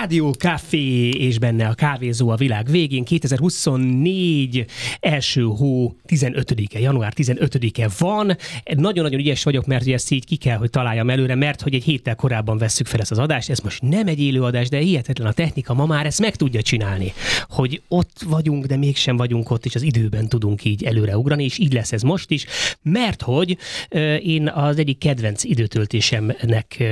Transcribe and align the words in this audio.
Rádió 0.00 0.32
Café 0.32 1.08
és 1.08 1.38
benne 1.38 1.66
a 1.66 1.74
kávézó 1.74 2.28
a 2.28 2.36
világ 2.36 2.70
végén 2.70 3.04
2024 3.04 4.64
első 5.00 5.42
hó 5.42 5.96
15-e, 6.08 6.78
január 6.78 7.12
15-e 7.16 7.88
van. 7.98 8.36
Nagyon-nagyon 8.74 9.20
ügyes 9.20 9.42
vagyok, 9.42 9.66
mert 9.66 9.82
ugye 9.82 9.94
ezt 9.94 10.10
így 10.10 10.24
ki 10.24 10.36
kell, 10.36 10.56
hogy 10.56 10.70
találjam 10.70 11.10
előre, 11.10 11.34
mert 11.34 11.60
hogy 11.60 11.74
egy 11.74 11.84
héttel 11.84 12.14
korábban 12.14 12.58
vesszük 12.58 12.86
fel 12.86 13.00
ezt 13.00 13.10
az 13.10 13.18
adást. 13.18 13.50
Ez 13.50 13.58
most 13.58 13.82
nem 13.82 14.06
egy 14.06 14.20
élő 14.20 14.42
adás, 14.42 14.68
de 14.68 14.78
hihetetlen 14.78 15.26
a 15.26 15.32
technika 15.32 15.74
ma 15.74 15.86
már 15.86 16.06
ezt 16.06 16.20
meg 16.20 16.36
tudja 16.36 16.62
csinálni, 16.62 17.12
hogy 17.48 17.82
ott 17.88 18.22
vagyunk, 18.26 18.64
de 18.64 18.76
mégsem 18.76 19.16
vagyunk 19.16 19.50
ott, 19.50 19.64
és 19.64 19.74
az 19.74 19.82
időben 19.82 20.28
tudunk 20.28 20.64
így 20.64 20.84
előreugrani, 20.84 21.44
és 21.44 21.58
így 21.58 21.72
lesz 21.72 21.92
ez 21.92 22.02
most 22.02 22.30
is, 22.30 22.46
mert 22.82 23.22
hogy 23.22 23.56
én 24.22 24.48
az 24.48 24.78
egyik 24.78 24.98
kedvenc 24.98 25.44
időtöltésemnek 25.44 26.82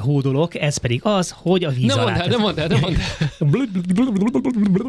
hódolok, 0.00 0.54
ez 0.54 0.76
pedig 0.76 1.00
az, 1.02 1.34
hogy 1.36 1.64
a 1.64 1.70
víz 1.88 1.96
Nem 1.96 2.04
mondd 2.04 2.18
el, 2.18 2.26
nem 2.28 2.40
mondd 2.40 2.58
el, 2.58 2.66
nem 2.72 2.80
mondd 2.80 2.94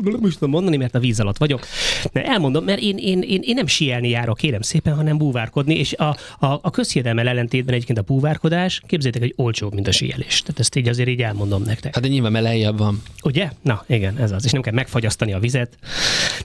el. 0.08 0.18
most 0.20 0.34
tudom 0.34 0.50
mondani, 0.50 0.78
mert 0.78 0.96
a 0.96 1.00
víz 1.00 1.20
alatt 1.20 1.38
vagyok. 1.38 1.66
Elmondom, 2.14 2.64
mert 2.64 2.80
én, 2.80 2.98
én, 2.98 3.22
én, 3.22 3.42
én 3.44 3.56
nem 3.56 3.68
sielni 3.68 4.10
járok, 4.10 4.38
kérem 4.38 4.62
szépen, 4.62 4.96
hanem 4.96 5.18
búvárkodni, 5.18 5.76
és 5.76 5.94
a, 5.94 6.18
a, 6.40 6.60
a 6.62 6.70
közhiedelmel 6.70 7.28
ellentétben 7.28 7.74
egyébként 7.74 8.00
a 8.00 8.02
búvárkodás, 8.02 8.82
képzeljétek, 8.88 9.22
hogy 9.22 9.46
olcsóbb, 9.46 9.74
mint 9.74 9.88
a 9.88 9.92
síelés. 9.92 10.42
Tehát 10.42 10.60
ezt 10.60 10.76
így 10.76 10.88
azért 10.88 11.10
így 11.10 11.22
elmondom 11.22 11.64
nektek. 11.64 11.94
Hát 11.94 12.04
de 12.04 12.10
nyilván 12.10 12.32
mert 12.32 12.44
lejjebb 12.44 12.78
van. 12.78 13.02
Ugye? 13.24 13.50
Na, 13.62 13.84
igen, 13.88 14.18
ez 14.18 14.32
az. 14.32 14.46
És 14.46 14.52
nem 14.52 14.62
kell 14.62 14.74
megfagyasztani 14.74 15.34
a 15.34 15.40
vizet. 15.40 15.78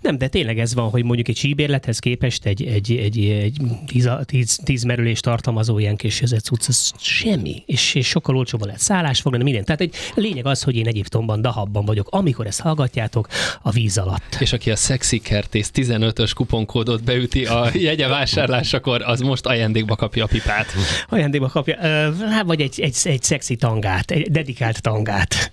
Nem, 0.00 0.18
de 0.18 0.28
tényleg 0.28 0.58
ez 0.58 0.74
van, 0.74 0.90
hogy 0.90 1.04
mondjuk 1.04 1.28
egy 1.28 1.36
síbérlethez 1.36 1.98
képest 1.98 2.46
egy, 2.46 2.64
egy, 2.64 2.92
egy, 2.92 3.18
egy 3.18 3.56
tíz, 3.86 4.10
tíz, 4.24 4.60
tíz 4.64 4.82
merülés 4.82 5.20
tartalmazó 5.20 5.78
ilyen 5.78 5.96
kis 5.96 6.22
ez 6.22 6.32
cucc, 6.42 6.68
ez 6.68 6.90
semmi. 6.98 7.62
És, 7.66 7.94
és 7.94 8.06
sokkal 8.06 8.36
olcsóbban 8.36 8.66
lehet 8.66 8.82
szállás 8.82 9.20
foglalni, 9.20 9.44
minden. 9.44 9.64
Tehát 9.64 9.80
egy 9.80 9.94
lényeg 10.14 10.43
az, 10.46 10.62
hogy 10.62 10.76
én 10.76 10.86
Egyiptomban, 10.86 11.40
Dahabban 11.40 11.84
vagyok, 11.84 12.08
amikor 12.10 12.46
ezt 12.46 12.60
hallgatjátok, 12.60 13.28
a 13.62 13.70
víz 13.70 13.98
alatt. 13.98 14.36
És 14.38 14.52
aki 14.52 14.70
a 14.70 14.76
Sexy 14.76 15.18
Kertész 15.18 15.70
15-ös 15.74 16.30
kuponkódot 16.34 17.04
beüti 17.04 17.44
a 17.44 17.68
jegye 17.72 18.08
vásárlásakor, 18.08 19.02
az 19.02 19.20
most 19.20 19.46
ajándékba 19.46 19.96
kapja 19.96 20.24
a 20.24 20.26
pipát. 20.26 20.66
Ajándékba 21.08 21.48
kapja, 21.48 21.76
hát 22.30 22.44
vagy 22.46 22.60
egy, 22.60 22.80
egy, 22.80 22.96
egy 23.04 23.22
szexi 23.22 23.56
tangát, 23.56 24.10
egy 24.10 24.30
dedikált 24.30 24.82
tangát. 24.82 25.50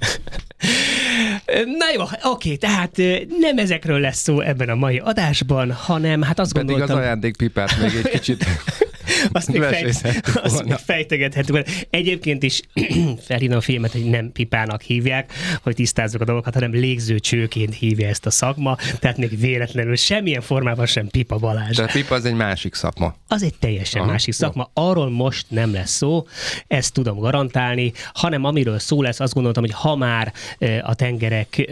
Na 1.77 1.85
jó, 1.95 2.03
oké, 2.31 2.55
tehát 2.55 2.97
nem 3.39 3.57
ezekről 3.57 3.99
lesz 3.99 4.19
szó 4.19 4.39
ebben 4.39 4.69
a 4.69 4.75
mai 4.75 4.97
adásban, 4.97 5.71
hanem 5.71 6.21
hát 6.21 6.39
azt 6.39 6.53
Pedig 6.53 6.69
az 6.69 6.77
gondoltam... 6.77 7.03
ajándékpipát 7.03 7.79
még 7.81 7.91
egy 8.03 8.09
kicsit 8.09 8.45
azt 9.31 9.47
még, 9.47 9.59
Mesélhetünk 9.59 10.41
azt 10.43 10.63
még 10.63 10.73
fejtegethetünk. 10.73 11.63
Egyébként 11.89 12.43
is 12.43 12.61
felhívom 13.27 13.57
a 13.57 13.61
filmet, 13.61 13.91
hogy 13.91 14.05
nem 14.05 14.31
pipának 14.31 14.81
hívják, 14.81 15.33
hogy 15.61 15.75
tisztázzuk 15.75 16.21
a 16.21 16.25
dolgokat, 16.25 16.53
hanem 16.53 16.71
légzőcsőként 16.71 17.75
hívja 17.75 18.07
ezt 18.07 18.25
a 18.25 18.29
szakma, 18.29 18.77
tehát 18.99 19.17
még 19.17 19.39
véletlenül 19.39 19.95
semmilyen 19.95 20.41
formában 20.41 20.85
sem 20.85 21.07
pipa 21.07 21.37
Balázs. 21.37 21.75
Tehát 21.75 21.91
pipa 21.91 22.15
az 22.15 22.25
egy 22.25 22.33
másik 22.33 22.73
szakma. 22.73 23.15
Az 23.27 23.43
egy 23.43 23.53
teljesen 23.59 24.01
Aha, 24.01 24.11
másik 24.11 24.33
jó. 24.39 24.45
szakma. 24.45 24.69
Arról 24.73 25.09
most 25.09 25.45
nem 25.49 25.73
lesz 25.73 25.91
szó, 25.91 26.25
ezt 26.67 26.93
tudom 26.93 27.17
garantálni, 27.17 27.91
hanem 28.13 28.43
amiről 28.43 28.79
szó 28.79 29.01
lesz, 29.01 29.19
azt 29.19 29.33
gondoltam, 29.33 29.63
hogy 29.63 29.73
ha 29.73 29.95
már 29.95 30.33
a 30.81 30.95
tengerek 30.95 31.71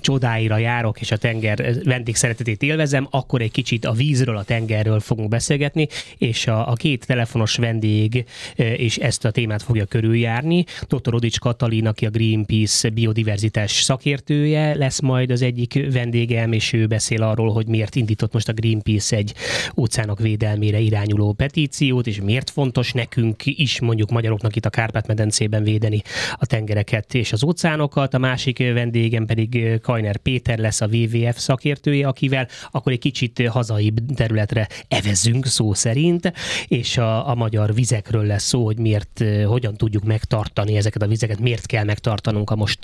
csodáira 0.00 0.56
járok, 0.58 1.00
és 1.00 1.10
a 1.10 1.16
tenger 1.16 1.74
vendégszeretetét 1.84 2.62
élvezem, 2.62 3.06
akkor 3.10 3.40
egy 3.40 3.50
kicsit 3.50 3.84
a 3.84 3.92
vízről, 3.92 4.36
a 4.36 4.42
tengerről 4.42 5.00
fogunk 5.00 5.28
beszélgetni, 5.28 5.88
és 6.18 6.46
a, 6.46 6.67
a 6.68 6.74
két 6.74 7.06
telefonos 7.06 7.56
vendég 7.56 8.24
ö, 8.56 8.62
és 8.62 8.96
ezt 8.96 9.24
a 9.24 9.30
témát 9.30 9.62
fogja 9.62 9.84
körüljárni. 9.84 10.64
Dr. 10.88 11.14
Odics 11.14 11.38
Katalin, 11.38 11.86
aki 11.86 12.06
a 12.06 12.10
Greenpeace 12.10 12.88
biodiverzitás 12.88 13.72
szakértője, 13.72 14.74
lesz 14.74 15.00
majd 15.00 15.30
az 15.30 15.42
egyik 15.42 15.92
vendégem, 15.92 16.52
és 16.52 16.72
ő 16.72 16.86
beszél 16.86 17.22
arról, 17.22 17.52
hogy 17.52 17.66
miért 17.66 17.94
indított 17.94 18.32
most 18.32 18.48
a 18.48 18.52
Greenpeace 18.52 19.16
egy 19.16 19.34
óceánok 19.76 20.18
védelmére 20.18 20.78
irányuló 20.78 21.32
petíciót, 21.32 22.06
és 22.06 22.20
miért 22.20 22.50
fontos 22.50 22.92
nekünk 22.92 23.46
is, 23.46 23.80
mondjuk 23.80 24.10
magyaroknak 24.10 24.56
itt 24.56 24.64
a 24.64 24.70
Kárpát-medencében 24.70 25.62
védeni 25.62 26.02
a 26.32 26.46
tengereket 26.46 27.14
és 27.14 27.32
az 27.32 27.44
óceánokat. 27.44 28.14
A 28.14 28.18
másik 28.18 28.58
vendégem 28.58 29.26
pedig 29.26 29.80
Kajner 29.82 30.16
Péter 30.16 30.58
lesz 30.58 30.80
a 30.80 30.88
WWF 30.92 31.38
szakértője, 31.38 32.08
akivel 32.08 32.48
akkor 32.70 32.92
egy 32.92 32.98
kicsit 32.98 33.48
hazai 33.48 33.92
területre 34.14 34.68
evezünk 34.88 35.46
szó 35.46 35.74
szerint, 35.74 36.32
és 36.66 36.96
a, 36.96 37.28
a 37.28 37.34
magyar 37.34 37.74
vizekről 37.74 38.24
lesz 38.26 38.44
szó, 38.44 38.64
hogy 38.64 38.78
miért, 38.78 39.24
hogyan 39.46 39.74
tudjuk 39.76 40.04
megtartani 40.04 40.76
ezeket 40.76 41.02
a 41.02 41.06
vizeket, 41.06 41.38
miért 41.40 41.66
kell 41.66 41.84
megtartanunk 41.84 42.50
a 42.50 42.56
most 42.56 42.78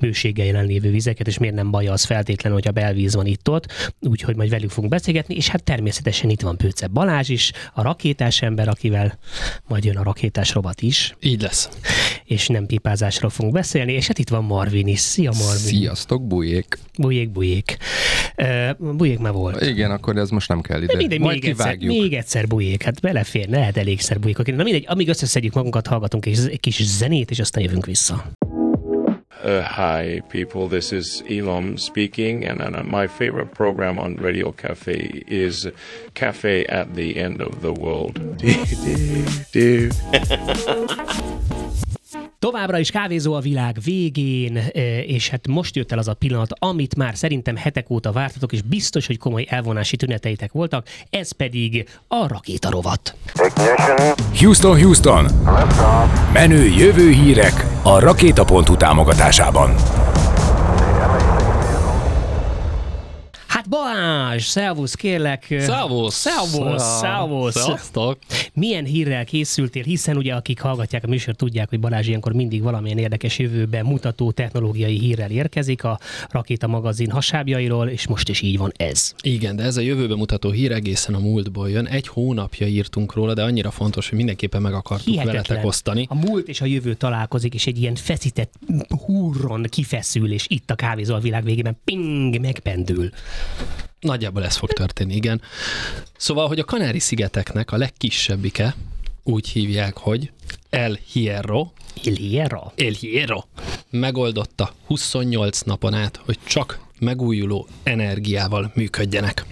bőséggel 0.00 0.46
jelenlévő 0.46 0.90
vizeket, 0.90 1.26
és 1.26 1.38
miért 1.38 1.54
nem 1.54 1.70
baj 1.70 1.86
az 1.86 2.04
feltétlenül, 2.04 2.58
hogy 2.58 2.68
a 2.68 2.72
belvíz 2.72 3.14
van 3.14 3.26
itt-ott, 3.26 3.92
úgyhogy 4.00 4.36
majd 4.36 4.50
velük 4.50 4.70
fogunk 4.70 4.92
beszélgetni, 4.92 5.34
és 5.34 5.48
hát 5.48 5.62
természetesen 5.64 6.30
itt 6.30 6.40
van 6.40 6.56
Pőce 6.56 6.86
Balázs 6.86 7.28
is, 7.28 7.52
a 7.74 7.82
rakétás 7.82 8.42
ember, 8.42 8.68
akivel 8.68 9.18
majd 9.68 9.84
jön 9.84 9.96
a 9.96 10.02
rakétás 10.02 10.52
robot 10.52 10.82
is, 10.82 11.16
Így 11.20 11.42
lesz. 11.42 11.68
és 12.24 12.46
nem 12.46 12.66
pipázásról 12.66 13.30
fogunk 13.30 13.54
beszélni, 13.54 13.92
és 13.92 14.06
hát 14.06 14.18
itt 14.18 14.28
van 14.28 14.44
Marvin 14.44 14.86
is. 14.86 14.98
Szia 15.00 15.30
Marvin! 15.38 15.56
Sziasztok, 15.78 16.26
bujék! 16.26 16.78
Bujék, 16.98 17.30
bujék. 17.30 17.76
Uh, 18.36 18.94
bujék 18.96 19.18
már 19.18 19.32
volt. 19.32 19.66
Igen, 19.66 19.90
akkor 19.90 20.16
ez 20.16 20.30
most 20.30 20.48
nem 20.48 20.60
kell 20.60 20.78
De 20.78 20.84
ide. 20.84 20.96
mindegy, 20.96 21.20
Majd 21.20 21.34
még 21.42 21.50
egyszer, 21.50 21.76
kivágjuk. 21.76 22.02
még 22.02 22.14
egyszer 22.14 22.46
bujék, 22.46 22.82
hát 22.82 22.99
belefér, 23.00 23.48
lehet 23.48 23.76
elégszer 23.76 24.20
bujék. 24.20 24.36
Na 24.36 24.62
mindegy, 24.62 24.84
amíg 24.88 25.08
összeszedjük 25.08 25.54
magunkat, 25.54 25.86
hallgatunk 25.86 26.26
egy, 26.26 26.38
egy 26.50 26.60
kis 26.60 26.82
zenét, 26.82 27.30
és 27.30 27.38
aztán 27.38 27.62
jövünk 27.62 27.86
vissza. 27.86 28.24
Uh, 29.44 29.62
hi, 29.62 30.22
people. 30.28 30.68
This 30.68 30.90
is 30.90 31.22
Elon 31.28 31.76
speaking, 31.76 32.44
and, 32.44 32.60
and 32.60 32.76
uh, 32.76 32.82
my 32.82 33.06
favorite 33.06 33.54
program 33.54 33.98
on 33.98 34.16
Radio 34.16 34.52
Cafe 34.52 35.24
is 35.26 35.66
Cafe 36.12 36.66
at 36.66 36.94
the 36.94 37.16
End 37.16 37.40
of 37.40 37.60
the 37.60 37.72
World. 37.72 38.20
Továbbra 42.50 42.78
is 42.78 42.90
kávézó 42.90 43.34
a 43.34 43.40
világ 43.40 43.78
végén, 43.84 44.56
eh, 44.56 44.72
és 45.10 45.28
hát 45.28 45.46
most 45.48 45.76
jött 45.76 45.92
el 45.92 45.98
az 45.98 46.08
a 46.08 46.14
pillanat, 46.14 46.50
amit 46.58 46.96
már 46.96 47.16
szerintem 47.16 47.56
hetek 47.56 47.90
óta 47.90 48.12
vártatok, 48.12 48.52
és 48.52 48.62
biztos, 48.62 49.06
hogy 49.06 49.18
komoly 49.18 49.46
elvonási 49.48 49.96
tüneteitek 49.96 50.52
voltak, 50.52 50.86
ez 51.10 51.32
pedig 51.32 51.88
a 52.08 52.28
rakétarovat. 52.28 53.16
Houston, 54.38 54.80
Houston! 54.80 55.26
Menő 56.32 56.64
jövő 56.64 57.10
hírek 57.10 57.66
a 57.82 57.98
Rakéta.hu 57.98 58.76
támogatásában. 58.76 59.74
Balázs, 63.70 64.44
szervusz, 64.44 64.94
kérlek. 64.94 65.46
Szervusz! 65.58 66.14
Szervusz, 66.14 66.82
szervusz. 66.82 67.62
Sziasztok! 67.62 68.18
Milyen 68.54 68.84
hírrel 68.84 69.24
készültél, 69.24 69.82
hiszen 69.82 70.16
ugye 70.16 70.34
akik 70.34 70.60
hallgatják 70.60 71.04
a 71.04 71.08
műsort 71.08 71.36
tudják, 71.36 71.68
hogy 71.68 71.80
Balázs 71.80 72.06
ilyenkor 72.06 72.32
mindig 72.32 72.62
valamilyen 72.62 72.98
érdekes 72.98 73.38
jövőben 73.38 73.84
mutató 73.84 74.30
technológiai 74.30 74.98
hírrel 74.98 75.30
érkezik 75.30 75.84
a 75.84 75.98
Rakéta 76.28 76.66
magazin 76.66 77.10
hasábjairól, 77.10 77.88
és 77.88 78.06
most 78.06 78.28
is 78.28 78.40
így 78.40 78.58
van 78.58 78.72
ez. 78.76 79.14
Igen, 79.22 79.56
de 79.56 79.62
ez 79.62 79.76
a 79.76 79.80
jövőbe 79.80 80.14
mutató 80.14 80.50
hír 80.50 80.72
egészen 80.72 81.14
a 81.14 81.18
múltból 81.18 81.70
jön. 81.70 81.86
Egy 81.86 82.08
hónapja 82.08 82.66
írtunk 82.66 83.14
róla, 83.14 83.34
de 83.34 83.42
annyira 83.42 83.70
fontos, 83.70 84.08
hogy 84.08 84.16
mindenképpen 84.16 84.62
meg 84.62 84.74
akartuk 84.74 85.22
veletek 85.22 85.64
osztani. 85.64 86.06
A 86.08 86.14
múlt 86.14 86.48
és 86.48 86.60
a 86.60 86.64
jövő 86.66 86.94
találkozik, 86.94 87.54
és 87.54 87.66
egy 87.66 87.80
ilyen 87.80 87.94
feszített 87.94 88.52
hurron 89.04 89.66
kifeszül, 89.68 90.32
és 90.32 90.44
itt 90.48 90.70
a 90.70 90.74
kávézó 90.74 91.14
a 91.14 91.18
világ 91.18 91.44
végében 91.44 91.78
ping, 91.84 92.40
megpendül. 92.40 93.10
Nagyjából 94.00 94.44
ez 94.44 94.56
fog 94.56 94.72
történni, 94.72 95.14
igen. 95.14 95.40
Szóval, 96.16 96.48
hogy 96.48 96.58
a 96.58 96.64
Kanári-szigeteknek 96.64 97.72
a 97.72 97.76
legkisebbike 97.76 98.74
úgy 99.22 99.48
hívják, 99.48 99.96
hogy 99.96 100.30
El 100.70 100.98
Hierro, 101.12 101.70
Il 102.02 102.14
Hierro. 102.14 102.72
El 102.76 102.92
Hierro 102.92 103.42
megoldotta 103.90 104.74
28 104.86 105.60
napon 105.60 105.94
át, 105.94 106.20
hogy 106.24 106.38
csak 106.44 106.80
megújuló 107.00 107.66
energiával 107.82 108.72
működjenek. 108.74 109.44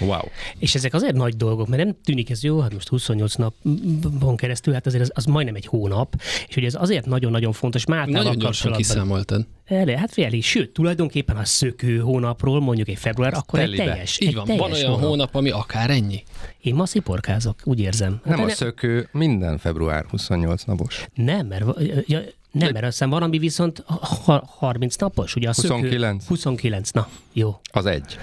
Wow. 0.00 0.20
És 0.58 0.74
ezek 0.74 0.94
azért 0.94 1.14
nagy 1.14 1.36
dolgok, 1.36 1.68
mert 1.68 1.84
nem 1.84 1.96
tűnik 2.04 2.30
ez 2.30 2.42
jó, 2.42 2.60
hát 2.60 2.72
most 2.72 2.88
28 2.88 3.34
napon 3.34 4.36
keresztül, 4.36 4.74
hát 4.74 4.86
azért 4.86 5.02
az, 5.02 5.10
az 5.14 5.24
majdnem 5.24 5.54
egy 5.54 5.66
hónap, 5.66 6.14
és 6.48 6.54
hogy 6.54 6.64
ez 6.64 6.74
azért 6.74 7.06
nagyon-nagyon 7.06 7.52
fontos 7.52 7.86
Máltával 7.86 8.22
Nagyon 8.22 8.38
gyorsan 8.38 8.70
kapcsolatban. 8.72 8.82
kiszámoltad. 9.04 9.46
Erre, 9.64 9.98
hát 9.98 10.12
fél, 10.12 10.40
sőt, 10.40 10.70
tulajdonképpen 10.72 11.36
a 11.36 11.44
szökő 11.44 11.98
hónapról, 11.98 12.60
mondjuk 12.60 12.88
egy 12.88 12.98
február, 12.98 13.34
akkor 13.34 13.58
egy 13.58 13.64
telibe. 13.64 13.84
teljes, 13.84 14.20
Így 14.20 14.28
egy 14.28 14.34
van, 14.34 14.44
teljes 14.44 14.62
van 14.62 14.72
olyan 14.72 14.90
hónap. 14.90 15.08
hónap, 15.08 15.34
ami 15.34 15.50
akár 15.50 15.90
ennyi. 15.90 16.22
Én 16.60 16.74
ma 16.74 16.86
sziporkázok, 16.86 17.60
úgy 17.64 17.80
érzem. 17.80 18.20
Nem 18.24 18.38
Hát 18.38 18.46
a 18.46 18.50
szökő, 18.50 19.08
minden 19.12 19.58
február 19.58 20.04
28 20.10 20.62
napos. 20.62 21.06
Nem, 21.14 21.46
mert, 21.46 21.64
ja, 22.06 22.20
nem, 22.54 22.72
mert 22.72 22.84
azt 22.84 22.92
hiszem 22.92 23.10
van, 23.10 23.22
ami 23.22 23.38
viszont 23.38 23.82
ha- 24.24 24.44
30 24.58 24.96
napos, 24.96 25.34
ugye 25.36 25.48
a 25.48 25.52
szökő... 25.52 25.68
29. 25.74 26.26
29, 26.26 26.90
na, 26.90 27.08
jó. 27.32 27.60
Az 27.72 27.86
egy. 27.86 28.18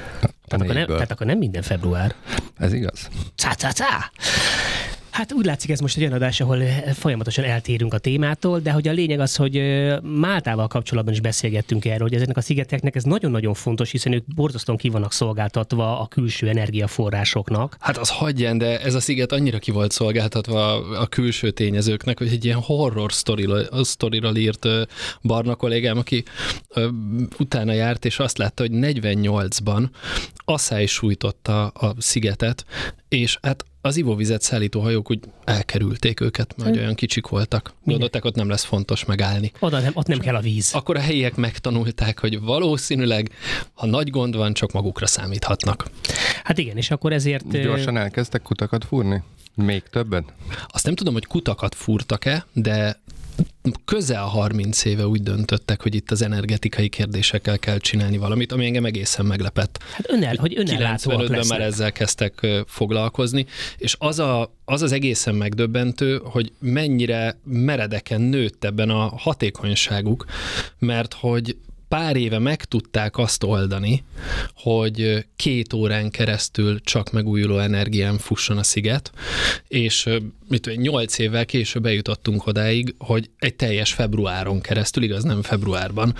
Tehát 0.47 0.65
akkor, 0.65 0.73
nem, 0.75 0.85
tehát 0.85 1.11
akkor 1.11 1.25
nem 1.25 1.37
minden 1.37 1.61
február. 1.61 2.15
Ez 2.57 2.73
igaz? 2.73 3.09
Cá, 3.35 3.55
cá, 3.55 3.71
cá. 3.73 4.11
Hát 5.11 5.33
úgy 5.33 5.45
látszik 5.45 5.69
ez 5.69 5.79
most 5.79 5.95
egy 5.95 6.01
olyan 6.01 6.15
adás, 6.15 6.41
ahol 6.41 6.63
folyamatosan 6.93 7.43
eltérünk 7.43 7.93
a 7.93 7.97
témától, 7.97 8.59
de 8.59 8.71
hogy 8.71 8.87
a 8.87 8.91
lényeg 8.91 9.19
az, 9.19 9.35
hogy 9.35 9.61
Máltával 10.01 10.67
kapcsolatban 10.67 11.13
is 11.13 11.19
beszélgettünk 11.19 11.85
erről, 11.85 12.07
hogy 12.07 12.13
ezeknek 12.13 12.37
a 12.37 12.41
szigeteknek 12.41 12.95
ez 12.95 13.03
nagyon-nagyon 13.03 13.53
fontos, 13.53 13.91
hiszen 13.91 14.13
ők 14.13 14.23
borzasztóan 14.35 14.77
ki 14.77 14.89
vannak 14.89 15.13
szolgáltatva 15.13 15.99
a 15.99 16.07
külső 16.07 16.49
energiaforrásoknak. 16.49 17.75
Hát 17.79 17.97
az 17.97 18.09
hagyján, 18.09 18.57
de 18.57 18.81
ez 18.81 18.93
a 18.93 18.99
sziget 18.99 19.31
annyira 19.31 19.59
ki 19.59 19.71
volt 19.71 19.91
szolgáltatva 19.91 20.73
a 20.99 21.07
külső 21.07 21.51
tényezőknek, 21.51 22.17
hogy 22.17 22.27
egy 22.27 22.45
ilyen 22.45 22.59
horror 22.61 23.13
sztorira, 23.13 23.83
sztorira 23.83 24.35
írt 24.35 24.67
Barna 25.21 25.55
kollégám, 25.55 25.97
aki 25.97 26.23
utána 27.39 27.73
járt, 27.73 28.05
és 28.05 28.19
azt 28.19 28.37
látta, 28.37 28.63
hogy 28.63 28.71
48-ban 28.73 29.89
asszály 30.35 30.85
sújtotta 30.85 31.67
a 31.67 31.95
szigetet, 31.97 32.65
és 33.09 33.37
hát 33.41 33.65
az 33.81 33.97
ivóvizet 33.97 34.41
szállító 34.41 34.81
hajók 34.81 35.11
úgy 35.11 35.19
elkerülték 35.43 36.19
őket, 36.19 36.53
mert 36.57 36.75
olyan 36.75 36.95
kicsik 36.95 37.27
voltak. 37.27 37.73
Gondolták, 37.83 38.25
ott 38.25 38.35
nem 38.35 38.49
lesz 38.49 38.63
fontos 38.63 39.05
megállni. 39.05 39.51
Oda 39.59 39.79
nem, 39.79 39.91
ott 39.93 40.07
nem 40.07 40.19
kell 40.19 40.35
a 40.35 40.39
víz. 40.39 40.73
Akkor 40.73 40.95
a 40.95 40.99
helyiek 40.99 41.35
megtanulták, 41.35 42.19
hogy 42.19 42.41
valószínűleg, 42.41 43.31
ha 43.73 43.85
nagy 43.85 44.09
gond 44.09 44.35
van, 44.35 44.53
csak 44.53 44.71
magukra 44.71 45.07
számíthatnak. 45.07 45.89
Hát 46.43 46.57
igen, 46.57 46.77
és 46.77 46.91
akkor 46.91 47.13
ezért... 47.13 47.61
Gyorsan 47.61 47.97
elkezdtek 47.97 48.41
kutakat 48.41 48.85
fúrni? 48.85 49.23
Még 49.55 49.83
többen? 49.83 50.25
Azt 50.67 50.85
nem 50.85 50.95
tudom, 50.95 51.13
hogy 51.13 51.25
kutakat 51.25 51.75
fúrtak-e, 51.75 52.45
de 52.53 53.00
közel 53.85 54.23
30 54.23 54.85
éve 54.85 55.07
úgy 55.07 55.23
döntöttek, 55.23 55.81
hogy 55.81 55.95
itt 55.95 56.11
az 56.11 56.21
energetikai 56.21 56.89
kérdésekkel 56.89 57.59
kell 57.59 57.77
csinálni 57.77 58.17
valamit, 58.17 58.51
ami 58.51 58.65
engem 58.65 58.85
egészen 58.85 59.25
meglepett. 59.25 59.79
Hát 59.91 60.11
önel, 60.11 60.35
hogy 60.39 60.57
önellátóak 60.57 61.21
95-ben 61.21 61.45
már 61.47 61.61
ezzel 61.61 61.91
kezdtek 61.91 62.47
foglalkozni, 62.65 63.45
és 63.77 63.95
az, 63.99 64.19
a, 64.19 64.53
az 64.65 64.81
az 64.81 64.91
egészen 64.91 65.35
megdöbbentő, 65.35 66.21
hogy 66.23 66.51
mennyire 66.59 67.39
meredeken 67.43 68.21
nőtt 68.21 68.63
ebben 68.63 68.89
a 68.89 69.11
hatékonyságuk, 69.17 70.25
mert 70.79 71.13
hogy 71.13 71.55
pár 71.91 72.15
éve 72.15 72.39
meg 72.39 72.63
tudták 72.63 73.17
azt 73.17 73.43
oldani, 73.43 74.03
hogy 74.55 75.25
két 75.35 75.73
órán 75.73 76.09
keresztül 76.09 76.81
csak 76.81 77.11
megújuló 77.11 77.57
energián 77.57 78.17
fusson 78.17 78.57
a 78.57 78.63
sziget, 78.63 79.11
és 79.67 80.09
mit 80.47 80.61
tudom, 80.61 80.79
nyolc 80.79 81.17
évvel 81.17 81.45
később 81.45 81.83
bejutottunk 81.83 82.47
odáig, 82.47 82.95
hogy 82.97 83.29
egy 83.39 83.55
teljes 83.55 83.93
februáron 83.93 84.61
keresztül, 84.61 85.03
igaz 85.03 85.23
nem 85.23 85.41
februárban, 85.41 86.15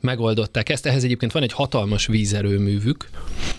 megoldották 0.00 0.68
ezt. 0.68 0.86
Ehhez 0.86 1.04
egyébként 1.04 1.32
van 1.32 1.42
egy 1.42 1.52
hatalmas 1.52 2.06
vízerőművük, 2.06 3.08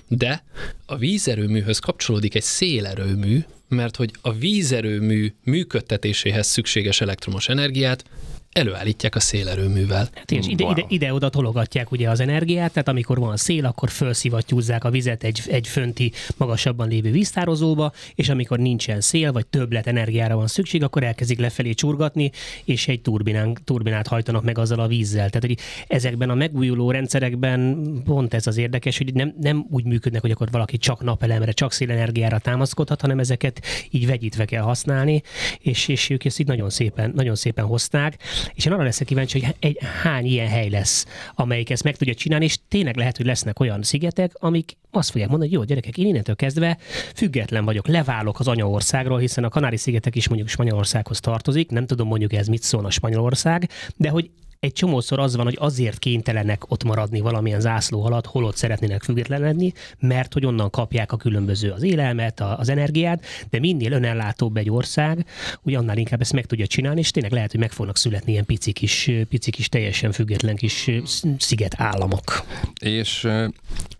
de 0.08 0.44
a 0.86 0.98
vízerőműhöz 0.98 1.80
kapcsolódik 1.80 2.36
egy 2.36 2.44
szélerőmű, 2.44 3.44
mert 3.68 3.96
hogy 3.96 4.12
a 4.22 4.34
vízerőmű 4.34 5.34
működtetéséhez 5.44 6.48
szükséges 6.48 7.02
elektromos 7.02 7.50
energiát 7.50 8.04
előállítják 8.54 9.16
a 9.16 9.20
szélerőművel. 9.20 10.10
Hát 10.14 10.32
és 10.32 10.48
ide, 10.48 10.70
ide, 10.70 10.86
ide-oda 10.88 11.30
tologatják 11.30 11.92
ugye 11.92 12.10
az 12.10 12.20
energiát, 12.20 12.72
tehát 12.72 12.88
amikor 12.88 13.20
van 13.20 13.38
szél, 13.38 13.66
akkor 13.66 13.90
felszivattyúzzák 13.90 14.84
a 14.84 14.90
vizet 14.90 15.24
egy, 15.24 15.42
egy 15.48 15.68
fönti, 15.68 16.12
magasabban 16.38 16.88
lévő 16.88 17.12
víztározóba, 17.12 17.92
és 18.16 18.30
amikor 18.30 18.60
nincsen 18.60 19.02
szél, 19.02 19.32
vagy 19.32 19.46
többlet 19.46 19.88
energiára 19.88 20.36
van 20.36 20.48
szükség, 20.48 20.84
akkor 20.84 21.04
elkezdik 21.04 21.40
lefelé 21.40 21.74
csurgatni, 21.74 22.32
és 22.64 22.88
egy 22.88 23.02
turbinán, 23.02 23.58
turbinát 23.64 24.08
hajtanak 24.08 24.44
meg 24.44 24.58
azzal 24.58 24.80
a 24.80 24.88
vízzel. 24.88 25.30
Tehát 25.30 25.48
hogy 25.48 25.58
ezekben 25.88 26.30
a 26.30 26.36
megújuló 26.36 26.92
rendszerekben 26.92 27.84
pont 28.04 28.34
ez 28.34 28.48
az 28.48 28.58
érdekes, 28.58 28.98
hogy 28.98 29.14
nem, 29.14 29.34
nem 29.42 29.66
úgy 29.70 29.86
működnek, 29.86 30.22
hogy 30.22 30.32
akkor 30.32 30.52
valaki 30.52 30.78
csak 30.78 31.04
napelemre, 31.04 31.52
csak 31.52 31.72
szélenergiára 31.72 32.40
támaszkodhat, 32.40 33.02
hanem 33.02 33.20
ezeket 33.20 33.62
így 33.90 34.08
vegyítve 34.08 34.46
kell 34.46 34.62
használni, 34.62 35.22
és, 35.60 35.88
és 35.88 36.10
ők 36.10 36.26
ezt 36.26 36.40
így 36.40 36.48
nagyon 36.48 36.70
szépen, 36.70 37.12
nagyon 37.16 37.36
szépen 37.36 37.66
hozták. 37.66 38.18
És 38.54 38.66
én 38.66 38.72
arra 38.74 38.84
leszek 38.84 39.08
kíváncsi, 39.08 39.40
hogy 39.40 39.56
egy, 39.60 39.78
hány 40.04 40.26
ilyen 40.26 40.48
hely 40.48 40.70
lesz, 40.70 41.06
amelyik 41.36 41.70
ezt 41.70 41.84
meg 41.84 41.96
tudja 41.96 42.14
csinálni, 42.14 42.46
és 42.46 42.58
tényleg 42.68 42.96
lehet, 42.96 43.18
hogy 43.18 43.26
lesznek 43.26 43.60
olyan 43.60 43.84
szigetek, 43.84 44.32
amik 44.34 44.78
azt 44.92 45.12
fogják 45.12 45.30
mondani, 45.30 45.50
hogy 45.52 45.60
jó, 45.60 45.66
gyerekek, 45.66 45.98
én 45.98 46.08
innentől 46.08 46.36
kezdve 46.36 46.78
független 47.16 47.66
vagyok, 47.66 47.88
leválok 47.88 48.40
az 48.40 48.48
anyaországról, 48.48 49.20
hiszen 49.20 49.44
a 49.44 49.50
Kanári-szigetek 49.50 50.16
is 50.16 50.28
mondjuk 50.28 50.50
Spanyolországhoz 50.50 51.20
tartozik, 51.20 51.70
nem 51.70 51.86
tudom 51.86 52.08
mondjuk 52.08 52.34
ez 52.34 52.48
mit 52.48 52.64
szól 52.64 52.86
a 52.86 52.90
Spanyolország, 52.90 53.70
de 53.96 54.10
hogy 54.10 54.30
egy 54.64 54.74
csomószor 54.74 55.20
az 55.20 55.36
van, 55.36 55.46
hogy 55.46 55.58
azért 55.60 56.00
kénytelenek 56.00 56.72
ott 56.72 56.84
maradni 56.84 57.20
valamilyen 57.20 57.60
zászló 57.60 58.06
alatt, 58.06 58.26
holott 58.26 58.56
szeretnének 58.56 59.04
függetlenedni, 59.04 59.74
mert 60.00 60.34
hogy 60.34 60.46
onnan 60.46 60.70
kapják 60.70 61.12
a 61.12 61.18
különböző 61.18 61.72
az 61.72 61.84
élelmet, 61.84 62.40
az 62.40 62.70
energiát, 62.70 63.26
de 63.50 63.60
minél 63.60 63.92
önellátóbb 63.92 64.58
egy 64.58 64.70
ország, 64.70 65.26
úgy 65.62 65.76
annál 65.76 65.98
inkább 65.98 66.22
ezt 66.22 66.34
meg 66.34 66.46
tudja 66.46 66.68
csinálni, 66.68 67.00
és 67.00 67.12
tényleg 67.12 67.32
lehet, 67.32 67.52
hogy 67.52 67.60
meg 67.60 67.72
fognak 67.72 67.98
születni 67.98 68.32
ilyen 68.32 68.46
pici 68.46 68.72
kis, 68.72 69.12
pici 69.30 69.52
kis 69.52 69.70
teljesen 69.70 70.12
független 70.12 70.56
kis 70.56 70.90
sziget 71.38 71.74
államok. 71.78 72.46
És 72.82 73.28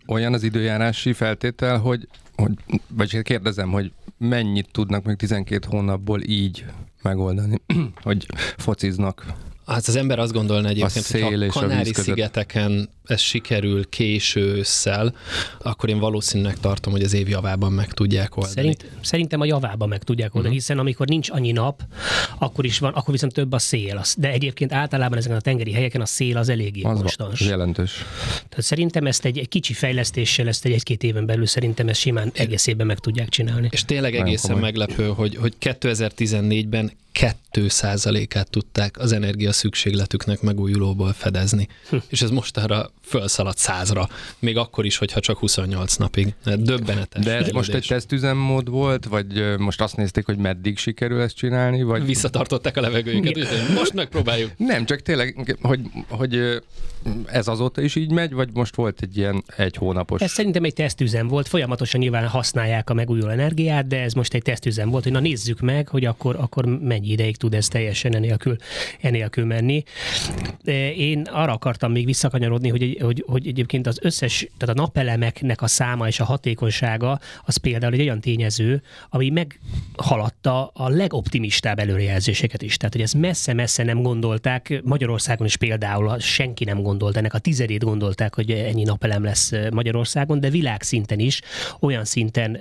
olyan 0.06 0.32
az 0.32 0.42
időjárási 0.42 1.12
feltétel, 1.12 1.78
hogy, 1.78 2.08
hogy 2.36 2.52
vagy 2.88 3.22
kérdezem, 3.22 3.70
hogy 3.70 3.92
mennyit 4.18 4.68
tudnak 4.72 5.04
még 5.04 5.16
12 5.16 5.66
hónapból 5.70 6.22
így 6.22 6.64
megoldani, 7.02 7.60
hogy 8.02 8.26
fociznak 8.56 9.52
Hát 9.66 9.86
az 9.86 9.96
ember 9.96 10.18
azt 10.18 10.32
gondolna 10.32 10.68
egyébként, 10.68 11.06
hogy 11.06 11.42
a 11.42 11.46
Kanári-szigeteken 11.46 12.88
ez 13.06 13.20
sikerül 13.20 13.88
késő 13.88 14.40
ősszel, 14.40 15.14
akkor 15.62 15.88
én 15.88 15.98
valószínűleg 15.98 16.58
tartom, 16.58 16.92
hogy 16.92 17.02
az 17.02 17.12
év 17.12 17.28
javában 17.28 17.72
meg 17.72 17.92
tudják 17.92 18.36
oldani. 18.36 18.54
Szerint, 18.54 18.84
szerintem 19.00 19.40
a 19.40 19.44
javában 19.44 19.88
meg 19.88 20.02
tudják 20.02 20.34
oldani, 20.34 20.54
uh-huh. 20.54 20.66
hiszen 20.66 20.78
amikor 20.78 21.06
nincs 21.06 21.30
annyi 21.30 21.52
nap, 21.52 21.82
akkor 22.38 22.64
is 22.64 22.78
van, 22.78 22.92
akkor 22.92 23.12
viszont 23.12 23.32
több 23.32 23.52
a 23.52 23.58
szél. 23.58 24.02
De 24.16 24.30
egyébként 24.30 24.72
általában 24.72 25.18
ezeken 25.18 25.36
a 25.36 25.40
tengeri 25.40 25.72
helyeken 25.72 26.00
a 26.00 26.06
szél 26.06 26.36
az 26.36 26.48
eléggé 26.48 26.82
az 26.82 26.98
konstans. 26.98 27.40
jelentős. 27.40 28.04
Tehát 28.48 28.64
szerintem 28.64 29.06
ezt 29.06 29.24
egy, 29.24 29.38
egy 29.38 29.48
kicsi 29.48 29.72
fejlesztéssel, 29.72 30.48
ezt 30.48 30.64
egy 30.64 30.72
egy-két 30.72 31.02
éven 31.02 31.26
belül 31.26 31.46
szerintem 31.46 31.88
ezt 31.88 32.00
simán 32.00 32.30
egész 32.34 32.66
évben 32.66 32.86
meg 32.86 32.98
tudják 32.98 33.28
csinálni. 33.28 33.68
És 33.70 33.84
tényleg 33.84 34.14
egészen 34.14 34.56
meglepő, 34.56 35.06
hogy, 35.06 35.36
hogy 35.36 35.54
2014-ben 35.60 36.92
2%-át 37.52 38.50
tudták 38.50 38.98
az 38.98 39.12
energia 39.12 39.52
szükségletüknek 39.54 40.40
megújulóból 40.40 41.12
fedezni. 41.12 41.68
Hm. 41.88 41.96
És 42.08 42.22
ez 42.22 42.30
mostanra 42.30 42.90
felszaladt 43.00 43.58
százra, 43.58 44.08
még 44.38 44.56
akkor 44.56 44.84
is, 44.84 44.96
hogyha 44.96 45.20
csak 45.20 45.38
28 45.38 45.96
napig. 45.96 46.34
Döbbenetes. 46.44 47.24
De 47.24 47.36
ez 47.36 47.48
most 47.48 47.74
egy 47.74 47.86
tesztüzemmód 47.88 48.68
volt, 48.68 49.04
vagy 49.04 49.56
most 49.58 49.80
azt 49.80 49.96
nézték, 49.96 50.24
hogy 50.26 50.36
meddig 50.36 50.78
sikerül 50.78 51.20
ezt 51.20 51.36
csinálni? 51.36 51.82
Vagy... 51.82 52.06
Visszatartották 52.06 52.76
a 52.76 52.80
levegőjüket, 52.80 53.36
úgyhogy 53.36 53.74
most 53.78 53.92
megpróbáljuk. 53.92 54.50
Nem, 54.56 54.84
csak 54.84 55.02
tényleg, 55.02 55.56
hogy, 55.62 55.80
hogy 56.08 56.62
ez 57.26 57.48
azóta 57.48 57.80
is 57.80 57.94
így 57.94 58.10
megy, 58.10 58.32
vagy 58.32 58.48
most 58.52 58.74
volt 58.74 59.00
egy 59.02 59.16
ilyen 59.16 59.44
egy 59.56 59.76
hónapos? 59.76 60.20
Ez 60.20 60.30
szerintem 60.30 60.64
egy 60.64 60.72
tesztüzem 60.72 61.28
volt, 61.28 61.48
folyamatosan 61.48 62.00
nyilván 62.00 62.26
használják 62.26 62.90
a 62.90 62.94
megújuló 62.94 63.28
energiát, 63.28 63.86
de 63.86 64.02
ez 64.02 64.12
most 64.12 64.34
egy 64.34 64.42
tesztüzem 64.42 64.90
volt, 64.90 65.02
hogy 65.02 65.12
na 65.12 65.20
nézzük 65.20 65.60
meg, 65.60 65.88
hogy 65.88 66.04
akkor, 66.04 66.36
akkor 66.36 66.64
mennyi 66.64 67.08
ideig 67.08 67.36
tud 67.36 67.54
ez 67.54 67.68
teljesen 67.68 68.14
enélkül, 68.14 68.56
enélkül 69.00 69.43
menni. 69.44 69.82
Én 70.96 71.20
arra 71.20 71.52
akartam 71.52 71.92
még 71.92 72.04
visszakanyarodni, 72.04 72.68
hogy, 72.68 72.98
hogy, 73.00 73.24
hogy 73.26 73.46
egyébként 73.46 73.86
az 73.86 73.98
összes, 74.02 74.48
tehát 74.58 74.76
a 74.76 74.80
napelemeknek 74.80 75.62
a 75.62 75.66
száma 75.66 76.06
és 76.06 76.20
a 76.20 76.24
hatékonysága 76.24 77.20
az 77.44 77.56
például 77.56 77.92
egy 77.92 78.00
olyan 78.00 78.20
tényező, 78.20 78.82
ami 79.08 79.30
meghaladta 79.30 80.66
a 80.66 80.88
legoptimistább 80.88 81.78
előrejelzéseket 81.78 82.62
is. 82.62 82.76
Tehát, 82.76 82.94
hogy 82.94 83.02
ezt 83.02 83.14
messze-messze 83.14 83.82
nem 83.82 84.02
gondolták, 84.02 84.80
Magyarországon 84.84 85.46
is 85.46 85.56
például 85.56 86.18
senki 86.18 86.64
nem 86.64 86.82
gondolt, 86.82 87.16
ennek 87.16 87.34
a 87.34 87.38
tizedét 87.38 87.84
gondolták, 87.84 88.34
hogy 88.34 88.50
ennyi 88.50 88.82
napelem 88.82 89.24
lesz 89.24 89.52
Magyarországon, 89.70 90.40
de 90.40 90.50
világszinten 90.50 91.18
is 91.18 91.40
olyan 91.80 92.04
szinten 92.04 92.58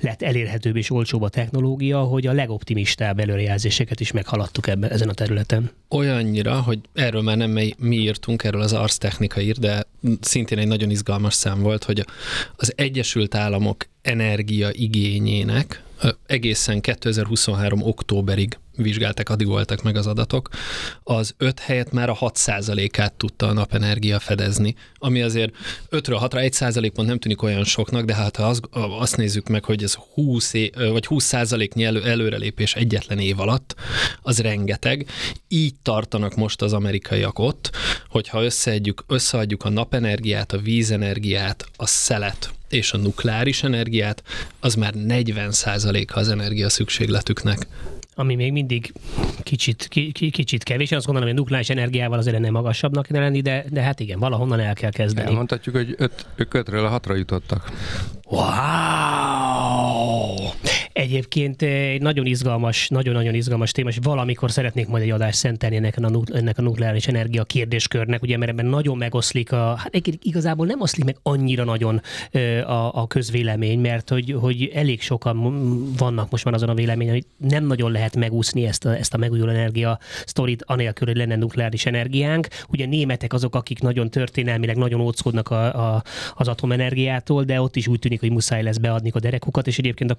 lett 0.00 0.22
elérhetőbb 0.22 0.76
és 0.76 0.90
olcsóbb 0.90 1.22
a 1.22 1.28
technológia, 1.28 2.00
hogy 2.00 2.26
a 2.26 2.32
legoptimistább 2.32 3.18
előrejelzéseket 3.18 4.00
is 4.00 4.12
meghaladtuk 4.12 4.66
ebben 4.66 4.90
ezen 4.90 5.08
a 5.08 5.14
területen. 5.14 5.70
Olyannyira, 5.90 6.60
hogy 6.60 6.78
erről 6.94 7.22
már 7.22 7.36
nem 7.36 7.50
mi 7.78 7.96
írtunk, 7.96 8.44
erről 8.44 8.60
az 8.60 8.72
Ars 8.72 8.98
Technica 8.98 9.40
ír, 9.40 9.58
de 9.58 9.86
szintén 10.20 10.58
egy 10.58 10.66
nagyon 10.66 10.90
izgalmas 10.90 11.34
szám 11.34 11.62
volt, 11.62 11.84
hogy 11.84 12.04
az 12.56 12.72
Egyesült 12.76 13.34
Államok 13.34 13.88
energia 14.02 14.70
igényének 14.72 15.82
egészen 16.26 16.80
2023. 16.80 17.82
októberig 17.82 18.58
vizsgálták, 18.82 19.28
addig 19.28 19.46
voltak 19.46 19.82
meg 19.82 19.96
az 19.96 20.06
adatok, 20.06 20.48
az 21.02 21.34
5 21.36 21.60
helyett 21.60 21.92
már 21.92 22.08
a 22.08 22.14
6 22.14 22.40
át 22.96 23.12
tudta 23.12 23.46
a 23.46 23.52
napenergia 23.52 24.18
fedezni, 24.18 24.74
ami 24.98 25.22
azért 25.22 25.54
5-ről 25.90 26.18
6-ra 26.22 26.38
1 26.38 26.52
százalékban 26.52 27.04
nem 27.04 27.18
tűnik 27.18 27.42
olyan 27.42 27.64
soknak, 27.64 28.04
de 28.04 28.14
hát 28.14 28.36
ha 28.36 28.42
azt, 28.42 28.62
azt 28.72 29.16
nézzük 29.16 29.48
meg, 29.48 29.64
hogy 29.64 29.82
ez 29.82 29.94
20 29.94 30.52
é, 30.52 30.70
vagy 30.76 31.06
20 31.06 31.24
százaléknyi 31.24 31.84
elő, 31.84 32.02
előrelépés 32.04 32.74
egyetlen 32.74 33.18
év 33.18 33.40
alatt, 33.40 33.74
az 34.22 34.38
rengeteg. 34.38 35.06
Így 35.48 35.74
tartanak 35.82 36.34
most 36.34 36.62
az 36.62 36.72
amerikaiak 36.72 37.38
ott, 37.38 37.70
hogyha 38.08 38.42
összeadjuk, 38.42 39.04
összeadjuk 39.08 39.64
a 39.64 39.68
napenergiát, 39.68 40.52
a 40.52 40.58
vízenergiát, 40.58 41.66
a 41.76 41.86
szelet, 41.86 42.50
és 42.68 42.92
a 42.92 42.96
nukleáris 42.96 43.62
energiát, 43.62 44.22
az 44.60 44.74
már 44.74 44.94
40%-a 44.96 46.18
az 46.18 46.28
energia 46.28 46.68
szükségletüknek 46.68 47.66
ami 48.18 48.34
még 48.34 48.52
mindig 48.52 48.92
kicsit, 49.42 49.86
ki, 49.88 50.12
kicsit 50.12 50.62
kevés. 50.62 50.92
Azt 50.92 51.06
gondolom, 51.06 51.28
hogy 51.28 51.38
a 51.38 51.40
nukleáris 51.40 51.70
energiával 51.70 52.18
azért 52.18 52.36
ennél 52.36 52.50
magasabbnak 52.50 53.06
kell 53.06 53.20
lenni, 53.20 53.40
de, 53.40 53.64
de 53.70 53.82
hát 53.82 54.00
igen, 54.00 54.18
valahonnan 54.18 54.60
el 54.60 54.74
kell 54.74 54.90
kezdeni. 54.90 55.34
Mondhatjuk, 55.34 55.74
hogy 55.74 55.94
öt, 55.98 56.26
ők 56.36 56.54
ötről 56.54 56.84
a 56.84 56.88
hatra 56.88 57.14
jutottak. 57.14 57.72
Wow! 58.24 58.48
Egyébként 60.98 61.62
egy 61.62 62.02
nagyon 62.02 62.26
izgalmas, 62.26 62.88
nagyon-nagyon 62.88 63.34
izgalmas 63.34 63.72
téma, 63.72 63.88
és 63.88 63.98
valamikor 64.02 64.50
szeretnék 64.50 64.88
majd 64.88 65.02
egy 65.02 65.10
adást 65.10 65.38
szentelni 65.38 65.76
ennek 65.76 65.96
a, 65.96 66.22
ennek 66.32 66.58
a 66.58 66.62
nukleáris 66.62 67.06
energia 67.06 67.44
kérdéskörnek, 67.44 68.22
ugye, 68.22 68.36
mert 68.36 68.50
ebben 68.50 68.66
nagyon 68.66 68.96
megoszlik 68.96 69.52
a, 69.52 69.76
hát 69.76 69.96
igazából 70.22 70.66
nem 70.66 70.80
oszlik 70.80 71.04
meg 71.04 71.16
annyira 71.22 71.64
nagyon 71.64 72.00
a, 72.66 73.00
a 73.00 73.06
közvélemény, 73.06 73.78
mert 73.78 74.08
hogy, 74.08 74.36
hogy 74.40 74.70
elég 74.74 75.00
sokan 75.00 75.36
vannak 75.98 76.30
most 76.30 76.44
már 76.44 76.54
azon 76.54 76.68
a 76.68 76.74
véleményen, 76.74 77.14
hogy 77.14 77.26
nem 77.48 77.66
nagyon 77.66 77.92
lehet 77.92 78.16
megúszni 78.16 78.64
ezt 78.66 78.84
a, 78.84 78.96
ezt 78.96 79.14
a 79.14 79.18
megújuló 79.18 79.50
energia 79.50 79.98
sztorit, 80.24 80.62
anélkül, 80.66 81.06
hogy 81.06 81.16
lenne 81.16 81.36
nukleáris 81.36 81.86
energiánk. 81.86 82.48
Ugye 82.68 82.86
németek 82.86 83.32
azok, 83.32 83.54
akik 83.54 83.80
nagyon 83.80 84.10
történelmileg 84.10 84.76
nagyon 84.76 85.00
óckodnak 85.00 85.50
a, 85.50 85.94
a, 85.94 86.02
az 86.34 86.48
atomenergiától, 86.48 87.44
de 87.44 87.60
ott 87.60 87.76
is 87.76 87.86
úgy 87.86 87.98
tűnik, 87.98 88.20
hogy 88.20 88.30
muszáj 88.30 88.62
lesz 88.62 88.78
beadni 88.78 89.10
a 89.14 89.20
derekukat, 89.20 89.66
és 89.66 89.78
egyébként 89.78 90.10
a 90.10 90.14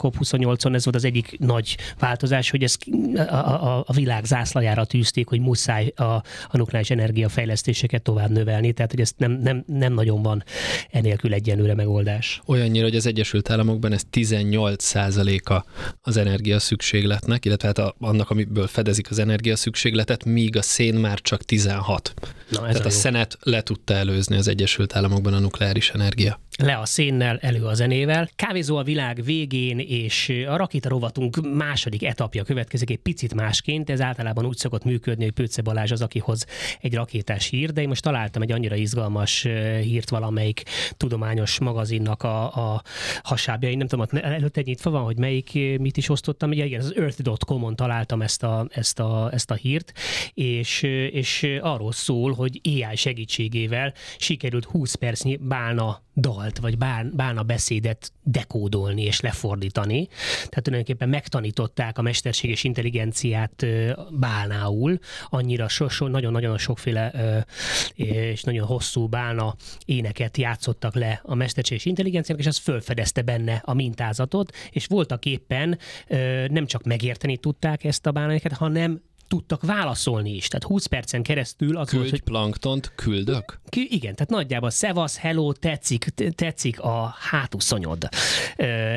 COP28-on 0.69 0.75
ez 0.75 0.83
volt 0.83 0.95
az 0.95 1.03
egyik 1.03 1.39
nagy 1.39 1.77
változás, 1.99 2.49
hogy 2.49 2.63
ez 2.63 2.75
a, 3.15 3.21
a, 3.21 3.83
a 3.88 3.93
világ 3.93 4.25
zászlajára 4.25 4.85
tűzték, 4.85 5.27
hogy 5.27 5.39
muszáj 5.39 5.93
a, 5.95 6.03
a 6.03 6.23
nukleáris 6.51 6.89
energiafejlesztéseket 6.89 8.01
tovább 8.01 8.29
növelni, 8.29 8.71
tehát 8.71 8.91
hogy 8.91 9.01
ez 9.01 9.11
nem, 9.17 9.31
nem, 9.31 9.63
nem 9.67 9.93
nagyon 9.93 10.21
van 10.21 10.43
enélkül 10.91 11.33
egyenlőre 11.33 11.75
megoldás. 11.75 12.41
Olyannyira, 12.45 12.83
hogy 12.83 12.95
az 12.95 13.05
Egyesült 13.05 13.49
Államokban 13.49 13.93
ez 13.93 14.01
18 14.09 14.95
a 14.95 15.65
az 16.01 16.17
energia 16.17 16.59
szükségletnek, 16.59 17.45
illetve 17.45 17.67
hát 17.67 17.77
a, 17.77 17.95
annak, 17.99 18.29
amiből 18.29 18.67
fedezik 18.67 19.09
az 19.09 19.19
energia 19.19 19.55
szükségletet, 19.55 20.25
míg 20.25 20.57
a 20.57 20.61
szén 20.61 20.93
már 20.93 21.21
csak 21.21 21.43
16. 21.43 22.13
Na, 22.49 22.67
ez 22.67 22.71
Tehát 22.71 22.88
a, 22.88 22.89
szenet 22.89 23.38
le 23.41 23.61
tudta 23.61 23.93
előzni 23.93 24.35
az 24.35 24.47
Egyesült 24.47 24.95
Államokban 24.95 25.33
a 25.33 25.39
nukleáris 25.39 25.89
energia 25.89 26.39
le 26.63 26.77
a 26.77 26.85
szénnel, 26.85 27.38
elő 27.41 27.63
a 27.65 27.73
zenével. 27.73 28.29
Kávézó 28.35 28.77
a 28.77 28.83
világ 28.83 29.23
végén, 29.23 29.79
és 29.79 30.43
a 30.47 30.55
rakéta 30.60 30.89
rovatunk 30.89 31.54
második 31.56 32.04
etapja 32.04 32.44
következik 32.44 32.89
egy 32.89 32.98
picit 32.98 33.34
másként. 33.34 33.89
Ez 33.89 34.01
általában 34.01 34.46
úgy 34.46 34.58
szokott 34.58 34.84
működni, 34.84 35.24
hogy 35.24 35.34
Pőce 35.34 35.62
Balázs 35.62 35.92
az, 35.92 36.01
aki 36.01 36.20
hoz 36.20 36.46
egy 36.82 36.94
rakétás 36.94 37.48
hír, 37.48 37.72
de 37.72 37.82
én 37.82 37.88
most 37.88 38.04
találtam 38.04 38.42
egy 38.42 38.51
annyira 38.51 38.75
izgalmas 38.75 39.42
hírt 39.82 40.10
valamelyik 40.10 40.63
tudományos 40.98 41.60
magazinnak 41.60 42.24
a, 42.24 42.44
a 42.74 42.82
hasábja. 43.24 43.70
Én 43.70 43.78
nem 43.78 43.88
tudom, 43.88 44.06
előtte 44.22 44.62
nyitva 44.62 44.89
van, 44.89 45.04
hogy 45.04 45.18
melyik 45.18 45.54
mit 45.80 45.98
is 45.98 46.10
osztottam. 46.10 46.50
Ugye 46.50 46.66
igen, 46.66 46.80
az 46.80 46.96
earth.com-on 46.96 47.75
találtam 47.75 48.22
ezt 48.22 48.44
a, 48.44 48.68
ezt 48.70 49.00
a, 49.00 49.30
ezt 49.34 49.51
a 49.51 49.56
hírt, 49.56 49.94
és, 50.34 50.82
és 51.12 51.58
arról 51.62 51.92
szól, 51.92 52.34
hogy 52.34 52.62
AI 52.63 52.96
segítségével 52.96 53.94
sikerült 54.18 54.66
20 54.66 54.96
percnyi 54.96 55.36
bálna 55.36 56.01
dalt, 56.16 56.58
vagy 56.58 56.78
bán, 56.78 57.12
bána 57.16 57.44
beszédet 57.44 58.12
dekódolni 58.31 59.03
és 59.03 59.19
lefordítani. 59.19 60.07
Tehát 60.33 60.63
tulajdonképpen 60.63 61.09
megtanították 61.09 61.98
a 61.98 62.01
mesterséges 62.01 62.63
intelligenciát 62.63 63.65
bálnául, 64.12 65.00
annyira 65.29 65.67
nagyon-nagyon 66.00 66.57
sokféle 66.57 67.13
és 67.93 68.43
nagyon 68.43 68.67
hosszú 68.67 69.07
bálna 69.07 69.55
éneket 69.86 70.38
játszottak 70.38 70.95
le 70.95 71.21
a 71.24 71.36
mesterséges 71.36 71.86
intelligenciának, 71.86 72.41
és 72.43 72.50
az 72.50 72.57
fölfedezte 72.57 73.21
benne 73.21 73.62
a 73.65 73.74
mintázatot, 73.74 74.55
és 74.71 74.86
voltak 74.86 75.25
éppen 75.25 75.79
nem 76.48 76.65
csak 76.65 76.83
megérteni 76.83 77.38
tudták 77.38 77.83
ezt 77.83 78.05
a 78.05 78.12
bánáikat, 78.12 78.53
hanem 78.53 79.01
tudtak 79.29 79.62
válaszolni 79.62 80.36
is. 80.36 80.48
Tehát 80.48 80.67
20 80.67 80.86
percen 80.86 81.24
keresztül 81.24 81.77
az 81.77 81.89
Küldj 81.89 81.98
volt, 81.98 82.09
hogy... 82.09 82.21
planktont, 82.21 82.91
küldök? 82.95 83.59
Igen, 83.71 84.15
tehát 84.15 84.29
nagyjából 84.29 84.69
szevasz, 84.69 85.17
hello, 85.17 85.53
tetszik, 85.53 86.03
tetszik 86.36 86.79
a 86.79 87.15
hátuszonyod. 87.19 88.09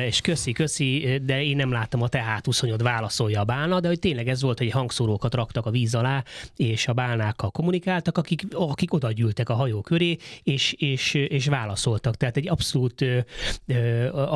És 0.05 0.21
köszi, 0.21 0.51
köszi, 0.51 1.21
de 1.25 1.43
én 1.43 1.55
nem 1.55 1.71
láttam 1.71 2.01
a 2.01 2.07
te 2.07 2.21
hátuszonyod 2.21 2.83
válaszolja 2.83 3.39
a 3.39 3.43
bálna, 3.43 3.79
de 3.79 3.87
hogy 3.87 3.99
tényleg 3.99 4.27
ez 4.27 4.41
volt, 4.41 4.57
hogy 4.57 4.71
hangszórókat 4.71 5.33
raktak 5.33 5.65
a 5.65 5.71
víz 5.71 5.95
alá, 5.95 6.23
és 6.55 6.87
a 6.87 6.93
bálnákkal 6.93 7.51
kommunikáltak, 7.51 8.17
akik, 8.17 8.43
akik 8.51 8.93
oda 8.93 9.11
gyűltek 9.11 9.49
a 9.49 9.53
hajó 9.53 9.81
köré, 9.81 10.17
és, 10.43 10.73
és, 10.73 11.13
és 11.13 11.45
válaszoltak. 11.45 12.15
Tehát 12.15 12.37
egy 12.37 12.49
abszolút 12.49 13.05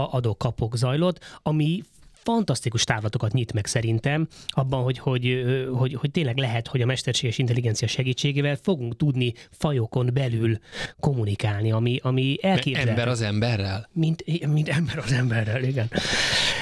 adok-kapok 0.10 0.76
zajlott, 0.76 1.40
ami 1.44 1.84
fantasztikus 2.28 2.84
távlatokat 2.84 3.34
nyit 3.34 3.54
meg 3.54 3.66
szerintem 3.66 4.28
abban, 4.48 4.84
hogy, 4.84 5.00
hogy, 5.00 5.44
hogy, 5.74 5.94
hogy 5.94 6.12
tényleg 6.12 6.38
lehet, 6.38 6.68
hogy 6.68 6.82
a 6.82 6.86
mesterséges 6.86 7.38
intelligencia 7.38 7.88
segítségével 7.88 8.56
fogunk 8.62 8.98
tudni 8.98 9.34
fajokon 9.52 10.10
belül 10.14 10.58
kommunikálni, 11.00 11.72
ami, 11.72 12.00
ami 12.04 12.38
elképzelhető. 12.42 12.90
Ember 12.90 13.08
az 13.08 13.22
emberrel? 13.22 13.90
Mint, 13.94 14.48
mint 14.48 14.70
ember 14.70 14.98
az 14.98 15.12
emberrel, 15.12 15.64
igen. 15.64 15.88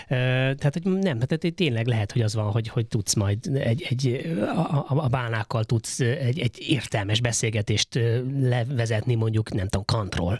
Tehát, 0.08 0.80
hogy 0.84 0.92
nem, 0.92 1.20
tehát 1.20 1.54
tényleg 1.56 1.88
lehet, 1.88 2.12
hogy 2.12 2.22
az 2.22 2.36
van, 2.36 2.52
hogy, 2.52 2.68
hogy 2.68 2.88
tudsz 2.88 3.14
majd 3.14 3.38
egy, 3.54 3.86
egy 3.90 4.34
a, 4.56 4.86
a 4.88 5.08
bánákkal 5.08 5.64
tudsz 5.64 6.00
egy, 6.00 6.40
egy 6.40 6.58
értelmes 6.60 7.22
beszélgetést 7.22 8.00
levezetni, 8.40 9.16
mondjuk, 9.16 9.54
nem 9.54 9.68
tudom, 9.68 9.86
kantról. 9.86 10.40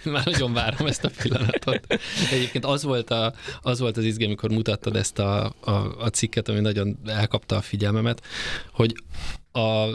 Már 0.12 0.24
nagyon 0.24 0.52
várom 0.52 0.86
ezt 0.86 1.04
a 1.04 1.10
pillanatot. 1.22 1.86
Egyébként 2.30 2.64
az 2.64 2.82
volt, 2.82 3.10
a, 3.10 3.34
az 3.62 3.80
volt 3.80 3.96
az 3.96 4.04
izgé, 4.04 4.24
amikor 4.24 4.50
mutattad 4.50 4.96
ezt 4.96 5.18
a, 5.18 5.54
a, 5.60 5.70
a 5.98 6.08
cikket, 6.08 6.48
ami 6.48 6.60
nagyon 6.60 6.98
elkapta 7.06 7.56
a 7.56 7.60
figyelmemet, 7.60 8.22
hogy 8.72 8.94
a 9.52 9.86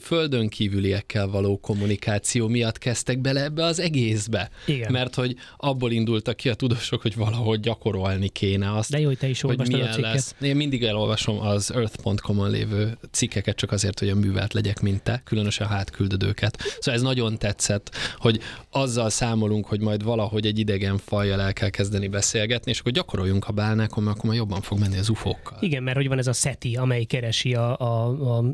földön 0.00 0.48
kívüliekkel 0.48 1.28
való 1.28 1.58
kommunikáció 1.58 2.48
miatt 2.48 2.78
kezdtek 2.78 3.18
bele 3.18 3.42
ebbe 3.42 3.64
az 3.64 3.78
egészbe. 3.80 4.50
Igen. 4.66 4.92
Mert 4.92 5.14
hogy 5.14 5.36
abból 5.56 5.90
indultak 5.90 6.36
ki 6.36 6.48
a 6.48 6.54
tudósok, 6.54 7.02
hogy 7.02 7.16
valahogy 7.16 7.60
gyakorolni 7.60 8.28
kéne 8.28 8.76
azt. 8.76 8.90
De 8.90 9.00
jó, 9.00 9.06
hogy 9.06 9.18
te 9.18 9.28
is 9.28 9.42
olvastad 9.42 9.80
a 9.80 9.84
cikket. 9.84 10.12
Lesz. 10.12 10.34
Én 10.40 10.56
mindig 10.56 10.84
elolvasom 10.84 11.40
az 11.40 11.72
earth.com-on 11.72 12.50
lévő 12.50 12.98
cikkeket, 13.10 13.56
csak 13.56 13.72
azért, 13.72 13.98
hogy 13.98 14.08
a 14.08 14.14
művelt 14.14 14.52
legyek, 14.52 14.80
mint 14.80 15.02
te, 15.02 15.22
különösen 15.24 15.66
a 15.66 15.70
hátküldődőket. 15.70 16.58
Szóval 16.78 16.94
ez 16.94 17.02
nagyon 17.02 17.38
tetszett, 17.38 17.90
hogy 18.16 18.40
azzal 18.70 19.10
számolunk, 19.10 19.66
hogy 19.66 19.80
majd 19.80 20.02
valahogy 20.02 20.46
egy 20.46 20.58
idegen 20.58 20.98
fajjal 20.98 21.40
el 21.40 21.52
kell 21.52 21.68
kezdeni 21.68 22.08
beszélgetni, 22.08 22.70
és 22.70 22.80
akkor 22.80 22.92
gyakoroljunk 22.92 23.48
a 23.48 23.52
bálnákon, 23.52 24.04
mert 24.04 24.16
akkor 24.16 24.28
majd 24.28 24.38
jobban 24.38 24.60
fog 24.60 24.78
menni 24.78 24.98
az 24.98 25.08
ufókkal. 25.08 25.58
Igen, 25.60 25.82
mert 25.82 25.96
hogy 25.96 26.08
van 26.08 26.18
ez 26.18 26.26
a 26.26 26.32
SETI, 26.32 26.76
amely 26.76 27.04
keresi 27.04 27.54
a, 27.54 27.78
a, 27.78 28.36
a 28.36 28.44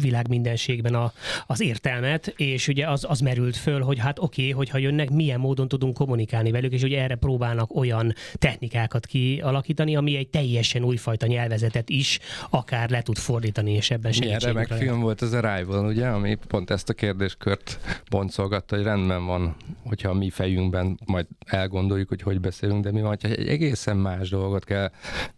világ 0.00 0.28
mindenségben 0.28 0.94
a, 0.94 1.12
az 1.46 1.60
értelmet, 1.60 2.26
és 2.36 2.68
ugye 2.68 2.88
az, 2.90 3.04
az 3.08 3.20
merült 3.20 3.56
föl, 3.56 3.80
hogy 3.80 3.98
hát 3.98 4.18
oké, 4.18 4.40
okay, 4.40 4.52
hogyha 4.52 4.78
jönnek, 4.78 5.10
milyen 5.10 5.40
módon 5.40 5.68
tudunk 5.68 5.94
kommunikálni 5.94 6.50
velük, 6.50 6.72
és 6.72 6.82
ugye 6.82 7.02
erre 7.02 7.14
próbálnak 7.14 7.76
olyan 7.76 8.14
technikákat 8.34 9.06
kialakítani, 9.06 9.96
ami 9.96 10.16
egy 10.16 10.28
teljesen 10.28 10.84
újfajta 10.84 11.26
nyelvezetet 11.26 11.90
is 11.90 12.18
akár 12.50 12.90
le 12.90 13.02
tud 13.02 13.18
fordítani, 13.18 13.72
és 13.72 13.90
ebben 13.90 14.12
Milyen 14.18 14.38
remek 14.38 14.72
film 14.72 15.00
volt 15.00 15.22
az 15.22 15.32
Arrival, 15.32 15.86
ugye, 15.86 16.06
ami 16.06 16.38
pont 16.48 16.70
ezt 16.70 16.88
a 16.88 16.92
kérdéskört 16.92 17.78
boncolgatta, 18.10 18.76
hogy 18.76 18.84
rendben 18.84 19.26
van, 19.26 19.56
hogyha 19.84 20.08
a 20.08 20.14
mi 20.14 20.30
fejünkben 20.30 20.98
majd 21.06 21.26
elgondoljuk, 21.46 22.08
hogy 22.08 22.22
hogy 22.22 22.40
beszélünk, 22.40 22.84
de 22.84 22.92
mi 22.92 23.00
van, 23.00 23.16
hogy 23.20 23.30
egy 23.30 23.48
egészen 23.48 23.96
más 23.96 24.28
dolgot 24.28 24.64
kell 24.64 24.90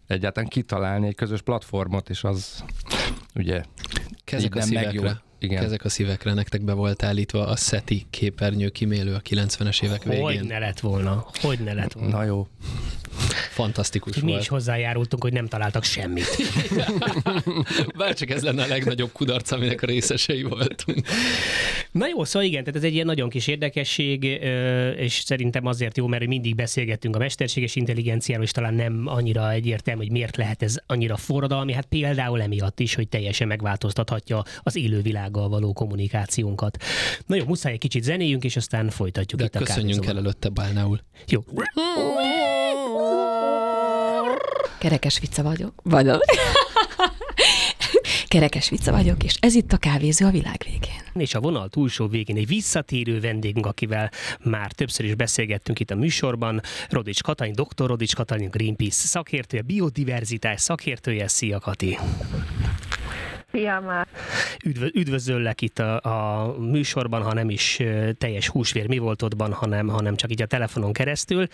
egyáltalán 0.07 0.49
kitalálni, 0.49 1.07
egy 1.07 1.15
közös 1.15 1.41
platformot, 1.41 2.09
és 2.09 2.23
az 2.23 2.63
ugye 3.37 3.63
Kezek 4.23 4.55
a 4.55 4.61
szívekre. 4.61 5.21
Igen. 5.39 5.61
Kezek 5.61 5.85
a 5.85 5.89
szívekre, 5.89 6.33
nektek 6.33 6.61
be 6.61 6.73
volt 6.73 7.03
állítva 7.03 7.47
a 7.47 7.55
SETI 7.55 8.05
képernyő 8.09 8.69
kimélő 8.69 9.13
a 9.13 9.21
90-es 9.21 9.83
évek 9.83 10.03
végén. 10.03 10.23
Hogy 10.23 10.43
ne 10.43 10.59
lett 10.59 10.79
volna, 10.79 11.25
hogy 11.41 11.59
ne 11.59 11.73
lett 11.73 11.93
volna. 11.93 12.17
Na 12.17 12.23
jó. 12.23 12.47
Fantasztikus 13.57 14.19
Mi 14.19 14.29
volt. 14.29 14.41
is 14.41 14.47
hozzájárultunk, 14.47 15.23
hogy 15.23 15.33
nem 15.33 15.47
találtak 15.47 15.83
semmit. 15.83 16.37
Bárcsak 17.97 18.29
ez 18.29 18.43
lenne 18.43 18.63
a 18.63 18.67
legnagyobb 18.67 19.11
kudarc, 19.11 19.51
aminek 19.51 19.81
a 19.81 19.85
részesei 19.85 20.43
voltunk. 20.43 21.07
Na 21.91 22.07
jó, 22.07 22.23
szóval 22.23 22.47
igen, 22.47 22.63
tehát 22.63 22.79
ez 22.79 22.85
egy 22.85 22.93
ilyen 22.93 23.05
nagyon 23.05 23.29
kis 23.29 23.47
érdekesség, 23.47 24.23
és 24.97 25.13
szerintem 25.13 25.65
azért 25.65 25.97
jó, 25.97 26.07
mert 26.07 26.27
mindig 26.27 26.55
beszélgettünk 26.55 27.15
a 27.15 27.19
mesterséges 27.19 27.75
intelligenciáról, 27.75 28.43
és 28.43 28.51
talán 28.51 28.73
nem 28.73 29.03
annyira 29.05 29.51
egyértelmű, 29.51 30.01
hogy 30.01 30.11
miért 30.11 30.37
lehet 30.37 30.63
ez 30.63 30.75
annyira 30.85 31.17
forradalmi. 31.17 31.73
Hát 31.73 31.85
például 31.85 32.41
emiatt 32.41 32.79
is, 32.79 32.95
hogy 32.95 33.07
teljesen 33.07 33.47
megváltoztathatja 33.47 34.43
az 34.63 34.75
élővilággal 34.75 35.49
való 35.49 35.73
kommunikációnkat. 35.73 36.83
Na 37.25 37.35
jó, 37.35 37.45
muszáj 37.45 37.71
egy 37.71 37.79
kicsit 37.79 38.03
zenéjünk, 38.03 38.43
és 38.43 38.55
aztán 38.55 38.89
folytatjuk 38.89 39.39
De 39.39 39.45
itt 39.45 39.55
a 39.55 39.59
köszönjünk 39.59 40.05
el 40.05 40.17
előtte 40.17 40.49
Bálnául. 40.49 40.99
Jó. 41.27 41.43
Kerekes 44.77 45.19
vicca 45.19 45.43
vagyok. 45.43 45.73
Vagyok. 45.83 46.21
Kerekes 48.27 48.69
vicca 48.69 48.91
vagyok, 48.91 49.23
és 49.23 49.35
ez 49.39 49.55
itt 49.55 49.73
a 49.73 49.77
kávézó 49.77 50.25
a 50.25 50.29
világ 50.29 50.61
végén. 50.65 51.01
És 51.13 51.33
a 51.33 51.39
vonal 51.39 51.69
túlsó 51.69 52.07
végén 52.07 52.35
egy 52.37 52.47
visszatérő 52.47 53.19
vendégünk, 53.19 53.65
akivel 53.65 54.11
már 54.43 54.71
többször 54.71 55.05
is 55.05 55.15
beszélgettünk 55.15 55.79
itt 55.79 55.91
a 55.91 55.95
műsorban, 55.95 56.61
Rodics 56.89 57.21
Katalin, 57.21 57.53
dr. 57.53 57.87
Rodics 57.87 58.15
Katalin, 58.15 58.49
Greenpeace 58.49 59.07
szakértője, 59.07 59.61
biodiverzitás 59.61 60.61
szakértője. 60.61 61.27
Szia 61.27 61.59
Kati! 61.59 61.97
Szia 63.51 63.79
már! 63.85 64.07
Üdv, 64.65 64.83
üdvözöllek 64.93 65.61
itt 65.61 65.79
a, 65.79 65.99
a 66.01 66.55
műsorban, 66.59 67.21
ha 67.21 67.33
nem 67.33 67.49
is 67.49 67.79
teljes 68.17 68.47
húsvér 68.47 68.87
mi 68.87 68.97
voltodban, 68.97 69.53
hanem, 69.53 69.87
hanem 69.87 70.15
csak 70.15 70.31
így 70.31 70.41
a 70.41 70.45
telefonon 70.45 70.93
keresztül, 70.93 71.47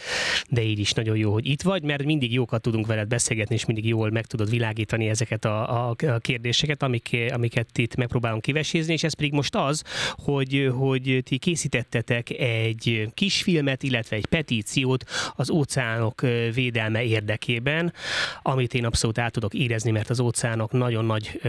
de 0.49 0.61
így 0.61 0.79
is 0.79 0.93
nagyon 0.93 1.17
jó, 1.17 1.31
hogy 1.31 1.45
itt 1.45 1.61
vagy, 1.61 1.83
mert 1.83 2.03
mindig 2.03 2.33
jókat 2.33 2.61
tudunk 2.61 2.85
veled 2.85 3.07
beszélgetni, 3.07 3.55
és 3.55 3.65
mindig 3.65 3.87
jól 3.87 4.09
meg 4.09 4.25
tudod 4.25 4.49
világítani 4.49 5.09
ezeket 5.09 5.45
a, 5.45 5.89
a 5.89 5.95
kérdéseket, 6.19 6.83
amik, 6.83 7.17
amiket 7.29 7.77
itt 7.77 7.95
megpróbálunk 7.95 8.41
kivesézni, 8.41 8.93
és 8.93 9.03
ez 9.03 9.13
pedig 9.13 9.31
most 9.31 9.55
az, 9.55 9.83
hogy, 10.11 10.71
hogy 10.75 11.21
ti 11.23 11.37
készítettetek 11.37 12.29
egy 12.29 13.09
kisfilmet, 13.13 13.83
illetve 13.83 14.15
egy 14.15 14.25
petíciót 14.25 15.03
az 15.35 15.49
óceánok 15.49 16.21
védelme 16.53 17.03
érdekében, 17.03 17.93
amit 18.41 18.73
én 18.73 18.85
abszolút 18.85 19.17
át 19.17 19.31
tudok 19.31 19.53
érezni, 19.53 19.91
mert 19.91 20.09
az 20.09 20.19
óceánok 20.19 20.71
nagyon 20.71 21.05
nagy 21.05 21.39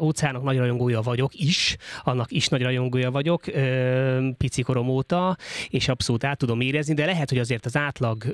óceánok 0.00 0.42
nagy 0.42 0.58
rajongója 0.58 1.00
vagyok 1.00 1.34
is, 1.34 1.76
annak 2.02 2.30
is 2.30 2.48
nagy 2.48 2.62
rajongója 2.62 3.10
vagyok, 3.10 3.42
pici 4.38 4.62
korom 4.62 4.88
óta, 4.88 5.36
és 5.68 5.88
abszolút 5.88 6.24
át 6.24 6.38
tudom 6.38 6.60
érezni, 6.60 6.94
de 6.94 7.04
lehet, 7.04 7.28
hogy 7.28 7.38
azért 7.38 7.66
az 7.66 7.76
átlag 7.76 8.24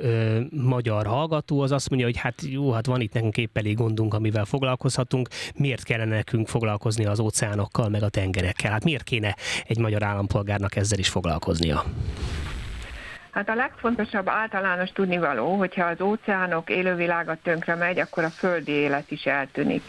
magyar 0.51 1.07
hallgató 1.07 1.61
az 1.61 1.71
azt 1.71 1.89
mondja, 1.89 2.07
hogy 2.07 2.17
hát 2.17 2.43
jó, 2.49 2.71
hát 2.73 2.87
van 2.87 3.01
itt 3.01 3.13
nekünk 3.13 3.37
épp 3.37 3.57
elég 3.57 3.77
gondunk, 3.77 4.15
amivel 4.15 4.45
foglalkozhatunk, 4.45 5.29
miért 5.55 5.83
kellene 5.83 6.15
nekünk 6.15 6.49
foglalkozni 6.49 7.05
az 7.05 7.21
óceánokkal, 7.21 7.89
meg 7.89 8.03
a 8.03 8.09
tengerekkel? 8.09 8.71
Hát 8.71 8.85
miért 8.85 9.03
kéne 9.03 9.37
egy 9.67 9.79
magyar 9.79 10.03
állampolgárnak 10.03 10.77
ezzel 10.77 10.99
is 10.99 11.09
foglalkoznia? 11.09 11.85
Hát 13.37 13.49
a 13.49 13.55
legfontosabb 13.55 14.29
általános 14.29 14.91
tudnivaló, 14.91 15.57
hogyha 15.57 15.85
az 15.85 16.01
óceánok 16.01 16.71
élővilága 16.71 17.37
tönkre 17.43 17.75
megy, 17.75 17.99
akkor 17.99 18.25
a 18.25 18.31
földi 18.31 18.73
élet 18.73 19.11
is 19.11 19.25
eltűnik. 19.25 19.83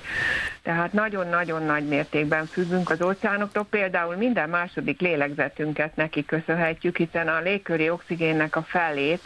Tehát 0.62 0.94
nagyon-nagyon 0.94 1.64
nagy 1.64 1.88
mértékben 1.88 2.46
függünk 2.46 2.90
az 2.90 3.02
óceánoktól, 3.02 3.66
például 3.70 4.16
minden 4.16 4.50
második 4.50 5.02
lélegzetünket 5.02 5.96
neki 5.96 6.26
köszönhetjük, 6.26 6.98
hiszen 6.98 7.28
a 7.28 7.40
légköri 7.40 7.90
oxigénnek 7.90 8.56
a 8.56 8.62
felét 8.62 9.22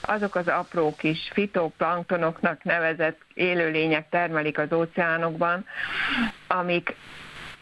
azok 0.00 0.34
az 0.34 0.48
apró 0.48 0.94
kis 0.96 1.30
fitoplanktonoknak 1.32 2.62
nevezett 2.62 3.20
élőlények 3.34 4.08
termelik 4.08 4.58
az 4.58 4.72
óceánokban, 4.72 5.66
amik 6.46 6.96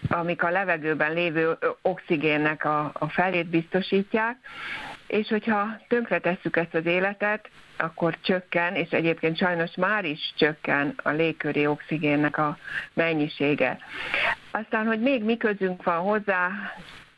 amik 0.08 0.42
a 0.42 0.50
levegőben 0.50 1.12
lévő 1.12 1.58
oxigénnek 1.82 2.64
a, 2.64 2.90
a 2.92 3.08
felét 3.08 3.46
biztosítják, 3.46 4.36
és 5.12 5.28
hogyha 5.28 5.66
tönkretesszük 5.88 6.56
ezt 6.56 6.74
az 6.74 6.86
életet, 6.86 7.48
akkor 7.76 8.16
csökken, 8.20 8.74
és 8.74 8.90
egyébként 8.90 9.36
sajnos 9.36 9.74
már 9.76 10.04
is 10.04 10.32
csökken 10.36 10.94
a 11.02 11.10
légköri 11.10 11.66
oxigénnek 11.66 12.38
a 12.38 12.58
mennyisége. 12.92 13.78
Aztán, 14.50 14.86
hogy 14.86 15.00
még 15.00 15.24
mi 15.24 15.36
közünk 15.36 15.82
van 15.82 15.98
hozzá, 15.98 16.50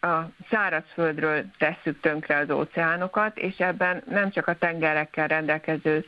a 0.01 0.31
szárazföldről 0.51 1.45
tesszük 1.59 2.01
tönkre 2.01 2.37
az 2.37 2.51
óceánokat, 2.51 3.39
és 3.39 3.59
ebben 3.59 4.03
nem 4.11 4.31
csak 4.31 4.47
a 4.47 4.59
tengerekkel 4.59 5.27
rendelkező 5.27 6.05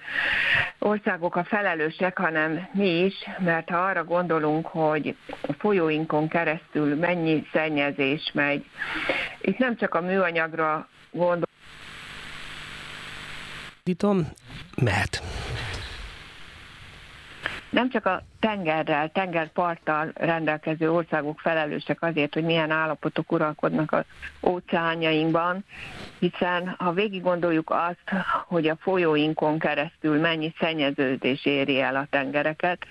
országok 0.79 1.37
a 1.37 1.45
felelősek, 1.45 2.19
hanem 2.19 2.69
mi 2.73 3.05
is, 3.05 3.15
mert 3.39 3.71
ha 3.71 3.79
arra 3.79 4.05
gondolunk, 4.05 4.67
hogy 4.67 5.17
a 5.49 5.53
folyóinkon 5.53 6.29
keresztül 6.29 6.97
mennyi 6.97 7.47
szennyezés 7.53 8.31
megy, 8.35 8.65
itt 9.41 9.59
nem 9.59 9.77
csak 9.77 9.95
a 9.95 10.01
műanyagra 10.01 10.89
gondolunk, 11.11 11.46
mehet. 14.77 15.23
Nem 17.71 17.91
csak 17.91 18.07
a 18.07 18.23
tengerrel, 18.41 19.11
tengerparttal 19.13 20.11
rendelkező 20.15 20.91
országok 20.91 21.41
felelősek 21.41 22.03
azért, 22.03 22.35
hogy 22.35 22.45
milyen 22.45 22.71
állapotok 22.71 23.33
uralkodnak 23.33 23.93
az 23.93 24.05
óceánjainkban, 24.43 25.65
hiszen 26.19 26.75
ha 26.79 26.93
végig 26.93 27.23
gondoljuk 27.23 27.71
azt, 27.71 28.25
hogy 28.47 28.69
a 28.69 28.77
folyóinkon 28.81 29.59
keresztül 29.59 30.21
mennyi 30.21 30.55
szennyeződés 30.59 31.45
éri 31.45 31.81
el 31.81 31.97
a 31.97 32.07
tengereket, 32.11 32.87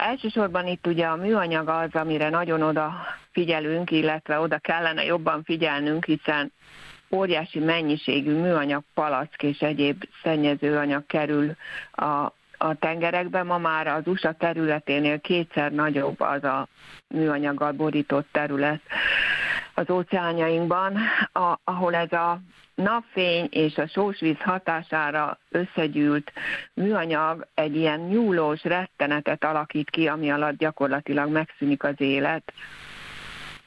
Elsősorban 0.00 0.66
itt 0.66 0.86
ugye 0.86 1.06
a 1.06 1.16
műanyag 1.16 1.68
az, 1.68 1.88
amire 1.92 2.28
nagyon 2.28 2.62
oda 2.62 2.92
figyelünk, 3.32 3.90
illetve 3.90 4.38
oda 4.38 4.58
kellene 4.58 5.04
jobban 5.04 5.42
figyelnünk, 5.44 6.04
hiszen 6.04 6.52
óriási 7.10 7.58
mennyiségű 7.58 8.32
műanyag 8.32 8.82
palack 8.94 9.42
és 9.42 9.60
egyéb 9.60 10.04
szennyezőanyag 10.22 11.06
kerül 11.06 11.56
a 11.92 12.32
a 12.62 12.74
tengerekben 12.74 13.46
ma 13.46 13.58
már 13.58 13.86
az 13.86 14.06
USA 14.06 14.32
területénél 14.32 15.20
kétszer 15.20 15.72
nagyobb 15.72 16.20
az 16.20 16.44
a 16.44 16.68
műanyaggal 17.08 17.72
borított 17.72 18.26
terület 18.32 18.80
az 19.74 19.90
óceánjainkban, 19.90 20.96
a, 21.32 21.58
ahol 21.64 21.94
ez 21.94 22.12
a 22.12 22.40
napfény 22.74 23.48
és 23.50 23.76
a 23.76 23.86
sósvíz 23.86 24.40
hatására 24.40 25.38
összegyűlt 25.48 26.32
műanyag 26.74 27.46
egy 27.54 27.76
ilyen 27.76 28.00
nyúlós 28.00 28.64
rettenetet 28.64 29.44
alakít 29.44 29.90
ki, 29.90 30.08
ami 30.08 30.30
alatt 30.30 30.56
gyakorlatilag 30.56 31.30
megszűnik 31.30 31.84
az 31.84 31.94
élet. 32.00 32.52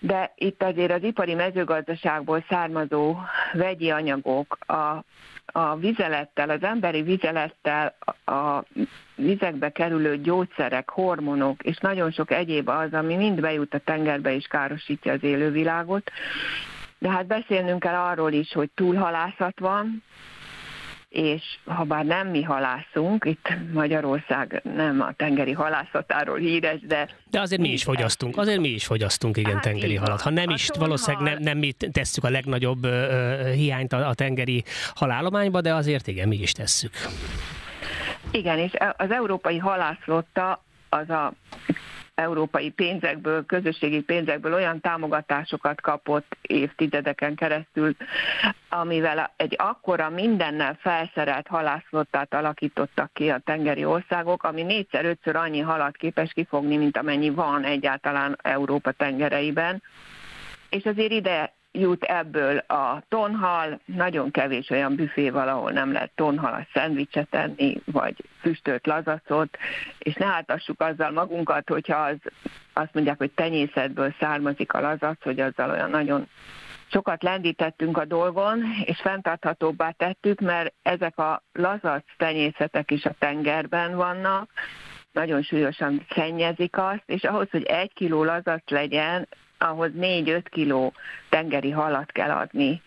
De 0.05 0.31
itt 0.35 0.63
azért 0.63 0.91
az 0.91 1.03
ipari 1.03 1.33
mezőgazdaságból 1.33 2.45
származó 2.49 3.15
vegyi 3.53 3.89
anyagok, 3.89 4.57
a 4.67 5.03
a 5.45 5.75
vizelettel, 5.75 6.49
az 6.49 6.63
emberi 6.63 7.01
vizelettel 7.01 7.95
a 8.25 8.63
vizekbe 9.15 9.71
kerülő 9.71 10.17
gyógyszerek, 10.17 10.89
hormonok 10.89 11.63
és 11.63 11.77
nagyon 11.77 12.11
sok 12.11 12.31
egyéb 12.31 12.69
az, 12.69 12.93
ami 12.93 13.15
mind 13.15 13.39
bejut 13.39 13.73
a 13.73 13.77
tengerbe 13.77 14.35
és 14.35 14.45
károsítja 14.47 15.11
az 15.13 15.23
élővilágot. 15.23 16.11
De 16.97 17.09
hát 17.09 17.27
beszélnünk 17.27 17.79
kell 17.79 17.95
arról 17.95 18.31
is, 18.31 18.53
hogy 18.53 18.69
túlhalászat 18.75 19.59
van, 19.59 20.03
és 21.13 21.43
ha 21.65 21.83
bár 21.83 22.05
nem 22.05 22.27
mi 22.27 22.41
halászunk, 22.41 23.25
itt 23.25 23.49
Magyarország 23.73 24.61
nem 24.75 25.01
a 25.01 25.11
tengeri 25.11 25.51
halászatáról 25.51 26.37
híres, 26.37 26.79
de... 26.81 27.09
De 27.29 27.41
azért 27.41 27.61
mi 27.61 27.69
is 27.69 27.83
fogyasztunk, 27.83 28.37
azért 28.37 28.59
mi 28.59 28.67
is 28.67 28.85
fogyasztunk, 28.85 29.37
igen, 29.37 29.53
hát 29.53 29.61
tengeri 29.61 29.95
halat. 29.95 30.21
Ha 30.21 30.29
nem 30.29 30.49
is, 30.49 30.69
valószínűleg 30.77 31.33
nem, 31.33 31.41
nem 31.41 31.57
mi 31.57 31.71
tesszük 31.91 32.23
a 32.23 32.29
legnagyobb 32.29 32.83
ö, 32.83 33.51
hiányt 33.55 33.93
a, 33.93 34.07
a 34.07 34.13
tengeri 34.13 34.63
halálományba, 34.95 35.61
de 35.61 35.73
azért 35.73 36.07
igen, 36.07 36.27
mi 36.27 36.35
is 36.35 36.51
tesszük. 36.51 36.91
Igen, 38.31 38.57
és 38.57 38.71
az 38.97 39.11
európai 39.11 39.57
halászlotta 39.57 40.63
az 40.89 41.09
a 41.09 41.33
európai 42.15 42.69
pénzekből, 42.69 43.45
közösségi 43.45 44.01
pénzekből 44.01 44.53
olyan 44.53 44.79
támogatásokat 44.79 45.81
kapott 45.81 46.37
évtizedeken 46.41 47.35
keresztül, 47.35 47.95
amivel 48.69 49.33
egy 49.35 49.55
akkora 49.57 50.09
mindennel 50.09 50.77
felszerelt 50.79 51.47
halászlottát 51.47 52.33
alakítottak 52.33 53.13
ki 53.13 53.29
a 53.29 53.41
tengeri 53.45 53.85
országok, 53.85 54.43
ami 54.43 54.61
négyszer-ötször 54.61 55.35
annyi 55.35 55.59
halat 55.59 55.97
képes 55.97 56.33
kifogni, 56.33 56.77
mint 56.77 56.97
amennyi 56.97 57.29
van 57.29 57.63
egyáltalán 57.63 58.37
Európa 58.41 58.91
tengereiben. 58.91 59.81
És 60.69 60.85
azért 60.85 61.11
ide 61.11 61.53
jut 61.73 62.03
ebből 62.03 62.57
a 62.57 63.03
tonhal, 63.09 63.79
nagyon 63.85 64.31
kevés 64.31 64.69
olyan 64.69 64.95
büfé 64.95 65.29
valahol 65.29 65.71
nem 65.71 65.91
lehet 65.91 66.11
tonhalas 66.15 66.67
szendvicset 66.73 67.27
enni, 67.35 67.81
vagy 67.85 68.15
füstölt 68.41 68.87
lazacot, 68.87 69.57
és 69.97 70.13
ne 70.13 70.25
áltassuk 70.25 70.81
azzal 70.81 71.11
magunkat, 71.11 71.69
hogyha 71.69 71.97
az, 71.97 72.15
azt 72.73 72.93
mondják, 72.93 73.17
hogy 73.17 73.31
tenyészetből 73.31 74.15
származik 74.19 74.73
a 74.73 74.81
lazac, 74.81 75.23
hogy 75.23 75.39
azzal 75.39 75.69
olyan 75.69 75.89
nagyon 75.89 76.27
sokat 76.91 77.23
lendítettünk 77.23 77.97
a 77.97 78.05
dolgon, 78.05 78.63
és 78.83 78.99
fenntarthatóbbá 79.01 79.91
tettük, 79.91 80.39
mert 80.39 80.73
ezek 80.81 81.17
a 81.17 81.43
lazac 81.53 82.03
tenyészetek 82.17 82.91
is 82.91 83.05
a 83.05 83.15
tengerben 83.19 83.95
vannak, 83.95 84.49
nagyon 85.11 85.41
súlyosan 85.41 86.05
szennyezik 86.09 86.77
azt, 86.77 87.03
és 87.05 87.23
ahhoz, 87.23 87.49
hogy 87.49 87.63
egy 87.63 87.93
kiló 87.93 88.23
lazac 88.23 88.69
legyen, 88.69 89.27
ahhoz 89.63 89.91
4-5 89.99 90.43
kiló 90.49 90.93
tengeri 91.29 91.71
halat 91.71 92.11
kell 92.11 92.31
adni 92.31 92.81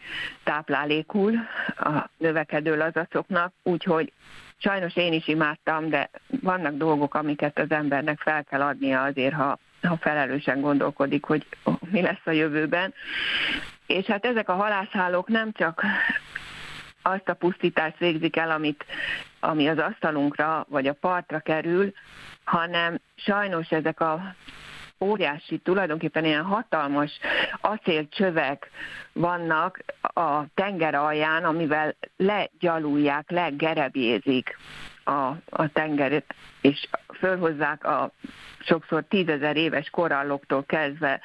táplálékul 0.44 1.34
a 1.76 2.08
növekedő 2.16 2.76
lazacoknak, 2.76 3.52
úgyhogy 3.62 4.12
sajnos 4.56 4.96
én 4.96 5.12
is 5.12 5.28
imádtam, 5.28 5.88
de 5.88 6.10
vannak 6.40 6.74
dolgok, 6.74 7.14
amiket 7.14 7.58
az 7.58 7.70
embernek 7.70 8.18
fel 8.20 8.44
kell 8.44 8.62
adnia 8.62 9.02
azért, 9.02 9.34
ha, 9.34 9.58
ha 9.82 9.96
felelősen 9.96 10.60
gondolkodik, 10.60 11.24
hogy 11.24 11.46
mi 11.90 12.02
lesz 12.02 12.24
a 12.24 12.30
jövőben. 12.30 12.94
És 13.86 14.06
hát 14.06 14.24
ezek 14.24 14.48
a 14.48 14.54
halászhálók 14.54 15.28
nem 15.28 15.52
csak 15.52 15.82
azt 17.02 17.28
a 17.28 17.34
pusztítást 17.34 17.98
végzik 17.98 18.36
el, 18.36 18.50
amit, 18.50 18.84
ami 19.40 19.68
az 19.68 19.78
asztalunkra 19.78 20.66
vagy 20.68 20.86
a 20.86 20.92
partra 20.92 21.40
kerül, 21.40 21.92
hanem 22.44 22.98
sajnos 23.14 23.70
ezek 23.70 24.00
a 24.00 24.34
óriási, 25.00 25.58
tulajdonképpen 25.58 26.24
ilyen 26.24 26.44
hatalmas 26.44 27.10
acélcsövek 27.60 28.70
vannak 29.12 29.78
a 30.00 30.44
tenger 30.54 30.94
alján, 30.94 31.44
amivel 31.44 31.94
legyalulják, 32.16 33.30
legerebézik 33.30 34.56
a, 35.04 35.34
a 35.50 35.68
tengeret, 35.72 36.34
és 36.60 36.88
fölhozzák 37.18 37.84
a 37.84 38.10
sokszor 38.58 39.04
tízezer 39.08 39.56
éves 39.56 39.90
koralloktól 39.90 40.64
kezdve 40.64 41.20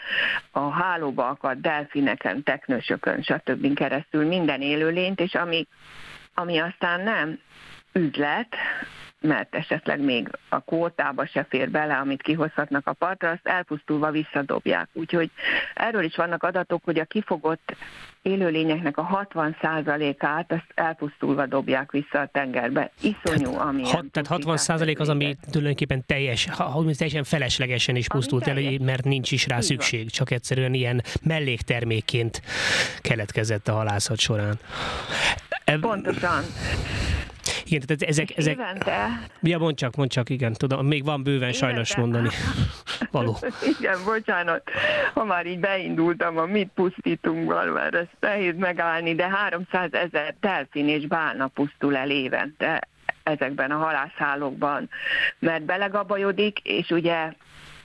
a 0.51 0.69
hálóba 0.69 1.27
akadt 1.27 1.61
delfineken, 1.61 2.43
teknősökön, 2.43 3.21
stb. 3.21 3.73
keresztül 3.73 4.27
minden 4.27 4.61
élőlényt, 4.61 5.19
és 5.19 5.33
ami, 5.33 5.67
ami 6.33 6.59
aztán 6.59 7.01
nem 7.01 7.39
üzlet, 7.93 8.55
mert 9.21 9.55
esetleg 9.55 9.99
még 9.99 10.29
a 10.49 10.59
kótába 10.59 11.25
se 11.25 11.45
fér 11.49 11.69
bele, 11.69 11.97
amit 11.97 12.21
kihozhatnak 12.21 12.87
a 12.87 12.93
partra, 12.93 13.29
azt 13.29 13.47
elpusztulva 13.47 14.11
visszadobják. 14.11 14.89
Úgyhogy 14.93 15.31
erről 15.75 16.03
is 16.03 16.15
vannak 16.15 16.43
adatok, 16.43 16.83
hogy 16.83 16.99
a 16.99 17.05
kifogott 17.05 17.75
élőlényeknek 18.21 18.97
a 18.97 19.27
60%-át 19.33 20.51
azt 20.51 20.65
elpusztulva 20.75 21.45
dobják 21.45 21.91
vissza 21.91 22.19
a 22.19 22.27
tengerbe. 22.27 22.91
Iszonyú, 23.01 23.55
ami. 23.55 23.83
Hat, 23.83 24.05
tehát 24.05 24.27
60 24.27 24.57
százalék 24.57 24.99
az, 24.99 25.09
ami 25.09 25.35
tulajdonképpen 25.51 26.03
teljes, 26.05 26.47
ha, 26.49 26.83
teljesen 26.97 27.23
feleslegesen 27.23 27.95
is 27.95 28.07
pusztult 28.07 28.47
el, 28.47 28.57
mert 28.79 29.03
nincs 29.03 29.31
is 29.31 29.47
rá 29.47 29.55
Így 29.55 29.61
szükség, 29.61 29.99
van. 29.99 30.07
csak 30.07 30.31
egyszerűen 30.31 30.73
ilyen 30.73 31.01
melléktermékként 31.23 32.41
keletkezett 33.01 33.67
a 33.67 33.73
halászat 33.73 34.19
során. 34.19 34.59
Pontosan. 35.79 36.43
Igen, 37.71 37.85
tehát 37.87 38.01
ezek... 38.01 38.37
ezek... 38.37 38.53
Évente... 38.53 39.19
Ja, 39.41 39.57
mondd 39.57 39.75
csak, 39.75 39.95
mondd 39.95 40.09
csak, 40.09 40.29
igen, 40.29 40.53
tudom, 40.53 40.87
még 40.87 41.05
van 41.05 41.23
bőven 41.23 41.39
évente... 41.39 41.57
sajnos 41.57 41.95
mondani. 41.95 42.29
Való. 43.11 43.37
Igen, 43.79 43.97
bocsánat, 44.05 44.69
ha 45.13 45.23
már 45.23 45.45
így 45.45 45.59
beindultam, 45.59 46.37
a 46.37 46.45
mit 46.45 46.69
pusztítunk 46.75 47.51
való, 47.51 47.75
ez 47.75 48.07
nehéz 48.19 48.55
megállni, 48.57 49.15
de 49.15 49.29
300 49.29 49.93
ezer 49.93 50.35
delfin 50.39 50.87
és 50.87 51.07
bálna 51.07 51.47
pusztul 51.47 51.95
el 51.95 52.09
évente 52.09 52.87
ezekben 53.23 53.71
a 53.71 53.77
halászhálókban, 53.77 54.89
mert 55.39 55.63
belegabajodik, 55.63 56.59
és 56.59 56.89
ugye 56.89 57.33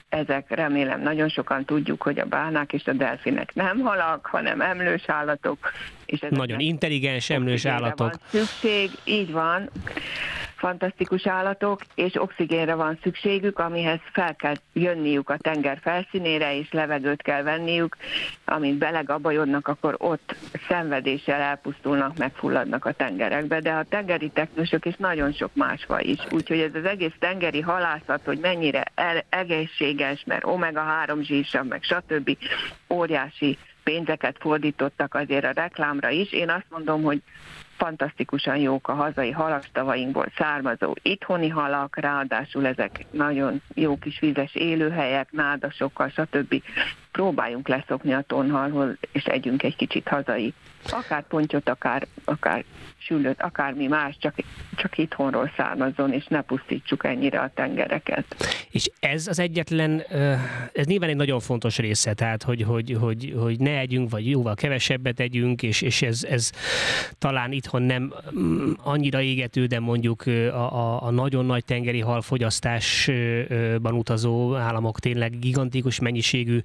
ezek 0.09 0.55
remélem 0.55 1.01
nagyon 1.01 1.29
sokan 1.29 1.65
tudjuk, 1.65 2.03
hogy 2.03 2.19
a 2.19 2.25
bálnák 2.25 2.73
és 2.73 2.87
a 2.87 2.93
delfinek 2.93 3.55
nem 3.55 3.81
halak, 3.81 4.27
hanem 4.27 4.61
emlős 4.61 5.03
állatok. 5.07 5.71
És 6.07 6.21
nagyon 6.29 6.61
intelligens 6.61 7.31
emlős 7.31 7.65
állatok. 7.65 7.99
Van 7.99 8.21
szükség, 8.31 8.91
így 9.05 9.33
van 9.33 9.71
fantasztikus 10.57 11.27
állatok, 11.27 11.81
és 11.95 12.21
oxigénre 12.21 12.75
van 12.75 12.99
szükségük, 13.03 13.59
amihez 13.59 14.01
fel 14.13 14.37
kell 14.37 14.55
jönniük 14.73 15.31
a 15.31 15.37
tenger 15.37 15.79
felszínére, 15.83 16.59
és 16.59 16.73
levegőt 16.73 17.23
kell 17.23 17.43
venniük, 17.43 17.97
amint 18.45 18.79
belegabajodnak, 18.79 19.69
akkor 19.69 19.95
ott 19.99 20.35
szenvedéssel 20.69 21.41
elpusztulnak, 21.41 22.17
megfulladnak 22.17 22.85
a 22.85 22.93
tengerekbe, 22.93 23.61
de 23.61 23.73
a 23.73 23.85
tengeri 23.89 24.29
technusok 24.29 24.87
és 24.87 24.95
nagyon 24.99 25.33
sok 25.33 25.51
más 25.55 25.85
faj 25.85 26.05
is. 26.05 26.19
Úgyhogy 26.31 26.61
ez 26.61 26.75
az 26.75 26.85
egész 26.85 27.15
tengeri 27.19 27.61
halászat, 27.61 28.21
hogy 28.25 28.39
mennyire 28.39 28.85
egészséges, 29.29 30.25
mert 30.27 30.45
omega-3 30.45 31.21
zsírsav, 31.23 31.67
meg 31.67 31.83
stb. 31.83 32.37
óriási 32.89 33.59
pénzeket 33.91 34.37
fordítottak 34.41 35.15
azért 35.15 35.45
a 35.45 35.51
reklámra 35.51 36.11
is. 36.11 36.33
Én 36.33 36.51
azt 36.51 36.67
mondom, 36.69 37.03
hogy 37.03 37.23
fantasztikusan 37.77 38.57
jók 38.57 38.89
a 38.89 38.95
hazai 38.95 39.31
halastavainkból 39.31 40.27
származó 40.37 40.95
itthoni 41.03 41.49
halak, 41.49 41.97
ráadásul 41.97 42.67
ezek 42.67 43.07
nagyon 43.11 43.63
jó 43.75 43.99
kis 43.99 44.19
vizes 44.21 44.55
élőhelyek, 44.55 45.33
nádasokkal, 45.33 46.09
stb. 46.09 46.63
Próbáljunk 47.13 47.69
leszokni 47.69 48.13
a 48.15 48.25
tonhalhoz, 48.27 48.97
és 49.13 49.25
együnk 49.25 49.63
egy 49.63 49.77
kicsit 49.77 50.09
hazai. 50.09 50.55
Akár 50.91 51.27
pontyot, 51.27 51.69
akár, 51.69 52.07
akár 52.25 52.65
sülőt, 52.99 53.43
akármi 53.43 53.87
más, 53.87 54.17
csak, 54.19 54.35
csak 54.77 54.99
itthonról 54.99 55.53
származzon, 55.57 56.13
és 56.13 56.27
ne 56.27 56.41
pusztítsuk 56.41 57.05
ennyire 57.05 57.41
a 57.41 57.51
tengereket. 57.55 58.25
És 58.71 58.91
ez 59.01 59.27
az 59.27 59.39
egyetlen, 59.39 60.03
ez 60.73 60.87
nyilván 60.87 61.09
egy 61.09 61.17
nagyon 61.17 61.41
fontos 61.41 61.79
része, 61.79 62.15
tehát 62.15 62.43
hogy, 62.43 62.63
hogy, 62.63 62.97
hogy, 63.01 63.35
hogy 63.39 63.59
ne 63.59 63.79
együnk, 63.79 64.11
vagy 64.11 64.31
jóval 64.31 64.55
kevesebbet 64.55 65.21
együnk, 65.21 65.63
és, 65.63 65.83
és 65.83 66.03
ez, 66.03 66.25
ez 66.25 66.51
talán 67.19 67.53
itthon 67.67 67.83
nem 67.83 68.15
mm, 68.39 68.73
annyira 68.83 69.21
égető, 69.21 69.67
de 69.67 69.81
mondjuk 69.81 70.23
a, 70.27 70.75
a, 70.75 71.03
a 71.03 71.11
nagyon 71.11 71.47
nagy 71.47 71.65
tengeri 71.65 72.01
halfogyasztásban 72.01 73.93
utazó 73.93 74.55
államok 74.55 75.01
tényleg 75.01 75.39
gigantikus 75.39 76.01
mennyiségű 76.01 76.61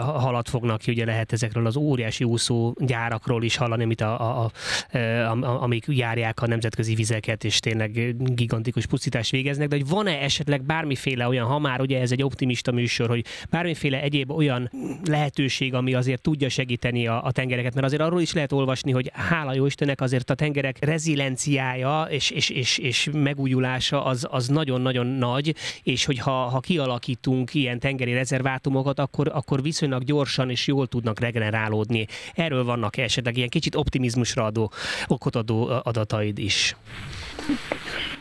halat 0.00 0.48
fognak 0.48 0.78
ki, 0.78 0.90
ugye 0.90 1.04
lehet 1.04 1.32
ezekről 1.32 1.66
az 1.66 1.76
óriási 1.76 2.24
úszó 2.24 2.74
gyárakról 2.78 3.42
is 3.42 3.56
hallani, 3.56 3.82
amit 3.82 4.00
a, 4.00 4.40
a, 4.40 4.50
a, 4.92 4.98
a 4.98 5.62
amik 5.62 5.84
járják 5.88 6.42
a 6.42 6.46
nemzetközi 6.46 6.94
vizeket, 6.94 7.44
és 7.44 7.60
tényleg 7.60 8.16
gigantikus 8.34 8.86
pusztítást 8.86 9.30
végeznek, 9.30 9.68
de 9.68 9.76
hogy 9.76 9.88
van-e 9.88 10.18
esetleg 10.18 10.62
bármiféle 10.62 11.26
olyan, 11.28 11.46
ha 11.46 11.58
már 11.58 11.80
ugye 11.80 12.00
ez 12.00 12.12
egy 12.12 12.22
optimista 12.22 12.72
műsor, 12.72 13.08
hogy 13.08 13.24
bármiféle 13.50 14.02
egyéb 14.02 14.30
olyan 14.30 14.70
lehetőség, 15.04 15.74
ami 15.74 15.94
azért 15.94 16.20
tudja 16.20 16.48
segíteni 16.48 17.06
a, 17.06 17.24
a 17.24 17.30
tengereket, 17.30 17.74
mert 17.74 17.86
azért 17.86 18.02
arról 18.02 18.20
is 18.20 18.32
lehet 18.32 18.52
olvasni, 18.52 18.92
hogy 18.92 19.10
hála 19.14 19.54
jó 19.54 19.66
Istennek 19.66 20.00
azért 20.00 20.15
a 20.24 20.34
tengerek 20.34 20.84
rezilienciája 20.84 22.02
és, 22.02 22.30
és, 22.30 22.50
és, 22.50 22.78
és 22.78 23.08
megújulása 23.12 24.04
az, 24.04 24.26
az 24.30 24.48
nagyon-nagyon 24.48 25.06
nagy, 25.06 25.54
és 25.82 26.04
hogyha 26.04 26.30
ha 26.30 26.60
kialakítunk 26.60 27.54
ilyen 27.54 27.78
tengeri 27.78 28.12
rezervátumokat, 28.12 28.98
akkor, 28.98 29.30
akkor 29.32 29.62
viszonylag 29.62 30.04
gyorsan 30.04 30.50
és 30.50 30.66
jól 30.66 30.86
tudnak 30.86 31.20
regenerálódni. 31.20 32.06
Erről 32.34 32.64
vannak 32.64 32.96
esetleg 32.96 33.36
ilyen 33.36 33.48
kicsit 33.48 33.74
optimizmusra 33.74 34.44
adó 34.44 34.72
okot 35.06 35.36
adó 35.36 35.68
adataid 35.82 36.38
is? 36.38 36.76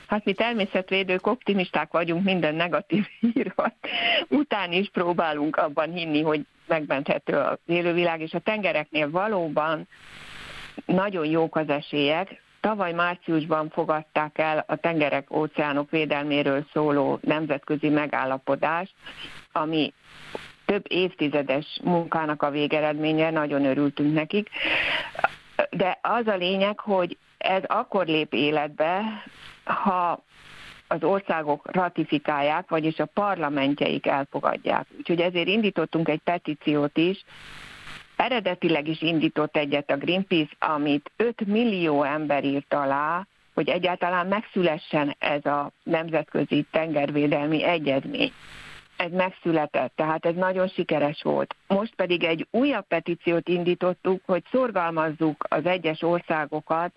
Hát 0.07 0.25
mi 0.25 0.33
természetvédők 0.33 1.27
optimisták 1.27 1.91
vagyunk 1.91 2.23
minden 2.23 2.55
negatív 2.55 3.05
hír 3.19 3.53
után 4.27 4.71
is 4.71 4.89
próbálunk 4.89 5.55
abban 5.55 5.91
hinni, 5.91 6.21
hogy 6.21 6.45
megmenthető 6.67 7.37
az 7.37 7.57
élővilág, 7.65 8.21
és 8.21 8.33
a 8.33 8.39
tengereknél 8.39 9.09
valóban 9.09 9.87
nagyon 10.85 11.25
jók 11.25 11.55
az 11.55 11.69
esélyek. 11.69 12.41
Tavaly 12.59 12.93
márciusban 12.93 13.69
fogadták 13.69 14.37
el 14.37 14.63
a 14.67 14.75
tengerek 14.75 15.31
óceánok 15.31 15.89
védelméről 15.89 16.65
szóló 16.73 17.19
nemzetközi 17.21 17.89
megállapodást, 17.89 18.93
ami 19.51 19.93
több 20.65 20.85
évtizedes 20.87 21.79
munkának 21.83 22.41
a 22.41 22.49
végeredménye, 22.49 23.29
nagyon 23.29 23.65
örültünk 23.65 24.13
nekik 24.13 24.49
de 25.69 25.99
az 26.01 26.27
a 26.27 26.35
lényeg, 26.35 26.79
hogy 26.79 27.17
ez 27.37 27.63
akkor 27.63 28.05
lép 28.05 28.33
életbe, 28.33 29.01
ha 29.63 30.23
az 30.87 31.03
országok 31.03 31.71
ratifikálják, 31.71 32.69
vagyis 32.69 32.99
a 32.99 33.05
parlamentjeik 33.05 34.07
elfogadják. 34.07 34.87
Úgyhogy 34.97 35.21
ezért 35.21 35.47
indítottunk 35.47 36.09
egy 36.09 36.21
petíciót 36.23 36.97
is, 36.97 37.23
Eredetileg 38.15 38.87
is 38.87 39.01
indított 39.01 39.57
egyet 39.57 39.91
a 39.91 39.97
Greenpeace, 39.97 40.51
amit 40.59 41.11
5 41.15 41.45
millió 41.45 42.03
ember 42.03 42.43
írt 42.43 42.73
alá, 42.73 43.27
hogy 43.53 43.69
egyáltalán 43.69 44.27
megszülessen 44.27 45.15
ez 45.19 45.45
a 45.45 45.71
nemzetközi 45.83 46.65
tengervédelmi 46.71 47.63
egyezmény 47.63 48.31
ez 48.95 49.11
megszületett, 49.11 49.95
tehát 49.95 50.25
ez 50.25 50.35
nagyon 50.35 50.67
sikeres 50.67 51.21
volt. 51.21 51.55
Most 51.67 51.95
pedig 51.95 52.23
egy 52.23 52.47
újabb 52.51 52.87
petíciót 52.87 53.47
indítottuk, 53.49 54.21
hogy 54.25 54.43
szorgalmazzuk 54.51 55.45
az 55.49 55.65
egyes 55.65 56.01
országokat, 56.01 56.91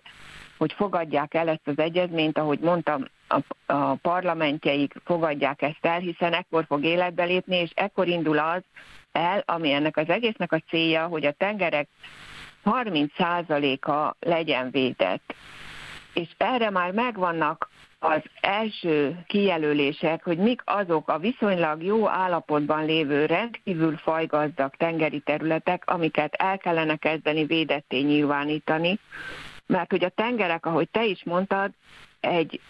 hogy 0.57 0.73
fogadják 0.73 1.33
el 1.33 1.47
ezt 1.47 1.67
az 1.67 1.77
egyezményt, 1.77 2.37
ahogy 2.37 2.59
mondtam, 2.59 3.05
a, 3.27 3.73
a 3.73 3.95
parlamentjeik 3.95 4.93
fogadják 5.05 5.61
ezt 5.61 5.85
el, 5.85 5.99
hiszen 5.99 6.33
ekkor 6.33 6.65
fog 6.65 6.83
életbe 6.83 7.23
lépni, 7.23 7.55
és 7.55 7.71
ekkor 7.75 8.07
indul 8.07 8.37
az 8.37 8.61
el, 9.11 9.43
ami 9.45 9.71
ennek 9.71 9.97
az 9.97 10.09
egésznek 10.09 10.51
a 10.51 10.59
célja, 10.69 11.07
hogy 11.07 11.25
a 11.25 11.31
tengerek 11.31 11.87
30%-a 12.65 14.15
legyen 14.19 14.71
védett. 14.71 15.35
És 16.13 16.29
erre 16.37 16.69
már 16.69 16.91
megvannak 16.91 17.69
az 17.99 18.21
első 18.41 19.23
kijelölések, 19.27 20.23
hogy 20.23 20.37
mik 20.37 20.61
azok 20.65 21.09
a 21.09 21.19
viszonylag 21.19 21.83
jó 21.83 22.07
állapotban 22.07 22.85
lévő 22.85 23.25
rendkívül 23.25 23.97
fajgazdag 23.97 24.75
tengeri 24.75 25.19
területek, 25.19 25.83
amiket 25.85 26.33
el 26.33 26.57
kellene 26.57 26.95
kezdeni 26.95 27.45
védetté 27.45 27.99
nyilvánítani, 27.99 28.99
mert 29.65 29.91
hogy 29.91 30.03
a 30.03 30.09
tengerek, 30.09 30.65
ahogy 30.65 30.89
te 30.89 31.05
is 31.05 31.23
mondtad, 31.23 31.71
egy 32.19 32.61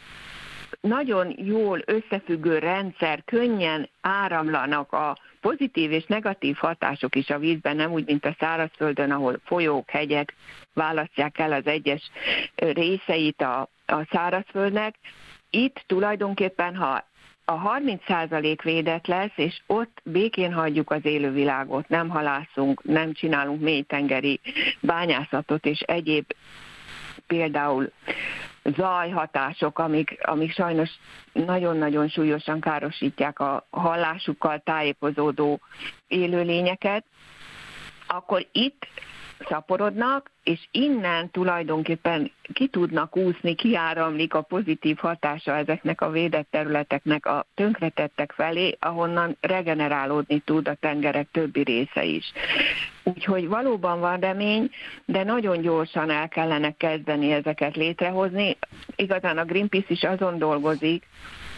nagyon 0.82 1.36
jól 1.38 1.82
összefüggő 1.86 2.58
rendszer, 2.58 3.24
könnyen 3.26 3.89
áramlanak 4.02 4.92
a 4.92 5.18
pozitív 5.42 5.92
és 5.92 6.06
negatív 6.06 6.56
hatások 6.56 7.15
is 7.15 7.30
a 7.30 7.39
vízben, 7.39 7.76
nem 7.76 7.92
úgy, 7.92 8.06
mint 8.06 8.26
a 8.26 8.36
szárazföldön, 8.39 9.12
ahol 9.12 9.39
folyók, 9.46 9.89
hegyek 9.89 10.36
választják 10.74 11.39
el 11.39 11.52
az 11.52 11.65
egyes 11.65 12.12
részeit 12.56 13.42
a, 13.42 13.70
a 13.86 14.08
szárazföldnek. 14.12 14.96
Itt 15.50 15.84
tulajdonképpen, 15.88 16.76
ha 16.76 17.08
a 17.46 17.80
30% 17.80 18.60
védett 18.63 19.08
lesz, 19.08 19.32
és 19.36 19.62
ott 19.68 20.02
békén 20.04 20.54
hagyjuk 20.54 20.92
az 20.92 21.06
élővilágot, 21.06 21.88
nem 21.88 22.10
halászunk, 22.10 22.84
nem 22.84 23.13
csinálunk 23.13 23.62
mélytengeri 23.62 24.39
bányászatot 24.80 25.65
és 25.65 25.80
egyéb 25.80 26.34
például 27.28 27.92
zajhatások, 28.63 29.80
amik, 29.80 30.17
amik 30.22 30.52
sajnos 30.52 30.89
nagyon-nagyon 31.34 32.08
súlyosan 32.08 32.60
károsítják 32.60 33.39
a 33.39 33.67
hallásukkal 33.69 34.60
tájékozódó 34.60 35.60
élőlényeket, 36.08 37.06
akkor 38.08 38.48
itt 38.52 38.88
szaporodnak, 39.47 40.32
és 40.43 40.67
innen 40.71 41.30
tulajdonképpen 41.30 42.32
ki 42.54 42.67
tudnak 42.67 43.17
úszni, 43.17 43.56
kiáramlik 43.56 44.34
a 44.34 44.41
pozitív 44.41 44.97
hatása 44.97 45.56
ezeknek 45.56 46.02
a 46.02 46.10
védett 46.10 46.47
területeknek 46.52 47.25
a 47.25 47.45
tönkretettek 47.56 48.32
felé, 48.32 48.78
ahonnan 48.80 49.38
regenerálódni 49.41 50.39
tud 50.39 50.67
a 50.67 50.73
tengerek 50.73 51.28
többi 51.32 51.63
része 51.63 52.04
is. 52.04 52.32
Úgyhogy 53.04 53.47
valóban 53.47 53.99
van 53.99 54.19
remény, 54.19 54.69
de 55.06 55.23
nagyon 55.23 55.62
gyorsan 55.62 56.10
el 56.10 56.28
kellene 56.28 56.71
kezdeni 56.71 57.32
ezeket 57.32 57.75
létrehozni. 57.75 58.58
Igazán 58.95 59.38
a 59.38 59.45
Greenpeace 59.45 59.88
is 59.89 60.04
azon 60.04 60.38
dolgozik, 60.38 61.06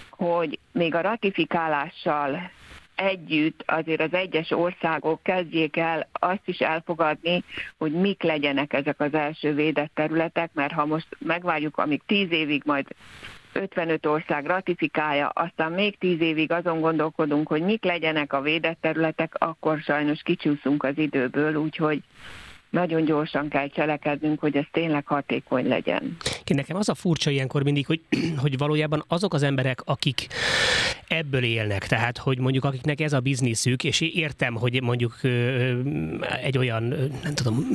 hogy 0.10 0.60
még 0.72 0.96
a 0.96 1.02
ratifikálással 1.02 2.52
együtt 2.96 3.64
azért 3.66 4.02
az 4.02 4.14
egyes 4.14 4.52
országok 4.52 5.24
kezdjék 5.24 5.78
el 5.78 6.10
azt 6.12 6.42
is 6.48 6.60
elfogadni, 6.60 7.44
hogy 7.78 7.92
mik 7.92 8.24
legyenek 8.24 8.74
ezek 8.74 9.00
az 9.00 9.14
első 9.14 9.54
védett 9.54 9.92
területek, 9.94 10.50
mert 10.54 10.74
ha 10.74 10.86
most 10.86 11.08
megvárjuk, 11.20 11.78
amíg 11.78 12.02
tíz 12.06 12.32
évig 12.32 12.62
majd 12.66 12.88
55 13.54 14.06
ország 14.06 14.46
ratifikálja, 14.46 15.28
aztán 15.28 15.72
még 15.72 15.98
10 15.98 16.22
évig 16.22 16.52
azon 16.52 16.80
gondolkodunk, 16.80 17.48
hogy 17.48 17.62
mik 17.62 17.84
legyenek 17.84 18.34
a 18.34 18.42
védett 18.42 18.82
területek, 18.82 19.36
akkor 19.38 19.80
sajnos 19.80 20.22
kicsúszunk 20.22 20.84
az 20.84 20.98
időből, 20.98 21.56
úgyhogy 21.56 22.02
nagyon 22.72 23.06
gyorsan 23.06 23.50
kell 23.50 23.68
cselekednünk, 23.68 24.40
hogy 24.40 24.56
ez 24.56 24.66
tényleg 24.72 25.06
hatékony 25.06 25.68
legyen. 25.68 26.18
Nekem 26.46 26.78
az 26.78 26.90
a 26.90 26.96
furcsa 26.96 27.30
ilyenkor 27.30 27.64
mindig, 27.64 27.86
hogy, 27.86 28.02
hogy 28.42 28.58
valójában 28.58 29.04
azok 29.08 29.34
az 29.34 29.44
emberek, 29.44 29.82
akik 29.86 30.28
ebből 31.08 31.44
élnek, 31.44 31.88
tehát 31.88 32.18
hogy 32.18 32.40
mondjuk 32.40 32.64
akiknek 32.64 33.02
ez 33.02 33.14
a 33.14 33.20
bizniszük, 33.20 33.84
és 33.84 34.02
értem, 34.02 34.54
hogy 34.54 34.82
mondjuk 34.82 35.20
egy 36.42 36.58
olyan, 36.58 36.84
nem 37.24 37.34
tudom, 37.34 37.66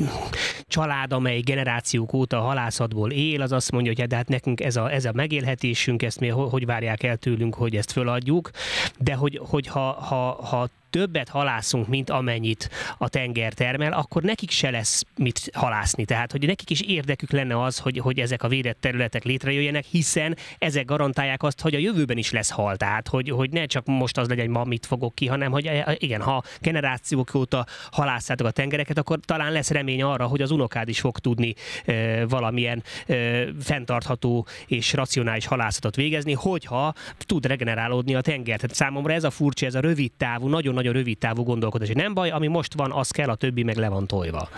család, 0.66 1.12
amely 1.12 1.40
generációk 1.40 2.12
óta 2.12 2.40
halászatból 2.40 3.10
él, 3.10 3.42
az 3.42 3.52
azt 3.52 3.72
mondja, 3.72 3.90
hogy 3.90 4.00
hát 4.00 4.08
de 4.08 4.16
hát 4.16 4.28
nekünk 4.28 4.60
ez 4.60 4.76
a, 4.76 4.92
ez 4.92 5.04
a 5.04 5.12
megélhetésünk, 5.12 6.02
ezt 6.02 6.20
mi 6.20 6.28
hogy 6.28 6.66
várják 6.66 7.02
el 7.02 7.16
tőlünk, 7.16 7.54
hogy 7.54 7.76
ezt 7.76 7.92
föladjuk, 7.92 8.50
de 8.98 9.14
hogy, 9.14 9.40
hogy 9.42 9.66
ha, 9.66 9.92
ha, 9.92 10.42
ha 10.42 10.68
többet 10.90 11.28
halászunk, 11.28 11.88
mint 11.88 12.10
amennyit 12.10 12.70
a 12.98 13.08
tenger 13.08 13.52
termel, 13.52 13.92
akkor 13.92 14.22
nekik 14.22 14.50
se 14.50 14.70
lesz 14.70 14.85
mit 15.16 15.50
halászni. 15.52 16.04
Tehát, 16.04 16.32
hogy 16.32 16.46
nekik 16.46 16.70
is 16.70 16.80
érdekük 16.80 17.30
lenne 17.30 17.62
az, 17.62 17.78
hogy, 17.78 17.98
hogy 17.98 18.18
ezek 18.18 18.42
a 18.42 18.48
védett 18.48 18.80
területek 18.80 19.24
létrejöjjenek, 19.24 19.84
hiszen 19.84 20.36
ezek 20.58 20.84
garantálják 20.84 21.42
azt, 21.42 21.60
hogy 21.60 21.74
a 21.74 21.78
jövőben 21.78 22.16
is 22.16 22.30
lesz 22.30 22.50
hal. 22.50 22.76
Tehát, 22.76 23.08
hogy, 23.08 23.30
hogy 23.30 23.50
ne 23.50 23.66
csak 23.66 23.86
most 23.86 24.18
az 24.18 24.28
legyen, 24.28 24.44
hogy 24.46 24.54
ma 24.54 24.64
mit 24.64 24.86
fogok 24.86 25.14
ki, 25.14 25.26
hanem 25.26 25.52
hogy 25.52 25.66
eh, 25.66 25.94
igen, 25.98 26.20
ha 26.20 26.42
generációk 26.60 27.34
óta 27.34 27.66
halászátok 27.90 28.46
a 28.46 28.50
tengereket, 28.50 28.98
akkor 28.98 29.18
talán 29.24 29.52
lesz 29.52 29.70
remény 29.70 30.02
arra, 30.02 30.26
hogy 30.26 30.40
az 30.42 30.50
unokád 30.50 30.88
is 30.88 31.00
fog 31.00 31.18
tudni 31.18 31.54
e, 31.84 32.26
valamilyen 32.26 32.82
e, 33.06 33.14
fenntartható 33.60 34.46
és 34.66 34.92
racionális 34.92 35.46
halászatot 35.46 35.96
végezni, 35.96 36.32
hogyha 36.32 36.94
tud 37.18 37.46
regenerálódni 37.46 38.14
a 38.14 38.20
tenger. 38.20 38.56
Tehát 38.56 38.74
számomra 38.74 39.12
ez 39.12 39.24
a 39.24 39.30
furcsa, 39.30 39.66
ez 39.66 39.74
a 39.74 39.80
rövid 39.80 40.12
távú, 40.12 40.48
nagyon-nagyon 40.48 40.86
nagyon 40.86 41.02
rövid 41.02 41.18
távú 41.18 41.42
gondolkodás. 41.42 41.88
Nem 41.88 42.14
baj, 42.14 42.30
ami 42.30 42.46
most 42.46 42.74
van, 42.74 42.92
az 42.92 43.10
kell, 43.10 43.28
a 43.28 43.34
többi 43.34 43.62
meg 43.62 43.76
le 43.76 43.88
van 43.88 44.06
tojva. 44.06 44.48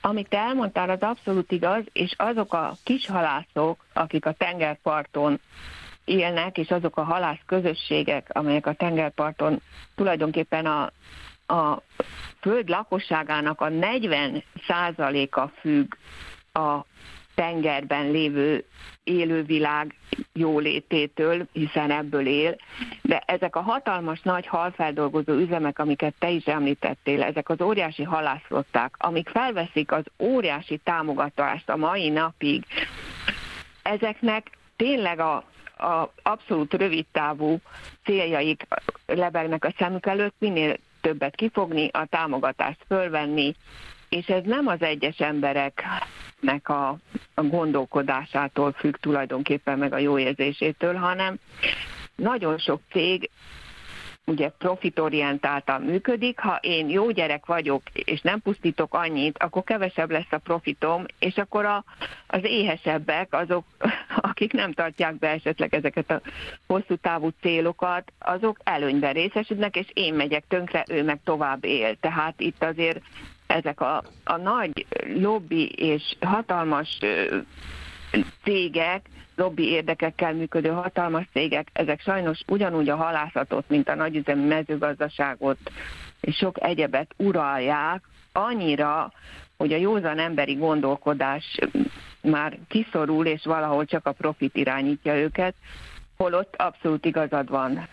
Amit 0.00 0.34
elmondtál, 0.34 0.90
az 0.90 1.00
abszolút 1.00 1.52
igaz, 1.52 1.84
és 1.92 2.14
azok 2.16 2.52
a 2.52 2.76
kis 2.84 3.06
halászok, 3.06 3.84
akik 3.92 4.26
a 4.26 4.32
tengerparton 4.32 5.40
élnek, 6.04 6.58
és 6.58 6.70
azok 6.70 6.96
a 6.96 7.04
halász 7.04 7.40
közösségek, 7.46 8.30
amelyek 8.32 8.66
a 8.66 8.72
tengerparton 8.72 9.60
tulajdonképpen 9.94 10.66
a, 10.66 10.82
a 11.54 11.82
föld 12.40 12.68
lakosságának 12.68 13.60
a 13.60 13.68
40 13.68 14.42
százaléka 14.66 15.52
függ 15.60 15.94
a 16.52 16.84
tengerben 17.36 18.10
lévő 18.10 18.64
élővilág 19.04 19.94
jólététől, 20.32 21.46
hiszen 21.52 21.90
ebből 21.90 22.26
él, 22.26 22.56
de 23.02 23.22
ezek 23.26 23.56
a 23.56 23.60
hatalmas 23.60 24.20
nagy 24.22 24.46
halfeldolgozó 24.46 25.32
üzemek, 25.32 25.78
amiket 25.78 26.14
te 26.18 26.30
is 26.30 26.44
említettél, 26.44 27.22
ezek 27.22 27.48
az 27.48 27.60
óriási 27.60 28.02
halászlották, 28.02 28.94
amik 28.98 29.28
felveszik 29.28 29.92
az 29.92 30.04
óriási 30.18 30.80
támogatást 30.84 31.68
a 31.68 31.76
mai 31.76 32.08
napig, 32.08 32.64
ezeknek 33.82 34.50
tényleg 34.76 35.20
a, 35.20 35.34
a 35.78 36.12
abszolút 36.22 36.74
rövidtávú 36.74 37.58
céljaik 38.04 38.66
lebegnek 39.06 39.64
a 39.64 39.74
szemük 39.78 40.06
előtt, 40.06 40.34
minél 40.38 40.76
többet 41.00 41.34
kifogni, 41.34 41.88
a 41.92 42.06
támogatást 42.06 42.84
fölvenni, 42.88 43.54
és 44.16 44.26
ez 44.26 44.42
nem 44.44 44.66
az 44.66 44.82
egyes 44.82 45.18
embereknek 45.18 46.68
a, 46.68 46.96
a 47.34 47.42
gondolkodásától 47.42 48.72
függ 48.72 48.94
tulajdonképpen 48.96 49.78
meg 49.78 49.92
a 49.92 49.98
jó 49.98 50.18
érzésétől, 50.18 50.94
hanem 50.94 51.38
nagyon 52.14 52.58
sok 52.58 52.80
cég 52.90 53.30
ugye 54.26 54.48
profitorientáltan 54.48 55.82
működik, 55.82 56.38
ha 56.38 56.58
én 56.60 56.88
jó 56.88 57.10
gyerek 57.10 57.46
vagyok, 57.46 57.82
és 57.92 58.20
nem 58.20 58.40
pusztítok 58.40 58.94
annyit, 58.94 59.38
akkor 59.38 59.64
kevesebb 59.64 60.10
lesz 60.10 60.30
a 60.32 60.38
profitom, 60.38 61.04
és 61.18 61.36
akkor 61.36 61.64
a, 61.64 61.84
az 62.26 62.40
éhesebbek, 62.42 63.34
azok, 63.34 63.64
akik 64.30 64.52
nem 64.52 64.72
tartják 64.72 65.18
be 65.18 65.28
esetleg 65.28 65.74
ezeket 65.74 66.10
a 66.10 66.20
hosszú 66.66 66.96
távú 66.96 67.28
célokat, 67.40 68.12
azok 68.18 68.58
előnyben 68.64 69.12
részesülnek, 69.12 69.76
és 69.76 69.86
én 69.92 70.14
megyek 70.14 70.44
tönkre, 70.48 70.84
ő 70.88 71.02
meg 71.04 71.20
tovább 71.24 71.64
él. 71.64 71.96
Tehát 71.96 72.40
itt 72.40 72.62
azért 72.62 73.00
ezek 73.46 73.80
a, 73.80 74.02
a 74.24 74.36
nagy 74.36 74.86
lobby 75.14 75.68
és 75.68 76.16
hatalmas 76.20 76.98
cégek, 78.42 79.08
lobby 79.36 79.68
érdekekkel 79.68 80.34
működő 80.34 80.68
hatalmas 80.68 81.24
cégek, 81.32 81.68
ezek 81.72 82.00
sajnos 82.00 82.40
ugyanúgy 82.46 82.88
a 82.88 82.96
halászatot, 82.96 83.68
mint 83.68 83.88
a 83.88 83.94
nagyüzemi 83.94 84.44
mezőgazdaságot 84.44 85.58
és 86.20 86.36
sok 86.36 86.62
egyebet 86.62 87.14
uralják, 87.16 88.02
annyira, 88.32 89.12
hogy 89.56 89.72
a 89.72 89.76
józan 89.76 90.18
emberi 90.18 90.54
gondolkodás 90.54 91.58
már 92.20 92.58
kiszorul, 92.68 93.26
és 93.26 93.44
valahol 93.44 93.84
csak 93.84 94.06
a 94.06 94.12
profit 94.12 94.56
irányítja 94.56 95.16
őket, 95.16 95.54
holott 96.16 96.54
abszolút 96.56 97.04
igazad 97.04 97.48
van 97.48 97.88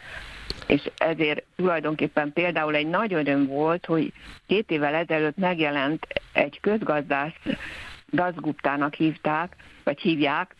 és 0.67 0.89
ezért 0.97 1.43
tulajdonképpen 1.55 2.33
például 2.33 2.75
egy 2.75 2.87
nagy 2.87 3.13
öröm 3.13 3.47
volt, 3.47 3.85
hogy 3.85 4.13
két 4.47 4.71
évvel 4.71 4.93
ezelőtt 4.93 5.37
megjelent 5.37 6.07
egy 6.33 6.59
közgazdász, 6.59 7.33
Dazguptának 8.11 8.93
hívták, 8.93 9.55
vagy 9.83 9.99
hívják, 10.01 10.55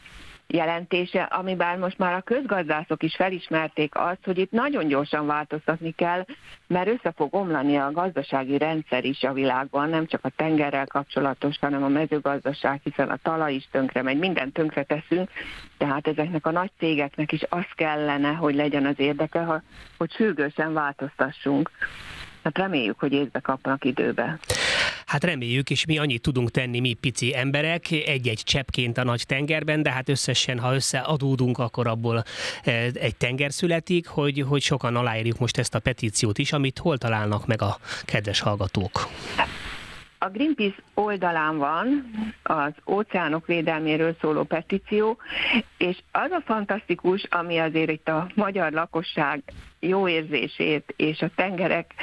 jelentése, 0.54 1.22
amiben 1.22 1.80
most 1.80 1.98
már 1.98 2.14
a 2.14 2.22
közgazdászok 2.22 3.04
is 3.04 3.16
felismerték 3.16 3.96
azt, 3.96 4.26
hogy 4.26 4.38
itt 4.38 4.52
nagyon 4.52 4.88
gyorsan 4.88 5.26
változtatni 5.26 5.92
kell, 5.92 6.26
mert 6.68 6.88
össze 6.88 7.14
fog 7.16 7.34
omlani 7.36 7.78
a 7.78 7.92
gazdasági 7.92 8.58
rendszer 8.58 9.06
is 9.06 9.24
a 9.24 9.34
világban, 9.34 9.90
nem 9.90 10.06
csak 10.06 10.26
a 10.26 10.32
tengerrel 10.36 10.88
kapcsolatos, 10.88 11.58
hanem 11.60 11.84
a 11.84 11.88
mezőgazdaság, 11.88 12.80
hiszen 12.84 13.10
a 13.10 13.18
talaj 13.24 13.54
is 13.54 13.68
tönkre 13.72 14.02
megy, 14.02 14.18
minden 14.18 14.52
tönkre 14.52 14.84
teszünk, 14.84 15.30
tehát 15.78 16.08
ezeknek 16.08 16.46
a 16.46 16.52
nagy 16.52 16.72
cégeknek 16.78 17.32
is 17.32 17.42
az 17.50 17.66
kellene, 17.76 18.32
hogy 18.32 18.56
legyen 18.56 18.86
az 18.86 19.00
érdeke, 19.00 19.40
ha, 19.40 19.62
hogy 19.98 20.12
sürgősen 20.12 20.74
változtassunk. 20.74 21.72
Hát 22.44 22.58
reméljük, 22.58 23.00
hogy 23.00 23.14
észbe 23.14 23.40
kapnak 23.40 23.86
időbe. 23.86 24.40
Hát 25.14 25.24
reméljük, 25.24 25.70
és 25.70 25.86
mi 25.86 25.98
annyit 25.98 26.22
tudunk 26.22 26.52
tenni, 26.52 26.80
mi 26.80 26.94
pici 26.94 27.36
emberek, 27.36 27.92
egy-egy 27.92 28.42
cseppként 28.44 28.98
a 28.98 29.04
nagy 29.04 29.24
tengerben, 29.28 29.84
de 29.84 29.92
hát 29.92 30.10
összesen, 30.10 30.60
ha 30.60 30.74
összeadódunk, 30.74 31.58
akkor 31.58 31.88
abból 31.88 32.24
eh, 32.64 32.86
egy 32.94 33.16
tenger 33.16 33.52
születik, 33.52 34.08
hogy, 34.08 34.46
hogy 34.48 34.62
sokan 34.62 34.96
aláírjuk 34.96 35.40
most 35.40 35.58
ezt 35.58 35.76
a 35.76 35.80
petíciót 35.80 36.38
is, 36.38 36.52
amit 36.52 36.78
hol 36.78 36.98
találnak 36.98 37.48
meg 37.48 37.62
a 37.62 37.78
kedves 38.06 38.40
hallgatók. 38.40 39.08
A 40.18 40.30
Greenpeace 40.30 40.78
oldalán 40.94 41.58
van 41.58 42.12
az 42.44 42.74
óceánok 42.88 43.48
védelméről 43.48 44.16
szóló 44.22 44.44
petíció, 44.44 45.18
és 45.78 45.98
az 46.12 46.32
a 46.32 46.42
fantasztikus, 46.46 47.24
ami 47.30 47.58
azért 47.58 47.90
itt 47.90 48.08
a 48.08 48.28
magyar 48.36 48.72
lakosság 48.72 49.44
jó 49.80 50.08
érzését 50.08 50.94
és 50.98 51.22
a 51.22 51.30
tengerek 51.36 51.94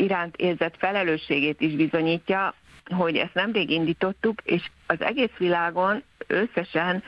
iránt 0.00 0.36
érzett 0.36 0.74
felelősségét 0.78 1.60
is 1.60 1.72
bizonyítja, 1.72 2.54
hogy 2.94 3.16
ezt 3.16 3.34
nemrég 3.34 3.70
indítottuk, 3.70 4.40
és 4.44 4.70
az 4.86 5.00
egész 5.00 5.36
világon 5.38 6.02
összesen 6.26 7.02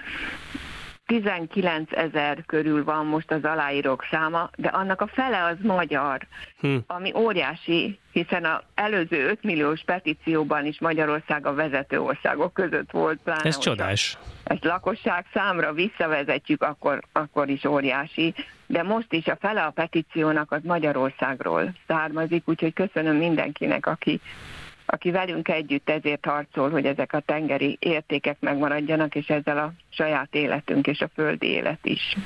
19 1.21 1.93
ezer 1.93 2.43
körül 2.47 2.85
van 2.85 3.07
most 3.07 3.31
az 3.31 3.45
aláírók 3.45 4.07
száma, 4.11 4.51
de 4.57 4.69
annak 4.69 5.01
a 5.01 5.07
fele 5.07 5.45
az 5.45 5.57
magyar, 5.63 6.27
hm. 6.61 6.77
ami 6.87 7.13
óriási, 7.15 7.99
hiszen 8.13 8.45
az 8.45 8.61
előző 8.75 9.29
5 9.29 9.43
milliós 9.43 9.83
petícióban 9.85 10.67
is 10.67 10.81
Magyarország 10.81 11.47
a 11.47 11.55
vezető 11.55 12.01
országok 12.01 12.53
között 12.53 12.91
volt. 12.91 13.19
Pláne 13.25 13.43
Ez 13.43 13.59
csodás. 13.59 14.19
Ezt 14.45 14.65
lakosság 14.65 15.27
számra 15.33 15.73
visszavezetjük, 15.73 16.63
akkor, 16.63 17.01
akkor 17.13 17.49
is 17.49 17.65
óriási, 17.65 18.35
de 18.67 18.83
most 18.83 19.13
is 19.13 19.27
a 19.27 19.37
fele 19.41 19.63
a 19.63 19.71
petíciónak 19.71 20.53
az 20.53 20.61
Magyarországról 20.63 21.73
származik, 21.87 22.49
úgyhogy 22.49 22.73
köszönöm 22.73 23.17
mindenkinek, 23.17 23.87
aki 23.87 24.21
aki 24.87 25.11
velünk 25.11 25.49
együtt 25.49 25.91
ezért 25.91 26.25
harcol, 26.25 26.71
hogy 26.71 26.87
ezek 26.87 27.13
a 27.13 27.21
tengeri 27.21 27.77
értékek 27.81 28.37
megmaradjanak, 28.41 29.15
és 29.15 29.29
ezzel 29.29 29.59
a 29.59 29.73
saját 29.89 30.35
életünk 30.35 30.87
és 30.87 31.01
a 31.01 31.11
földi 31.15 31.47
élet 31.47 31.81
is 31.83 32.17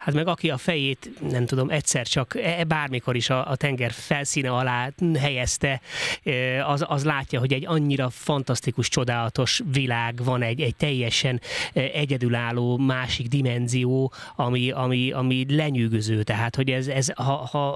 hát 0.00 0.14
meg 0.14 0.26
aki 0.26 0.50
a 0.50 0.56
fejét, 0.56 1.10
nem 1.30 1.46
tudom, 1.46 1.70
egyszer 1.70 2.06
csak 2.06 2.36
e, 2.36 2.64
bármikor 2.64 3.16
is 3.16 3.30
a, 3.30 3.50
a 3.50 3.56
tenger 3.56 3.92
felszíne 3.92 4.50
alá 4.50 4.90
helyezte, 5.18 5.80
e, 6.24 6.66
az, 6.66 6.84
az 6.88 7.04
látja, 7.04 7.38
hogy 7.38 7.52
egy 7.52 7.66
annyira 7.66 8.10
fantasztikus, 8.10 8.88
csodálatos 8.88 9.60
világ 9.72 10.24
van, 10.24 10.42
egy, 10.42 10.60
egy 10.60 10.76
teljesen 10.76 11.40
e, 11.72 11.80
egyedülálló 11.80 12.76
másik 12.76 13.28
dimenzió, 13.28 14.12
ami, 14.36 14.70
ami, 14.70 15.12
ami 15.12 15.46
lenyűgöző. 15.48 16.22
Tehát, 16.22 16.56
hogy 16.56 16.70
ez, 16.70 16.88
ez 16.88 17.08
ha, 17.14 17.48
ha, 17.50 17.70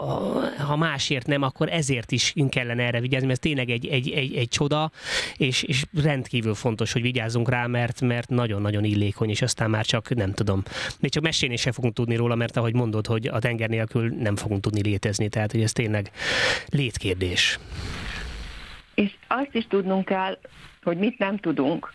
ha 0.58 0.76
másért 0.76 1.26
nem, 1.26 1.42
akkor 1.42 1.68
ezért 1.68 2.12
is 2.12 2.34
kellene 2.48 2.82
erre 2.82 3.00
vigyázni, 3.00 3.26
mert 3.26 3.38
ez 3.38 3.50
tényleg 3.50 3.70
egy, 3.70 3.86
egy, 3.86 4.10
egy, 4.10 4.34
egy 4.34 4.48
csoda, 4.48 4.90
és, 5.36 5.62
és 5.62 5.84
rendkívül 6.02 6.54
fontos, 6.54 6.92
hogy 6.92 7.02
vigyázzunk 7.02 7.48
rá, 7.48 7.66
mert, 7.66 8.00
mert 8.00 8.28
nagyon-nagyon 8.28 8.84
illékony, 8.84 9.30
és 9.30 9.42
aztán 9.42 9.70
már 9.70 9.84
csak 9.84 10.14
nem 10.14 10.32
tudom. 10.32 10.62
Még 11.00 11.10
csak 11.10 11.22
mesélni 11.22 11.56
se 11.56 11.72
fogunk 11.72 11.94
tudni 11.94 12.12
róla, 12.16 12.34
mert 12.34 12.56
ahogy 12.56 12.74
mondod, 12.74 13.06
hogy 13.06 13.26
a 13.26 13.38
tenger 13.38 13.68
nélkül 13.68 14.08
nem 14.18 14.36
fogunk 14.36 14.60
tudni 14.60 14.82
létezni, 14.82 15.28
tehát 15.28 15.52
hogy 15.52 15.62
ez 15.62 15.72
tényleg 15.72 16.10
létkérdés. 16.68 17.58
És 18.94 19.14
azt 19.28 19.54
is 19.54 19.66
tudnunk 19.68 20.04
kell, 20.04 20.38
hogy 20.82 20.96
mit 20.96 21.18
nem 21.18 21.36
tudunk. 21.36 21.92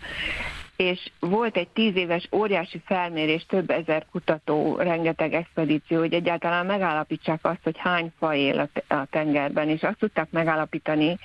És 0.75 1.09
volt 1.19 1.57
egy 1.57 1.67
tíz 1.67 1.95
éves 1.95 2.27
óriási 2.31 2.81
felmérés, 2.85 3.45
több 3.45 3.69
ezer 3.69 4.05
kutató, 4.11 4.75
rengeteg 4.77 5.33
expedíció, 5.33 5.99
hogy 5.99 6.13
egyáltalán 6.13 6.65
megállapítsák 6.65 7.39
azt, 7.41 7.63
hogy 7.63 7.77
hány 7.77 8.11
faj 8.17 8.39
él 8.39 8.69
a 8.87 9.05
tengerben, 9.09 9.69
és 9.69 9.83
azt 9.83 9.97
tudták 9.97 10.31
megállapítani, 10.31 11.17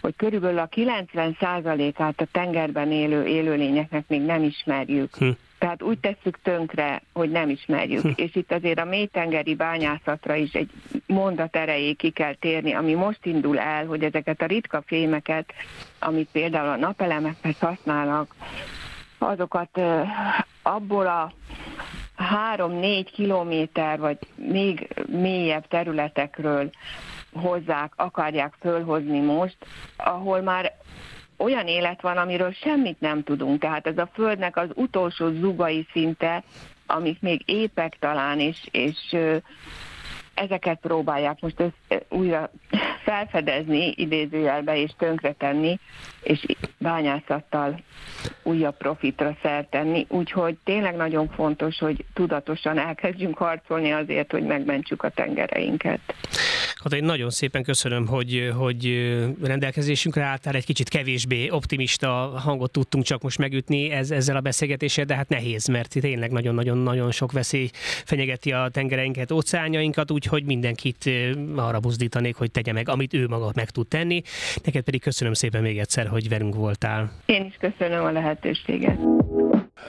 hogy 0.00 0.16
körülbelül 0.16 0.58
a 0.58 0.68
90%-át 0.68 2.20
a 2.20 2.26
tengerben 2.32 2.92
élő 2.92 3.26
élőlényeknek 3.26 4.04
még 4.08 4.20
nem 4.20 4.42
ismerjük. 4.42 5.16
Hm. 5.16 5.30
Tehát 5.62 5.82
úgy 5.82 5.98
tesszük 5.98 6.38
tönkre, 6.42 7.02
hogy 7.12 7.30
nem 7.30 7.48
ismerjük. 7.48 8.02
Hm. 8.02 8.08
És 8.16 8.34
itt 8.34 8.52
azért 8.52 8.78
a 8.78 8.84
mélytengeri 8.84 9.54
bányászatra 9.54 10.34
is 10.34 10.52
egy 10.52 10.70
mondat 11.06 11.56
erejéig 11.56 11.96
ki 11.96 12.10
kell 12.10 12.34
térni, 12.34 12.72
ami 12.72 12.94
most 12.94 13.26
indul 13.26 13.58
el, 13.58 13.86
hogy 13.86 14.02
ezeket 14.04 14.42
a 14.42 14.46
ritka 14.46 14.82
fémeket, 14.86 15.52
amit 15.98 16.28
például 16.32 16.68
a 16.68 16.76
napelemekhez 16.76 17.58
használnak, 17.58 18.34
azokat 19.18 19.80
abból 20.62 21.06
a 21.06 21.32
három-négy 22.16 23.10
kilométer, 23.12 23.98
vagy 23.98 24.18
még 24.34 24.88
mélyebb 25.06 25.68
területekről 25.68 26.70
hozzák, 27.32 27.92
akarják 27.96 28.54
fölhozni 28.60 29.20
most, 29.20 29.56
ahol 29.96 30.40
már 30.40 30.72
olyan 31.42 31.66
élet 31.66 32.00
van, 32.00 32.16
amiről 32.16 32.52
semmit 32.52 33.00
nem 33.00 33.22
tudunk. 33.22 33.60
Tehát 33.60 33.86
ez 33.86 33.98
a 33.98 34.10
Földnek 34.12 34.56
az 34.56 34.68
utolsó 34.74 35.30
zugai 35.30 35.86
szinte, 35.92 36.42
amik 36.86 37.20
még 37.20 37.42
épek 37.44 37.96
talán, 37.98 38.40
és, 38.40 38.68
és 38.70 39.16
ezeket 40.34 40.78
próbálják 40.80 41.40
most 41.40 41.60
ezt 41.60 42.04
újra 42.08 42.50
felfedezni, 43.04 43.92
idézőjelbe 43.96 44.76
és 44.76 44.90
tönkretenni, 44.98 45.78
és 46.22 46.46
bányászattal 46.78 47.82
újabb 48.42 48.76
profitra 48.76 49.36
szertenni. 49.42 50.06
Úgyhogy 50.08 50.56
tényleg 50.64 50.96
nagyon 50.96 51.28
fontos, 51.28 51.78
hogy 51.78 52.04
tudatosan 52.14 52.78
elkezdjünk 52.78 53.36
harcolni 53.36 53.92
azért, 53.92 54.32
hogy 54.32 54.42
megmentsük 54.42 55.02
a 55.02 55.08
tengereinket. 55.08 56.00
én 56.94 57.04
nagyon 57.04 57.30
szépen 57.30 57.62
köszönöm, 57.62 58.06
hogy, 58.06 58.52
hogy 58.56 59.12
rendelkezésünkre 59.42 60.22
álltál, 60.22 60.54
egy 60.54 60.64
kicsit 60.64 60.88
kevésbé 60.88 61.50
optimista 61.50 62.08
hangot 62.44 62.70
tudtunk 62.70 63.04
csak 63.04 63.22
most 63.22 63.38
megütni 63.38 63.90
ez, 63.90 64.10
ezzel 64.10 64.36
a 64.36 64.40
beszélgetéssel, 64.40 65.04
de 65.04 65.14
hát 65.14 65.28
nehéz, 65.28 65.66
mert 65.66 65.94
tényleg 66.00 66.30
nagyon-nagyon-nagyon 66.30 67.10
sok 67.10 67.32
veszély 67.32 67.70
fenyegeti 68.04 68.52
a 68.52 68.68
tengereinket, 68.72 69.32
óceánjainkat, 69.32 70.10
úgyhogy 70.22 70.44
mindenkit 70.44 71.10
arra 71.56 71.80
buzdítanék, 71.80 72.36
hogy 72.36 72.50
tegye 72.50 72.72
meg, 72.72 72.88
amit 72.88 73.14
ő 73.14 73.26
maga 73.28 73.52
meg 73.54 73.70
tud 73.70 73.88
tenni. 73.88 74.22
Neked 74.64 74.82
pedig 74.82 75.00
köszönöm 75.00 75.32
szépen 75.32 75.62
még 75.62 75.78
egyszer, 75.78 76.06
hogy 76.06 76.28
velünk 76.28 76.54
voltál. 76.54 77.12
Én 77.26 77.44
is 77.44 77.56
köszönöm 77.60 78.04
a 78.04 78.10
lehetőséget. 78.10 78.98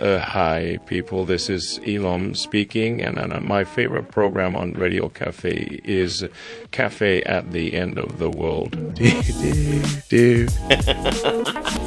Uh, 0.02 0.18
hi, 0.18 0.80
people. 0.86 1.36
This 1.36 1.48
is 1.48 1.78
Elam 1.86 2.34
speaking, 2.34 3.02
and, 3.02 3.18
and 3.18 3.32
uh, 3.32 3.40
my 3.40 3.64
favorite 3.64 4.08
program 4.12 4.56
on 4.56 4.74
Radio 4.78 5.10
Cafe 5.10 5.54
is 5.86 6.24
Cafe 6.70 7.22
at 7.26 7.46
the 7.52 7.80
End 7.80 7.98
of 7.98 8.16
the 8.18 8.30
World. 8.30 8.78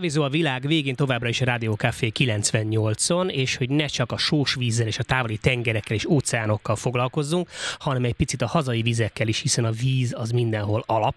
Kávézó 0.00 0.22
a 0.22 0.28
világ 0.28 0.66
végén 0.66 0.94
továbbra 0.94 1.28
is 1.28 1.40
a 1.40 1.44
Rádió 1.44 1.74
Café 1.74 2.12
98-on, 2.14 3.30
és 3.30 3.56
hogy 3.56 3.70
ne 3.70 3.86
csak 3.86 4.12
a 4.12 4.16
sós 4.16 4.54
vízzel 4.54 4.86
és 4.86 4.98
a 4.98 5.02
távoli 5.02 5.36
tengerekkel 5.36 5.96
és 5.96 6.06
óceánokkal 6.06 6.76
foglalkozzunk, 6.76 7.48
hanem 7.78 8.04
egy 8.04 8.14
picit 8.14 8.42
a 8.42 8.46
hazai 8.46 8.82
vizekkel 8.82 9.28
is, 9.28 9.40
hiszen 9.40 9.64
a 9.64 9.70
víz 9.70 10.14
az 10.16 10.30
mindenhol 10.30 10.82
alap, 10.86 11.14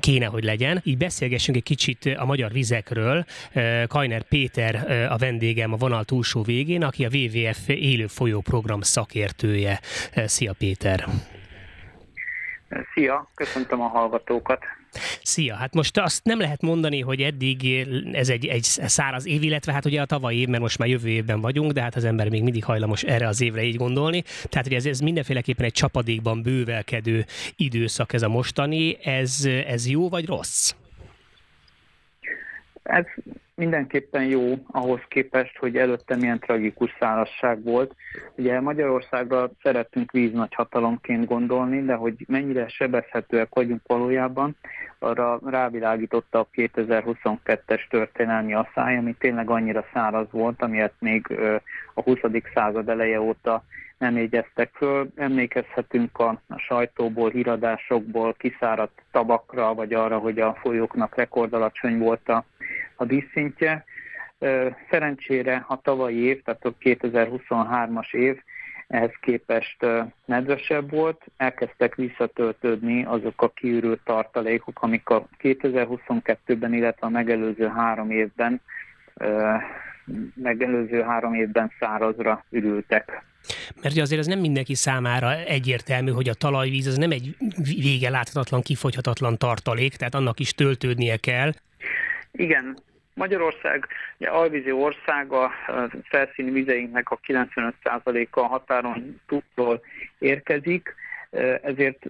kéne, 0.00 0.26
hogy 0.26 0.44
legyen. 0.44 0.80
Így 0.84 0.96
beszélgessünk 0.96 1.56
egy 1.56 1.62
kicsit 1.62 2.14
a 2.16 2.24
magyar 2.24 2.52
vizekről. 2.52 3.24
Kajner 3.86 4.22
Péter 4.22 5.06
a 5.10 5.16
vendégem 5.16 5.72
a 5.72 5.76
vonal 5.76 6.04
túlsó 6.04 6.42
végén, 6.42 6.82
aki 6.82 7.04
a 7.04 7.10
WWF 7.12 7.68
élő 7.68 8.06
folyó 8.06 8.40
program 8.40 8.80
szakértője. 8.80 9.80
Szia 10.14 10.52
Péter! 10.52 11.06
Szia, 12.94 13.30
köszöntöm 13.34 13.80
a 13.80 13.88
hallgatókat! 13.88 14.64
Szia! 15.22 15.54
Hát 15.54 15.74
most 15.74 15.98
azt 15.98 16.24
nem 16.24 16.40
lehet 16.40 16.62
mondani, 16.62 17.00
hogy 17.00 17.22
eddig 17.22 17.86
ez 18.12 18.28
egy, 18.28 18.46
egy 18.46 18.62
száraz 18.62 19.26
év, 19.26 19.42
illetve 19.42 19.72
hát 19.72 19.84
ugye 19.84 20.00
a 20.00 20.04
tavalyi 20.04 20.38
év, 20.38 20.48
mert 20.48 20.62
most 20.62 20.78
már 20.78 20.88
jövő 20.88 21.08
évben 21.08 21.40
vagyunk, 21.40 21.72
de 21.72 21.80
hát 21.80 21.96
az 21.96 22.04
ember 22.04 22.28
még 22.28 22.42
mindig 22.42 22.64
hajlamos 22.64 23.02
erre 23.02 23.26
az 23.26 23.40
évre 23.40 23.62
így 23.62 23.76
gondolni. 23.76 24.22
Tehát, 24.48 24.66
hogy 24.66 24.76
ez, 24.76 24.86
ez 24.86 25.00
mindenféleképpen 25.00 25.64
egy 25.64 25.72
csapadékban 25.72 26.42
bővelkedő 26.42 27.26
időszak 27.56 28.12
ez 28.12 28.22
a 28.22 28.28
mostani. 28.28 28.96
Ez, 29.04 29.44
ez 29.66 29.88
jó 29.88 30.08
vagy 30.08 30.26
rossz? 30.26 30.74
Ez 32.82 33.04
mindenképpen 33.56 34.24
jó 34.24 34.54
ahhoz 34.66 35.00
képest, 35.08 35.56
hogy 35.58 35.76
előtte 35.76 36.16
milyen 36.16 36.38
tragikus 36.38 36.96
szárazság 36.98 37.62
volt. 37.62 37.94
Ugye 38.36 38.60
Magyarországra 38.60 39.50
szeretünk 39.62 40.10
víznagyhatalomként 40.10 41.26
gondolni, 41.26 41.84
de 41.84 41.94
hogy 41.94 42.14
mennyire 42.28 42.68
sebezhetőek 42.68 43.48
vagyunk 43.54 43.80
valójában, 43.86 44.56
arra 44.98 45.40
rávilágította 45.44 46.38
a 46.38 46.48
2022-es 46.52 47.88
történelmi 47.88 48.54
asszály, 48.54 48.96
ami 48.96 49.14
tényleg 49.18 49.50
annyira 49.50 49.84
száraz 49.92 50.26
volt, 50.30 50.62
amilyet 50.62 50.94
még 50.98 51.26
a 51.94 52.02
20. 52.02 52.18
század 52.54 52.88
eleje 52.88 53.20
óta 53.20 53.64
nem 53.98 54.16
égyeztek 54.16 54.70
föl. 54.74 55.08
Emlékezhetünk 55.16 56.18
a, 56.18 56.40
a 56.48 56.58
sajtóból, 56.58 57.30
híradásokból 57.30 58.34
kiszáradt 58.34 59.02
tabakra, 59.10 59.74
vagy 59.74 59.92
arra, 59.92 60.18
hogy 60.18 60.40
a 60.40 60.54
folyóknak 60.54 61.16
rekordalacsony 61.16 61.98
volt 61.98 62.28
a, 62.28 62.44
a 62.96 63.04
díszszintje. 63.04 63.84
Szerencsére 64.90 65.64
a 65.68 65.80
tavalyi 65.80 66.22
év, 66.22 66.42
tehát 66.42 66.64
a 66.64 66.74
2023-as 66.80 68.14
év 68.14 68.40
ehhez 68.86 69.12
képest 69.20 69.86
nedvesebb 70.24 70.90
volt, 70.90 71.24
elkezdtek 71.36 71.94
visszatöltődni 71.94 73.04
azok 73.04 73.42
a 73.42 73.48
kiürült 73.48 74.00
tartalékok, 74.04 74.82
amik 74.82 75.08
a 75.08 75.26
2022-ben, 75.42 76.74
illetve 76.74 77.06
a 77.06 77.10
megelőző 77.10 77.68
három 77.68 78.10
évben 78.10 78.60
megelőző 80.34 81.02
három 81.02 81.34
évben 81.34 81.72
szárazra 81.78 82.44
ürültek. 82.50 83.24
Mert 83.82 83.98
azért 83.98 84.20
ez 84.20 84.26
nem 84.26 84.38
mindenki 84.38 84.74
számára 84.74 85.34
egyértelmű, 85.34 86.10
hogy 86.10 86.28
a 86.28 86.34
talajvíz 86.34 86.86
az 86.86 86.96
nem 86.96 87.10
egy 87.10 87.36
vége 87.62 88.10
láthatatlan, 88.10 88.62
kifogyhatatlan 88.62 89.38
tartalék, 89.38 89.96
tehát 89.96 90.14
annak 90.14 90.40
is 90.40 90.54
töltődnie 90.54 91.16
kell. 91.16 91.52
Igen, 92.32 92.76
Magyarország 93.16 93.86
ugye 94.18 94.28
alvízi 94.28 94.72
ország, 94.72 95.32
a 95.32 95.50
felszíni 96.02 96.50
vizeinknek 96.50 97.10
a 97.10 97.18
95%-a 97.26 98.40
határon 98.40 99.20
túlról 99.26 99.80
érkezik. 100.18 100.94
ezért 101.62 102.06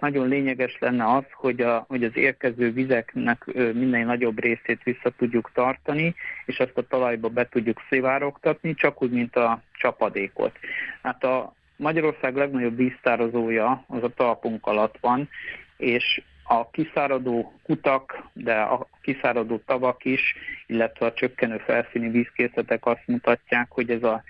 nagyon 0.00 0.28
lényeges 0.28 0.76
lenne 0.80 1.14
az, 1.14 1.24
hogy, 1.32 1.60
a, 1.60 1.84
hogy 1.88 2.04
az 2.04 2.16
érkező 2.16 2.72
vizeknek 2.72 3.44
minden 3.72 4.06
nagyobb 4.06 4.40
részét 4.40 4.82
vissza 4.82 5.10
tudjuk 5.16 5.50
tartani, 5.54 6.14
és 6.46 6.58
azt 6.58 6.76
a 6.78 6.86
talajba 6.86 7.28
be 7.28 7.48
tudjuk 7.48 7.82
szivárogtatni, 7.88 8.74
csak 8.74 9.02
úgy, 9.02 9.10
mint 9.10 9.36
a 9.36 9.62
csapadékot. 9.82 10.58
Hát 11.02 11.24
a 11.24 11.52
Magyarország 11.76 12.36
legnagyobb 12.36 12.76
víztározója 12.76 13.84
az 13.88 14.02
a 14.02 14.14
talpunk 14.14 14.66
alatt 14.66 14.98
van, 15.00 15.28
és 15.76 16.22
a 16.44 16.70
kiszáradó 16.70 17.52
kutak, 17.62 18.28
de 18.32 18.60
a 18.60 18.88
kiszáradó 19.00 19.58
tavak 19.66 20.04
is, 20.04 20.34
illetve 20.66 21.06
a 21.06 21.12
csökkenő 21.12 21.58
felszíni 21.58 22.08
vízkészletek 22.08 22.86
azt 22.86 23.06
mutatják, 23.06 23.66
hogy 23.70 23.90
ez 23.90 24.02
a, 24.02 24.22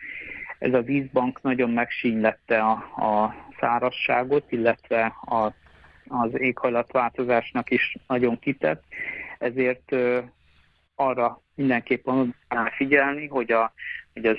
ez 0.58 0.72
a 0.74 0.82
vízbank 0.82 1.42
nagyon 1.42 1.70
megsínylette 1.70 2.60
a, 2.60 2.72
a 3.06 3.34
szárasságot, 3.60 4.52
illetve 4.52 5.04
a, 5.24 5.52
az 6.08 6.30
éghajlatváltozásnak 6.40 7.70
is 7.70 7.96
nagyon 8.06 8.38
kitett, 8.38 8.82
ezért 9.38 9.92
ö, 9.92 10.18
arra 10.94 11.40
mindenképpen 11.54 12.34
figyelni, 12.76 13.26
hogy, 13.26 13.52
a, 13.52 13.72
hogy 14.12 14.26
az 14.26 14.36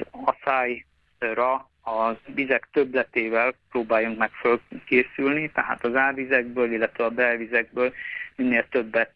asszályra 1.24 1.69
a 1.86 2.15
vizek 2.26 2.67
többletével 2.71 3.53
próbáljunk 3.71 4.17
meg 4.17 4.32
fölkészülni, 4.32 5.51
tehát 5.51 5.86
az 5.86 5.95
árvizekből, 5.95 6.71
illetve 6.74 7.03
a 7.03 7.09
belvizekből 7.09 7.93
minél 8.36 8.67
többet 8.69 9.11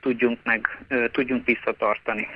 tudjunk 0.00 0.38
meg, 0.44 0.84
tudjunk 1.12 1.46
visszatartani. 1.46 2.28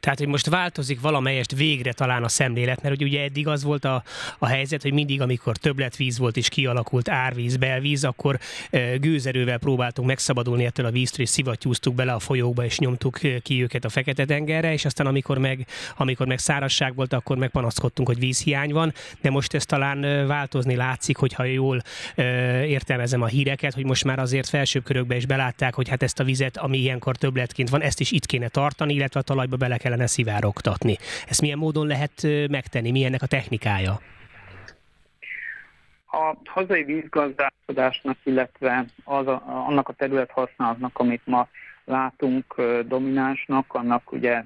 Tehát, 0.00 0.18
hogy 0.18 0.28
most 0.28 0.46
változik 0.48 1.00
valamelyest 1.00 1.54
végre 1.54 1.92
talán 1.92 2.24
a 2.24 2.28
szemlélet, 2.28 2.82
mert 2.82 3.02
ugye 3.02 3.22
eddig 3.22 3.46
az 3.48 3.62
volt 3.62 3.84
a, 3.84 4.02
a 4.38 4.46
helyzet, 4.46 4.82
hogy 4.82 4.92
mindig, 4.92 5.20
amikor 5.20 5.56
többletvíz 5.56 6.18
volt 6.18 6.36
és 6.36 6.48
kialakult 6.48 7.08
árvíz, 7.08 7.56
belvíz, 7.56 8.04
akkor 8.04 8.38
e, 8.70 8.96
gőzerővel 8.96 9.58
próbáltunk 9.58 10.08
megszabadulni 10.08 10.64
ettől 10.64 10.86
a 10.86 10.90
víztől, 10.90 11.24
és 11.24 11.28
szivattyúztuk 11.28 11.94
bele 11.94 12.12
a 12.12 12.18
folyókba, 12.18 12.64
és 12.64 12.78
nyomtuk 12.78 13.18
ki 13.42 13.62
őket 13.62 13.84
a 13.84 13.88
Fekete-tengerre, 13.88 14.72
és 14.72 14.84
aztán 14.84 15.06
amikor 15.06 15.38
meg, 15.38 15.66
amikor 15.96 16.26
meg 16.26 16.38
szárazság 16.38 16.94
volt, 16.94 17.12
akkor 17.12 17.36
meg 17.36 17.50
panaszkodtunk, 17.50 18.08
hogy 18.08 18.18
vízhiány 18.18 18.72
van, 18.72 18.92
de 19.20 19.30
most 19.30 19.54
ez 19.54 19.66
talán 19.66 20.26
változni 20.26 20.74
látszik, 20.74 21.16
hogyha 21.16 21.44
jól 21.44 21.82
e, 22.14 22.22
értelmezem 22.64 23.22
a 23.22 23.26
híreket, 23.26 23.74
hogy 23.74 23.84
most 23.84 24.04
már 24.04 24.18
azért 24.18 24.48
felsőbb 24.48 24.84
körökbe 24.84 25.16
is 25.16 25.26
belátták, 25.26 25.74
hogy 25.74 25.88
hát 25.88 26.02
ezt 26.02 26.20
a 26.20 26.24
vizet, 26.24 26.56
ami 26.56 26.78
ilyenkor 26.78 27.16
többletként 27.16 27.68
van, 27.68 27.82
ezt 27.82 28.00
is 28.00 28.10
itt 28.10 28.26
kéne 28.26 28.48
tartani, 28.48 28.94
illetve 28.94 29.20
a 29.20 29.22
talajba 29.22 29.56
bele 29.56 29.75
kellene 29.76 29.96
kellene 29.96 30.06
szivárogtatni. 30.06 30.96
Ezt 31.28 31.40
milyen 31.40 31.58
módon 31.58 31.86
lehet 31.86 32.26
megtenni? 32.48 32.90
Mi 32.90 33.04
ennek 33.04 33.22
a 33.22 33.26
technikája? 33.26 34.00
A 36.06 36.34
hazai 36.44 36.84
vízgazdálkodásnak, 36.84 38.16
illetve 38.22 38.84
az 39.04 39.26
a, 39.26 39.42
annak 39.66 39.88
a 39.88 39.92
terület 39.92 40.30
használatnak, 40.30 40.98
amit 40.98 41.26
ma 41.26 41.48
látunk 41.84 42.62
dominánsnak, 42.86 43.74
annak 43.74 44.12
ugye 44.12 44.42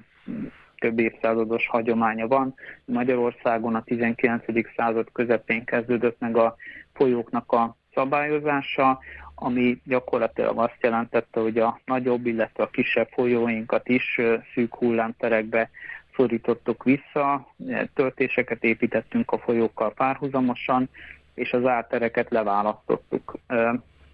több 0.77 0.99
évszázados 0.99 1.67
hagyománya 1.67 2.27
van. 2.27 2.53
Magyarországon 2.85 3.75
a 3.75 3.83
19. 3.83 4.43
század 4.75 5.07
közepén 5.11 5.63
kezdődött 5.65 6.19
meg 6.19 6.37
a 6.37 6.55
folyóknak 6.93 7.51
a 7.51 7.75
szabályozása, 7.93 8.99
ami 9.43 9.81
gyakorlatilag 9.83 10.57
azt 10.57 10.77
jelentette, 10.81 11.39
hogy 11.39 11.57
a 11.57 11.79
nagyobb, 11.85 12.25
illetve 12.25 12.63
a 12.63 12.69
kisebb 12.69 13.07
folyóinkat 13.11 13.89
is 13.89 14.19
szűk 14.53 14.75
hullámterekbe 14.75 15.69
szorítottuk 16.15 16.83
vissza, 16.83 17.47
töltéseket 17.93 18.63
építettünk 18.63 19.31
a 19.31 19.37
folyókkal 19.37 19.93
párhuzamosan, 19.93 20.89
és 21.33 21.53
az 21.53 21.65
ártereket 21.65 22.29
leválasztottuk. 22.29 23.37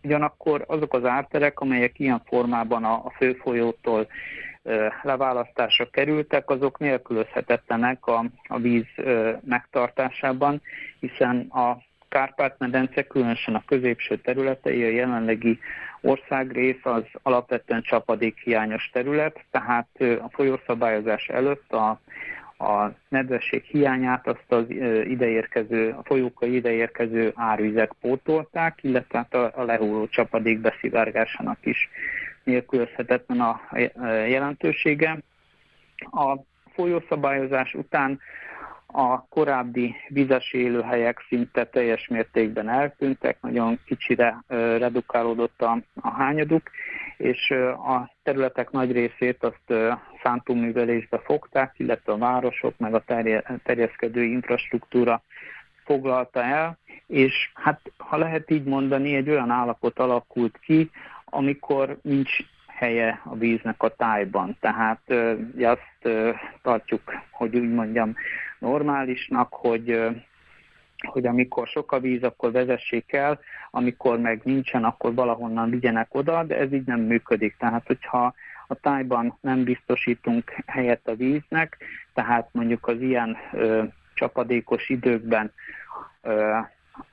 Ugyanakkor 0.03 0.63
azok 0.67 0.93
az 0.93 1.05
árterek, 1.05 1.59
amelyek 1.59 1.99
ilyen 1.99 2.21
formában 2.25 2.84
a 2.84 3.09
főfolyótól 3.09 4.07
leválasztásra 5.01 5.89
kerültek, 5.89 6.49
azok 6.49 6.80
nélkülözhetetlenek 6.80 8.05
a, 8.05 8.25
a 8.47 8.57
víz 8.57 8.86
megtartásában, 9.45 10.61
hiszen 10.99 11.39
a 11.39 11.78
Kárpát-medence, 12.10 13.03
különösen 13.08 13.55
a 13.55 13.64
középső 13.66 14.18
területei, 14.18 14.84
a 14.84 14.89
jelenlegi 14.89 15.60
országrész 16.01 16.80
az 16.86 17.03
alapvetően 17.22 17.82
csapadékhiányos 17.82 18.89
terület, 18.93 19.45
tehát 19.51 19.88
a 19.99 20.30
folyószabályozás 20.30 21.28
előtt 21.28 21.74
a, 21.74 21.99
a 22.58 22.91
nedvesség 23.10 23.64
hiányát 23.64 24.28
azt 24.28 24.51
az 24.51 24.70
ideérkező, 25.03 25.89
a 25.89 26.03
folyókai 26.03 26.55
ideérkező 26.55 27.32
árvizek 27.36 27.91
pótolták, 28.01 28.80
illetve 28.82 29.18
hát 29.18 29.34
a, 29.34 29.51
a 29.55 29.64
lehulló 29.64 30.08
csapadék 30.08 30.60
beszivárgásának 30.60 31.58
is 31.62 31.89
nélkülözhetetlen 32.43 33.39
a 33.39 33.62
jelentősége. 34.28 35.18
A 35.97 36.36
folyószabályozás 36.74 37.74
után 37.74 38.20
a 38.93 39.27
korábbi 39.27 39.95
vizes 40.07 40.53
élőhelyek 40.53 41.25
szinte 41.27 41.65
teljes 41.65 42.07
mértékben 42.07 42.69
eltűntek, 42.69 43.41
nagyon 43.41 43.79
kicsire 43.85 44.43
redukálódott 44.77 45.61
a, 45.61 45.77
a 46.01 46.09
hányaduk, 46.09 46.69
és 47.17 47.51
a 47.88 48.11
területek 48.23 48.71
nagy 48.71 48.91
részét 48.91 49.43
azt 49.43 49.97
szántóművelésbe 50.23 51.19
fogták, 51.19 51.73
illetve 51.77 52.13
a 52.13 52.17
városok, 52.17 52.77
meg 52.77 52.93
a 52.93 53.03
terjeszkedő 53.63 54.23
infrastruktúra 54.23 55.21
foglalta 55.83 56.43
el, 56.43 56.77
és 57.07 57.51
hát 57.53 57.79
ha 57.97 58.17
lehet 58.17 58.51
így 58.51 58.63
mondani, 58.63 59.15
egy 59.15 59.29
olyan 59.29 59.49
állapot 59.49 59.99
alakult 59.99 60.57
ki, 60.57 60.89
amikor 61.25 61.97
nincs 62.01 62.38
helye 62.67 63.21
a 63.23 63.35
víznek 63.35 63.83
a 63.83 63.95
tájban. 63.95 64.57
Tehát 64.59 65.01
azt 65.59 66.15
tartjuk, 66.61 67.01
hogy 67.31 67.55
úgy 67.55 67.71
mondjam, 67.73 68.15
normálisnak, 68.60 69.53
hogy 69.53 70.08
hogy 71.05 71.26
amikor 71.26 71.68
sok 71.68 71.91
a 71.91 71.99
víz, 71.99 72.24
akkor 72.24 72.51
vezessék 72.51 73.14
el, 73.14 73.39
amikor 73.72 74.20
meg 74.20 74.41
nincsen, 74.43 74.84
akkor 74.84 75.14
valahonnan 75.14 75.70
vigyenek 75.70 76.16
oda, 76.16 76.43
de 76.43 76.58
ez 76.58 76.74
így 76.74 76.86
nem 76.86 76.99
működik. 76.99 77.55
Tehát, 77.58 77.88
hogyha 77.88 78.34
a 78.68 78.76
tájban 78.76 79.38
nem 79.41 79.64
biztosítunk 79.64 80.55
helyet 80.66 81.08
a 81.08 81.16
víznek, 81.16 81.78
tehát 82.14 82.49
mondjuk 82.51 82.88
az 82.88 83.01
ilyen 83.01 83.38
ö, 83.53 83.84
csapadékos 84.14 84.89
időkben 84.89 85.51
ö, 86.22 86.58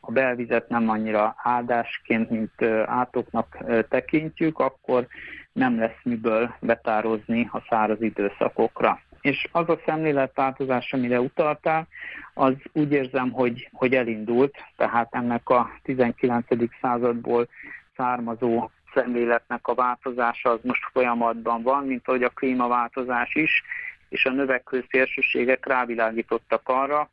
a 0.01 0.13
belvizet 0.13 0.69
nem 0.69 0.89
annyira 0.89 1.35
áldásként, 1.43 2.31
mint 2.31 2.63
átoknak 2.87 3.59
tekintjük, 3.89 4.59
akkor 4.59 5.07
nem 5.53 5.79
lesz 5.79 6.01
miből 6.03 6.55
betározni 6.61 7.49
a 7.53 7.65
száraz 7.69 8.03
időszakokra. 8.03 9.01
És 9.25 9.49
az 9.53 9.68
a 9.68 9.81
szemléletváltozás, 9.87 10.93
amire 10.93 11.20
utaltál, 11.20 11.87
az 12.35 12.53
úgy 12.72 12.93
érzem, 12.93 13.31
hogy, 13.31 13.68
hogy 13.72 13.95
elindult, 13.95 14.57
tehát 14.77 15.14
ennek 15.14 15.49
a 15.49 15.70
19. 15.83 16.47
századból 16.81 17.49
származó 17.97 18.70
szemléletnek 18.95 19.66
a 19.66 19.75
változása 19.75 20.51
az 20.51 20.59
most 20.62 20.83
folyamatban 20.93 21.62
van, 21.62 21.87
mint 21.87 22.09
ahogy 22.09 22.22
a 22.22 22.29
klímaváltozás 22.29 23.35
is, 23.35 23.62
és 24.09 24.25
a 24.25 24.31
növekvő 24.31 24.85
szélsőségek 24.91 25.66
rávilágítottak 25.66 26.68
arra, 26.68 27.09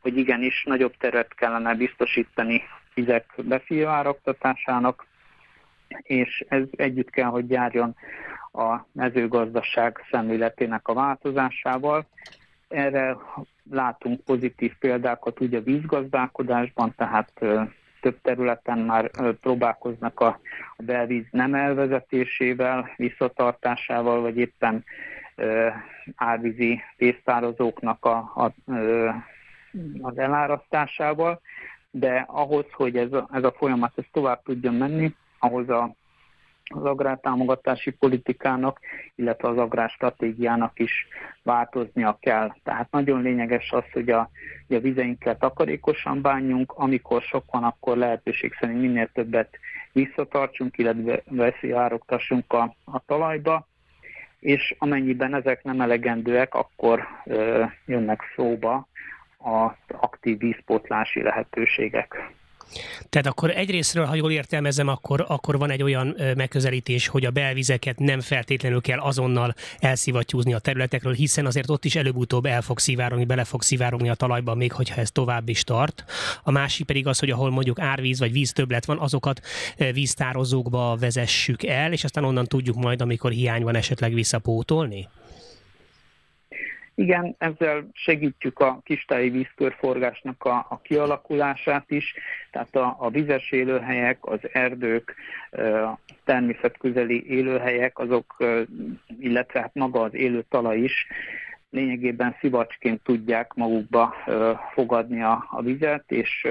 hogy 0.00 0.16
igenis 0.16 0.64
nagyobb 0.64 0.96
teret 0.96 1.34
kellene 1.34 1.74
biztosítani 1.74 2.62
vizek 2.94 3.26
beszivárogtatásának, 3.36 5.06
és 6.02 6.44
ez 6.48 6.62
együtt 6.76 7.10
kell, 7.10 7.28
hogy 7.28 7.50
járjon 7.50 7.96
a 8.54 8.86
mezőgazdaság 8.92 9.98
szemléletének 10.10 10.88
a 10.88 10.94
változásával. 10.94 12.06
Erre 12.68 13.16
látunk 13.70 14.20
pozitív 14.20 14.72
példákat 14.78 15.40
ugye 15.40 15.58
a 15.58 15.62
vízgazdálkodásban, 15.62 16.94
tehát 16.96 17.32
több 18.00 18.20
területen 18.22 18.78
már 18.78 19.10
próbálkoznak 19.40 20.20
a, 20.20 20.40
belvíz 20.78 21.24
nem 21.30 21.54
elvezetésével, 21.54 22.90
visszatartásával, 22.96 24.20
vagy 24.20 24.36
éppen 24.36 24.84
árvízi 26.16 26.80
pénztározóknak 26.96 28.04
a, 28.04 28.16
a, 28.16 28.52
az 30.02 30.18
elárasztásával, 30.18 31.40
de 31.90 32.24
ahhoz, 32.28 32.64
hogy 32.72 32.96
ez 32.96 33.12
a, 33.12 33.28
ez 33.32 33.44
a 33.44 33.54
folyamat 33.56 33.92
ez 33.96 34.04
tovább 34.12 34.42
tudjon 34.42 34.74
menni, 34.74 35.14
ahhoz 35.38 35.68
a 35.68 35.94
az 36.74 36.84
agrártámogatási 36.84 37.90
politikának, 37.90 38.80
illetve 39.14 39.48
az 39.48 39.58
agrárstratégiának 39.58 40.78
is 40.78 41.06
változnia 41.42 42.18
kell. 42.20 42.54
Tehát 42.62 42.90
nagyon 42.90 43.22
lényeges 43.22 43.72
az, 43.72 43.84
hogy 43.92 44.10
a, 44.10 44.30
hogy 44.66 44.76
a 44.76 44.80
vizeinkkel 44.80 45.36
takarékosan 45.36 46.20
bánjunk, 46.20 46.72
amikor 46.76 47.22
sok 47.22 47.44
van, 47.50 47.64
akkor 47.64 47.96
lehetőség 47.96 48.54
szerint 48.60 48.80
minél 48.80 49.08
többet 49.12 49.58
visszatartsunk, 49.92 50.78
illetve 50.78 51.22
veszélyároktassunk 51.24 52.52
a, 52.52 52.74
a 52.84 53.04
talajba, 53.06 53.66
és 54.40 54.74
amennyiben 54.78 55.34
ezek 55.34 55.62
nem 55.62 55.80
elegendőek, 55.80 56.54
akkor 56.54 57.06
ö, 57.24 57.64
jönnek 57.86 58.22
szóba 58.36 58.88
az 59.38 59.96
aktív 59.98 60.38
vízpótlási 60.38 61.22
lehetőségek. 61.22 62.32
Tehát 63.08 63.26
akkor 63.26 63.50
egyrésztről, 63.50 64.04
ha 64.04 64.14
jól 64.14 64.32
értelmezem, 64.32 64.88
akkor, 64.88 65.24
akkor 65.28 65.58
van 65.58 65.70
egy 65.70 65.82
olyan 65.82 66.16
megközelítés, 66.36 67.06
hogy 67.06 67.24
a 67.24 67.30
belvizeket 67.30 67.98
nem 67.98 68.20
feltétlenül 68.20 68.80
kell 68.80 68.98
azonnal 68.98 69.54
elszivattyúzni 69.78 70.54
a 70.54 70.58
területekről, 70.58 71.12
hiszen 71.12 71.46
azért 71.46 71.70
ott 71.70 71.84
is 71.84 71.96
előbb-utóbb 71.96 72.46
el 72.46 72.62
fog 72.62 72.78
szivárogni, 72.78 73.24
bele 73.24 73.44
fog 73.44 73.62
szivárogni 73.62 74.08
a 74.08 74.14
talajba, 74.14 74.54
még 74.54 74.72
hogyha 74.72 75.00
ez 75.00 75.10
tovább 75.10 75.48
is 75.48 75.64
tart. 75.64 76.04
A 76.42 76.50
másik 76.50 76.86
pedig 76.86 77.06
az, 77.06 77.18
hogy 77.18 77.30
ahol 77.30 77.50
mondjuk 77.50 77.80
árvíz 77.80 78.18
vagy 78.18 78.32
víz 78.32 78.52
többlet 78.52 78.84
van, 78.84 78.98
azokat 78.98 79.40
víztározókba 79.92 80.96
vezessük 80.96 81.62
el, 81.62 81.92
és 81.92 82.04
aztán 82.04 82.24
onnan 82.24 82.46
tudjuk 82.46 82.76
majd, 82.76 83.00
amikor 83.00 83.30
hiány 83.30 83.62
van, 83.62 83.76
esetleg 83.76 84.14
visszapótolni? 84.14 85.08
Igen, 86.94 87.34
ezzel 87.38 87.88
segítjük 87.92 88.58
a 88.58 88.80
kistáji 88.84 89.30
vízkörforgásnak 89.30 90.44
a, 90.44 90.66
a 90.68 90.80
kialakulását 90.82 91.90
is, 91.90 92.14
tehát 92.50 92.76
a, 92.76 92.96
a 92.98 93.10
vizes 93.10 93.50
élőhelyek, 93.50 94.18
az 94.20 94.38
erdők, 94.52 95.14
természetközeli 96.24 97.26
élőhelyek, 97.26 97.98
azok, 97.98 98.36
illetve 99.18 99.60
hát 99.60 99.74
maga 99.74 100.00
az 100.00 100.14
élő 100.14 100.44
talaj 100.48 100.78
is 100.78 101.06
lényegében 101.70 102.36
szivacsként 102.40 103.02
tudják 103.02 103.54
magukba 103.54 104.14
fogadni 104.72 105.22
a, 105.22 105.46
a 105.50 105.62
vizet, 105.62 106.04
és 106.10 106.46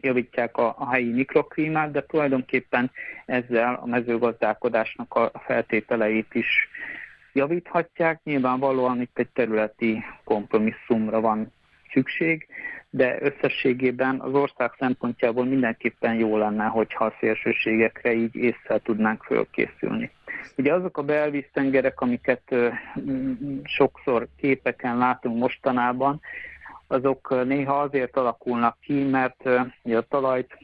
javítják 0.00 0.56
a, 0.56 0.74
a 0.78 0.90
helyi 0.90 1.12
mikroklímát, 1.12 1.90
de 1.90 2.06
tulajdonképpen 2.06 2.90
ezzel 3.26 3.74
a 3.82 3.86
mezőgazdálkodásnak 3.86 5.14
a 5.14 5.30
feltételeit 5.44 6.34
is 6.34 6.68
javíthatják. 7.32 8.20
Nyilvánvalóan 8.24 9.00
itt 9.00 9.18
egy 9.18 9.28
területi 9.28 10.04
kompromisszumra 10.24 11.20
van 11.20 11.52
szükség, 11.92 12.46
de 12.90 13.16
összességében 13.20 14.20
az 14.20 14.34
ország 14.34 14.72
szempontjából 14.78 15.44
mindenképpen 15.44 16.14
jó 16.14 16.36
lenne, 16.36 16.64
hogyha 16.64 17.04
a 17.04 17.14
szélsőségekre 17.20 18.12
így 18.12 18.34
észre 18.34 18.78
tudnánk 18.78 19.22
fölkészülni. 19.22 20.10
Ugye 20.56 20.74
azok 20.74 20.98
a 20.98 21.02
belvíztengerek, 21.02 22.00
amiket 22.00 22.54
sokszor 23.64 24.26
képeken 24.36 24.98
látunk 24.98 25.38
mostanában, 25.38 26.20
azok 26.86 27.44
néha 27.44 27.80
azért 27.80 28.16
alakulnak 28.16 28.76
ki, 28.80 29.02
mert 29.02 29.48
ugye 29.82 29.96
a 29.96 30.06
talajt 30.08 30.58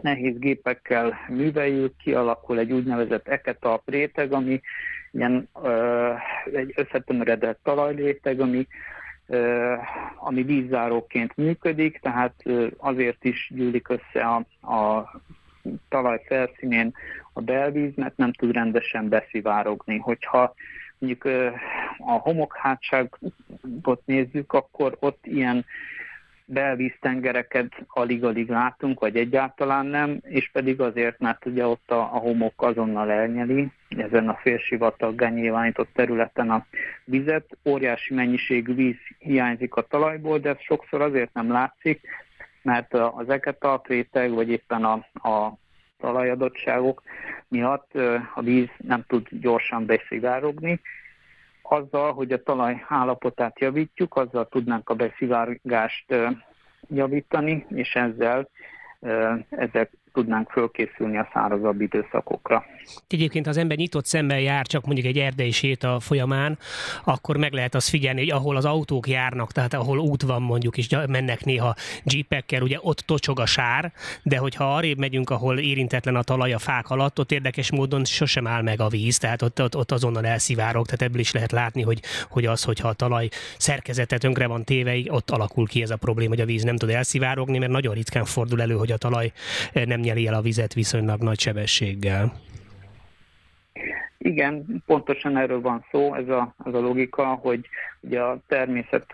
nehéz 0.00 0.38
gépekkel 0.38 1.18
műveljük, 1.28 1.96
kialakul 1.96 2.58
egy 2.58 2.72
úgynevezett 2.72 3.28
eketalp 3.28 3.82
réteg, 3.84 4.32
ami 4.32 4.60
ilyen 5.10 5.48
ö, 5.62 6.12
egy 6.52 6.72
összetömöredett 6.76 7.60
talajréteg, 7.62 8.40
ami, 8.40 8.66
ö, 9.26 9.74
ami 10.16 10.42
vízzáróként 10.42 11.36
működik, 11.36 11.98
tehát 11.98 12.34
ö, 12.44 12.66
azért 12.76 13.24
is 13.24 13.50
gyűlik 13.54 13.88
össze 13.88 14.24
a, 14.24 14.36
a 14.74 15.10
talaj 15.88 16.22
felszínén 16.26 16.94
a 17.32 17.40
belvíz, 17.40 17.92
mert 17.94 18.16
nem 18.16 18.32
tud 18.32 18.52
rendesen 18.52 19.08
beszivárogni. 19.08 19.96
Hogyha 19.96 20.54
mondjuk 20.98 21.24
a 21.98 22.10
homokhátságot 22.10 24.02
nézzük, 24.04 24.52
akkor 24.52 24.96
ott 25.00 25.26
ilyen 25.26 25.64
belvíztengereket 26.52 27.72
alig-alig 27.88 28.48
látunk, 28.48 29.00
vagy 29.00 29.16
egyáltalán 29.16 29.86
nem, 29.86 30.18
és 30.22 30.50
pedig 30.52 30.80
azért, 30.80 31.18
mert 31.18 31.46
ugye 31.46 31.66
ott 31.66 31.90
a, 31.90 32.00
a 32.00 32.18
homok 32.18 32.62
azonnal 32.62 33.10
elnyeli, 33.10 33.68
ezen 33.88 34.28
a 34.28 34.38
félsivataggá 34.42 35.28
nyilvánított 35.28 35.88
területen 35.94 36.50
a 36.50 36.66
vizet, 37.04 37.58
óriási 37.64 38.14
mennyiségű 38.14 38.74
víz 38.74 38.96
hiányzik 39.18 39.74
a 39.74 39.82
talajból, 39.82 40.38
de 40.38 40.48
ez 40.48 40.60
sokszor 40.60 41.00
azért 41.00 41.32
nem 41.32 41.50
látszik, 41.52 42.00
mert 42.62 42.94
az 42.94 43.28
eketalpréteg, 43.28 44.30
vagy 44.30 44.48
éppen 44.48 44.84
a, 44.84 44.92
a 45.28 45.58
talajadottságok 45.98 47.02
miatt 47.48 47.94
a 48.34 48.40
víz 48.42 48.68
nem 48.76 49.04
tud 49.06 49.26
gyorsan 49.30 49.86
beszivárogni, 49.86 50.80
azzal, 51.72 52.12
hogy 52.12 52.32
a 52.32 52.42
talaj 52.42 52.84
állapotát 52.88 53.60
javítjuk, 53.60 54.16
azzal 54.16 54.48
tudnánk 54.48 54.88
a 54.88 54.94
beszivárgást 54.94 56.14
javítani, 56.88 57.66
és 57.68 57.94
ezzel 57.94 58.48
ezek 59.48 59.92
tudnánk 60.12 60.50
fölkészülni 60.50 61.18
a 61.18 61.28
szárazabb 61.32 61.80
időszakokra. 61.80 62.64
Egyébként, 63.08 63.44
ha 63.44 63.50
az 63.50 63.56
ember 63.56 63.76
nyitott 63.76 64.06
szemmel 64.06 64.40
jár 64.40 64.66
csak 64.66 64.84
mondjuk 64.84 65.06
egy 65.06 65.18
erdei 65.18 65.50
séta 65.50 66.00
folyamán, 66.00 66.58
akkor 67.04 67.36
meg 67.36 67.52
lehet 67.52 67.74
azt 67.74 67.88
figyelni, 67.88 68.20
hogy 68.20 68.30
ahol 68.30 68.56
az 68.56 68.64
autók 68.64 69.08
járnak, 69.08 69.52
tehát 69.52 69.74
ahol 69.74 69.98
út 69.98 70.22
van 70.22 70.42
mondjuk, 70.42 70.76
és 70.78 70.88
mennek 71.08 71.44
néha 71.44 71.74
jeepekkel, 72.04 72.62
ugye 72.62 72.78
ott 72.80 72.98
tocsog 72.98 73.40
a 73.40 73.46
sár, 73.46 73.92
de 74.22 74.38
hogyha 74.38 74.74
arrébb 74.74 74.98
megyünk, 74.98 75.30
ahol 75.30 75.58
érintetlen 75.58 76.16
a 76.16 76.22
talaj 76.22 76.52
a 76.52 76.58
fák 76.58 76.90
alatt, 76.90 77.18
ott 77.18 77.32
érdekes 77.32 77.70
módon 77.70 78.04
sosem 78.04 78.46
áll 78.46 78.62
meg 78.62 78.80
a 78.80 78.88
víz, 78.88 79.18
tehát 79.18 79.42
ott, 79.42 79.62
ott, 79.62 79.76
ott 79.76 79.92
azonnal 79.92 80.26
elszivárog, 80.26 80.86
tehát 80.86 81.02
ebből 81.02 81.20
is 81.20 81.32
lehet 81.32 81.52
látni, 81.52 81.82
hogy, 81.82 82.00
hogy 82.28 82.46
az, 82.46 82.64
hogyha 82.64 82.88
a 82.88 82.92
talaj 82.92 83.28
szerkezete 83.58 84.18
tönkre 84.18 84.46
van 84.46 84.64
téve, 84.64 84.98
ott 85.08 85.30
alakul 85.30 85.66
ki 85.66 85.82
ez 85.82 85.90
a 85.90 85.96
probléma, 85.96 86.30
hogy 86.30 86.40
a 86.40 86.44
víz 86.44 86.62
nem 86.62 86.76
tud 86.76 86.90
elszivárogni, 86.90 87.58
mert 87.58 87.72
nagyon 87.72 87.94
ritkán 87.94 88.24
fordul 88.24 88.60
elő, 88.60 88.74
hogy 88.74 88.92
a 88.92 88.96
talaj 88.96 89.32
nem 89.72 89.99
nem 90.00 90.08
nyeli 90.08 90.26
el 90.26 90.34
a 90.34 90.40
vizet 90.40 90.74
viszonylag 90.74 91.22
nagy 91.22 91.40
sebességgel. 91.40 92.32
Igen, 94.18 94.82
pontosan 94.86 95.36
erről 95.36 95.60
van 95.60 95.84
szó, 95.90 96.14
ez 96.14 96.28
a, 96.28 96.54
ez 96.64 96.74
a 96.74 96.80
logika, 96.80 97.24
hogy 97.24 97.68
ugye 98.00 98.20
a 98.20 98.38
természet, 98.46 99.06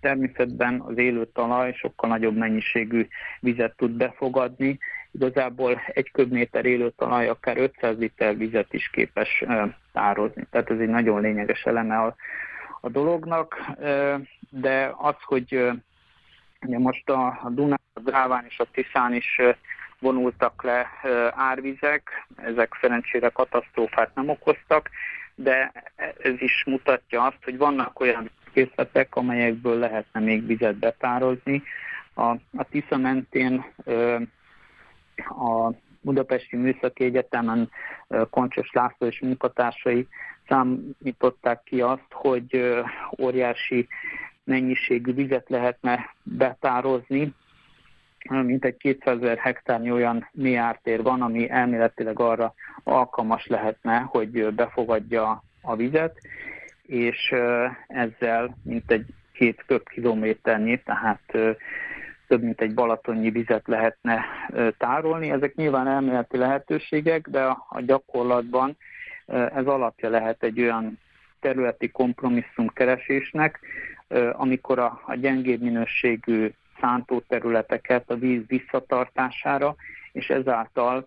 természetben 0.00 0.80
az 0.80 0.98
élő 0.98 1.26
talaj 1.34 1.72
sokkal 1.72 2.08
nagyobb 2.10 2.36
mennyiségű 2.36 3.06
vizet 3.40 3.76
tud 3.76 3.90
befogadni. 3.90 4.78
Igazából 5.12 5.80
egy 5.86 6.10
köbméter 6.10 6.64
élő 6.64 6.92
talaj 6.96 7.28
akár 7.28 7.56
500 7.58 7.98
liter 7.98 8.36
vizet 8.36 8.72
is 8.72 8.90
képes 8.90 9.44
tározni. 9.92 10.46
Tehát 10.50 10.70
ez 10.70 10.78
egy 10.78 10.88
nagyon 10.88 11.20
lényeges 11.20 11.64
eleme 11.64 11.98
a, 11.98 12.14
a 12.80 12.88
dolognak, 12.88 13.56
de 14.50 14.94
az, 14.98 15.16
hogy 15.24 15.72
ugye 16.66 16.78
most 16.78 17.10
a, 17.10 17.50
Dunán, 17.50 17.80
a 17.92 18.00
Dráván 18.00 18.44
és 18.48 18.58
a 18.58 18.66
Tiszán 18.72 19.14
is 19.14 19.40
vonultak 20.02 20.62
le 20.62 20.86
árvizek, 21.34 22.26
ezek 22.36 22.78
szerencsére 22.80 23.28
katasztrófát 23.28 24.14
nem 24.14 24.28
okoztak, 24.28 24.90
de 25.34 25.72
ez 26.22 26.40
is 26.40 26.64
mutatja 26.66 27.22
azt, 27.22 27.44
hogy 27.44 27.56
vannak 27.56 28.00
olyan 28.00 28.30
készletek, 28.52 29.16
amelyekből 29.16 29.78
lehetne 29.78 30.20
még 30.20 30.46
vizet 30.46 30.74
betározni. 30.76 31.62
A, 32.14 32.28
a 32.56 32.64
Tisza 32.70 32.96
mentén 32.96 33.64
a 35.28 35.70
Budapesti 36.00 36.56
Műszaki 36.56 37.04
Egyetemen 37.04 37.70
Koncsos 38.30 38.70
László 38.72 39.06
és 39.06 39.20
munkatársai 39.20 40.08
számították 40.48 41.62
ki 41.64 41.80
azt, 41.80 42.10
hogy 42.10 42.80
óriási 43.20 43.88
mennyiségű 44.44 45.12
vizet 45.12 45.48
lehetne 45.48 46.14
betározni, 46.22 47.34
mint 48.30 48.64
egy 48.64 48.76
200 48.76 49.22
ezer 49.22 49.38
hektárnyi 49.38 49.90
olyan 49.90 50.28
mélyártér 50.32 51.02
van, 51.02 51.22
ami 51.22 51.50
elméletileg 51.50 52.18
arra 52.18 52.54
alkalmas 52.84 53.46
lehetne, 53.46 53.98
hogy 53.98 54.54
befogadja 54.54 55.42
a 55.62 55.76
vizet, 55.76 56.18
és 56.82 57.34
ezzel 57.86 58.56
mint 58.64 58.90
egy 58.90 59.06
két 59.32 59.64
köbkilométernyi, 59.66 60.82
tehát 60.82 61.22
több 62.28 62.42
mint 62.42 62.60
egy 62.60 62.74
balatonnyi 62.74 63.30
vizet 63.30 63.66
lehetne 63.66 64.24
tárolni. 64.78 65.30
Ezek 65.30 65.54
nyilván 65.54 65.86
elméleti 65.86 66.36
lehetőségek, 66.36 67.28
de 67.28 67.42
a 67.44 67.80
gyakorlatban 67.80 68.76
ez 69.26 69.66
alapja 69.66 70.08
lehet 70.10 70.42
egy 70.42 70.60
olyan 70.60 70.98
területi 71.40 71.88
kompromisszum 71.88 72.68
keresésnek, 72.68 73.60
amikor 74.32 74.78
a 74.78 75.14
gyengébb 75.14 75.60
minőségű 75.60 76.50
szántóterületeket 76.82 78.10
a 78.10 78.14
víz 78.14 78.42
visszatartására, 78.46 79.74
és 80.12 80.30
ezáltal 80.30 81.06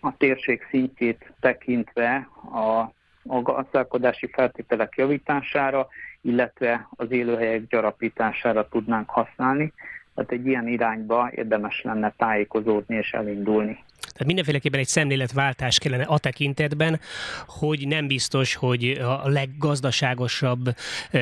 a 0.00 0.16
térség 0.16 0.66
szintjét 0.70 1.32
tekintve 1.40 2.28
a, 2.52 2.92
a 3.26 3.42
gazdálkodási 3.42 4.26
feltételek 4.32 4.96
javítására, 4.96 5.88
illetve 6.20 6.88
az 6.90 7.10
élőhelyek 7.10 7.66
gyarapítására 7.66 8.68
tudnánk 8.68 9.10
használni. 9.10 9.72
Tehát 10.14 10.30
egy 10.30 10.46
ilyen 10.46 10.68
irányba 10.68 11.30
érdemes 11.34 11.82
lenne 11.82 12.14
tájékozódni 12.16 12.96
és 12.96 13.12
elindulni. 13.12 13.84
Tehát 14.16 14.26
mindenféleképpen 14.26 14.80
egy 14.80 14.86
szemléletváltás 14.86 15.78
kellene 15.78 16.02
a 16.02 16.18
tekintetben, 16.18 17.00
hogy 17.46 17.86
nem 17.86 18.06
biztos, 18.06 18.54
hogy 18.54 18.90
a 18.90 19.28
leggazdaságosabb 19.28 20.74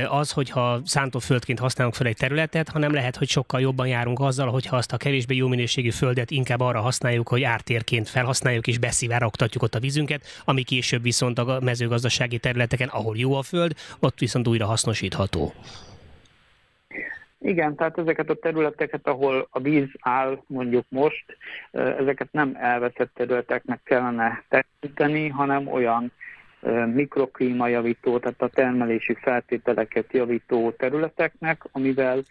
az, 0.09 0.31
hogyha 0.31 0.81
szántóföldként 0.85 1.59
használunk 1.59 1.95
fel 1.95 2.07
egy 2.07 2.17
területet, 2.17 2.69
hanem 2.69 2.93
lehet, 2.93 3.17
hogy 3.17 3.29
sokkal 3.29 3.61
jobban 3.61 3.87
járunk 3.87 4.21
azzal, 4.21 4.51
hogyha 4.51 4.77
azt 4.77 4.93
a 4.93 4.97
kevésbé 4.97 5.37
jó 5.37 5.49
minőségű 5.49 5.91
földet 5.91 6.31
inkább 6.31 6.61
arra 6.61 6.81
használjuk, 6.81 7.29
hogy 7.29 7.43
ártérként 7.43 8.09
felhasználjuk 8.09 8.67
és 8.67 8.79
beszivárogtatjuk 8.79 9.63
ott 9.63 9.75
a 9.75 9.81
vízünket, 9.81 10.27
ami 10.45 10.63
később 10.63 11.03
viszont 11.03 11.39
a 11.39 11.61
mezőgazdasági 11.61 12.39
területeken, 12.39 12.89
ahol 12.89 13.17
jó 13.17 13.35
a 13.35 13.43
föld, 13.43 13.75
ott 13.99 14.19
viszont 14.19 14.49
újra 14.49 14.67
hasznosítható. 14.67 15.55
Igen, 17.45 17.75
tehát 17.75 17.99
ezeket 17.99 18.31
a 18.31 18.35
területeket, 18.35 19.07
ahol 19.07 19.49
a 19.51 19.61
víz 19.61 19.89
áll 20.01 20.43
mondjuk 20.47 20.85
most, 20.89 21.25
ezeket 21.73 22.29
nem 22.33 22.57
elveszett 22.61 23.11
területeknek 23.15 23.81
kellene 23.83 24.43
tekinteni, 24.49 25.29
hanem 25.29 25.67
olyan 25.67 26.13
mikroklímajavító, 26.95 28.19
tehát 28.19 28.43
a 28.43 28.49
termelési 28.49 29.15
feltételeket 29.15 30.13
javító 30.13 30.71
területeknek, 30.71 31.65
amivel 31.73 32.23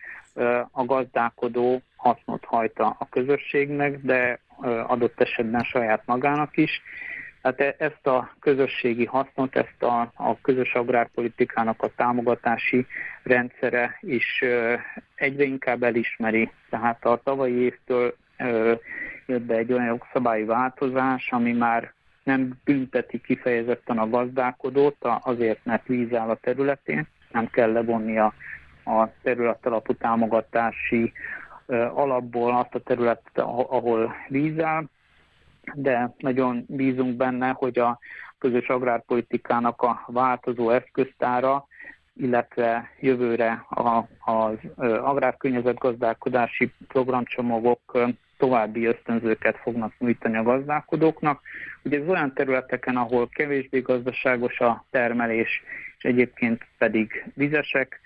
a 0.72 0.86
gazdálkodó 0.86 1.82
hasznot 1.96 2.46
hajta 2.46 2.96
a 3.00 3.08
közösségnek, 3.10 4.00
de 4.02 4.40
adott 4.88 5.22
esetben 5.22 5.64
saját 5.64 6.02
magának 6.06 6.58
is. 6.58 6.82
Tehát 7.44 7.60
e, 7.60 7.86
ezt 7.86 8.08
a 8.08 8.30
közösségi 8.40 9.06
hasznot, 9.06 9.56
ezt 9.56 9.84
a, 9.84 10.12
a 10.16 10.42
közös 10.42 10.74
agrárpolitikának 10.74 11.82
a 11.82 11.92
támogatási 11.96 12.86
rendszere 13.24 13.98
is 14.02 14.44
egyre 15.16 15.44
inkább 15.44 15.84
elismeri. 15.84 16.52
Tehát 16.70 17.06
a 17.06 17.22
tavalyi 17.24 17.54
évtől 17.54 18.16
jött 19.26 19.42
be 19.42 19.56
egy 19.56 19.74
olyan 19.74 19.86
jogszabályi 19.86 20.44
változás, 20.44 21.32
ami 21.32 21.52
már 21.52 21.94
nem 22.24 22.54
bünteti 22.64 23.22
kifejezetten 23.22 23.98
a 23.98 24.10
gazdálkodót 24.10 24.98
azért, 25.22 25.60
mert 25.64 25.88
víz 25.88 26.14
áll 26.14 26.30
a 26.30 26.36
területén, 26.42 27.08
nem 27.32 27.48
kell 27.50 27.72
levonni 27.72 28.18
a, 28.18 28.34
a 28.86 29.10
területalapú 29.22 29.94
támogatási 29.94 31.14
alapból 31.94 32.58
azt 32.58 32.76
a 32.76 32.80
területet, 32.80 33.38
ahol 33.38 34.16
víz 34.28 34.60
áll, 34.60 34.84
de 35.74 36.14
nagyon 36.18 36.66
bízunk 36.68 37.16
benne, 37.16 37.50
hogy 37.50 37.80
a 37.80 38.00
közös 38.38 38.68
agrárpolitikának 38.68 39.82
a 39.82 40.04
változó 40.08 40.70
eszköztára, 40.70 41.68
illetve 42.16 42.90
jövőre 43.00 43.66
az 44.20 44.58
agrárkörnyezetgazdálkodási 45.04 46.74
programcsomagok 46.88 47.98
további 48.38 48.86
ösztönzőket 48.86 49.58
fognak 49.58 49.94
nyújtani 50.00 50.38
a 50.38 50.44
gazdálkodóknak. 50.44 51.42
Ugye 51.84 52.00
ez 52.00 52.08
olyan 52.08 52.34
területeken, 52.34 52.96
ahol 52.96 53.30
kevésbé 53.30 53.80
gazdaságos 53.80 54.60
a 54.60 54.86
termelés, 54.90 55.64
és 55.98 56.04
egyébként 56.04 56.66
pedig 56.78 57.32
vizesek, 57.36 58.00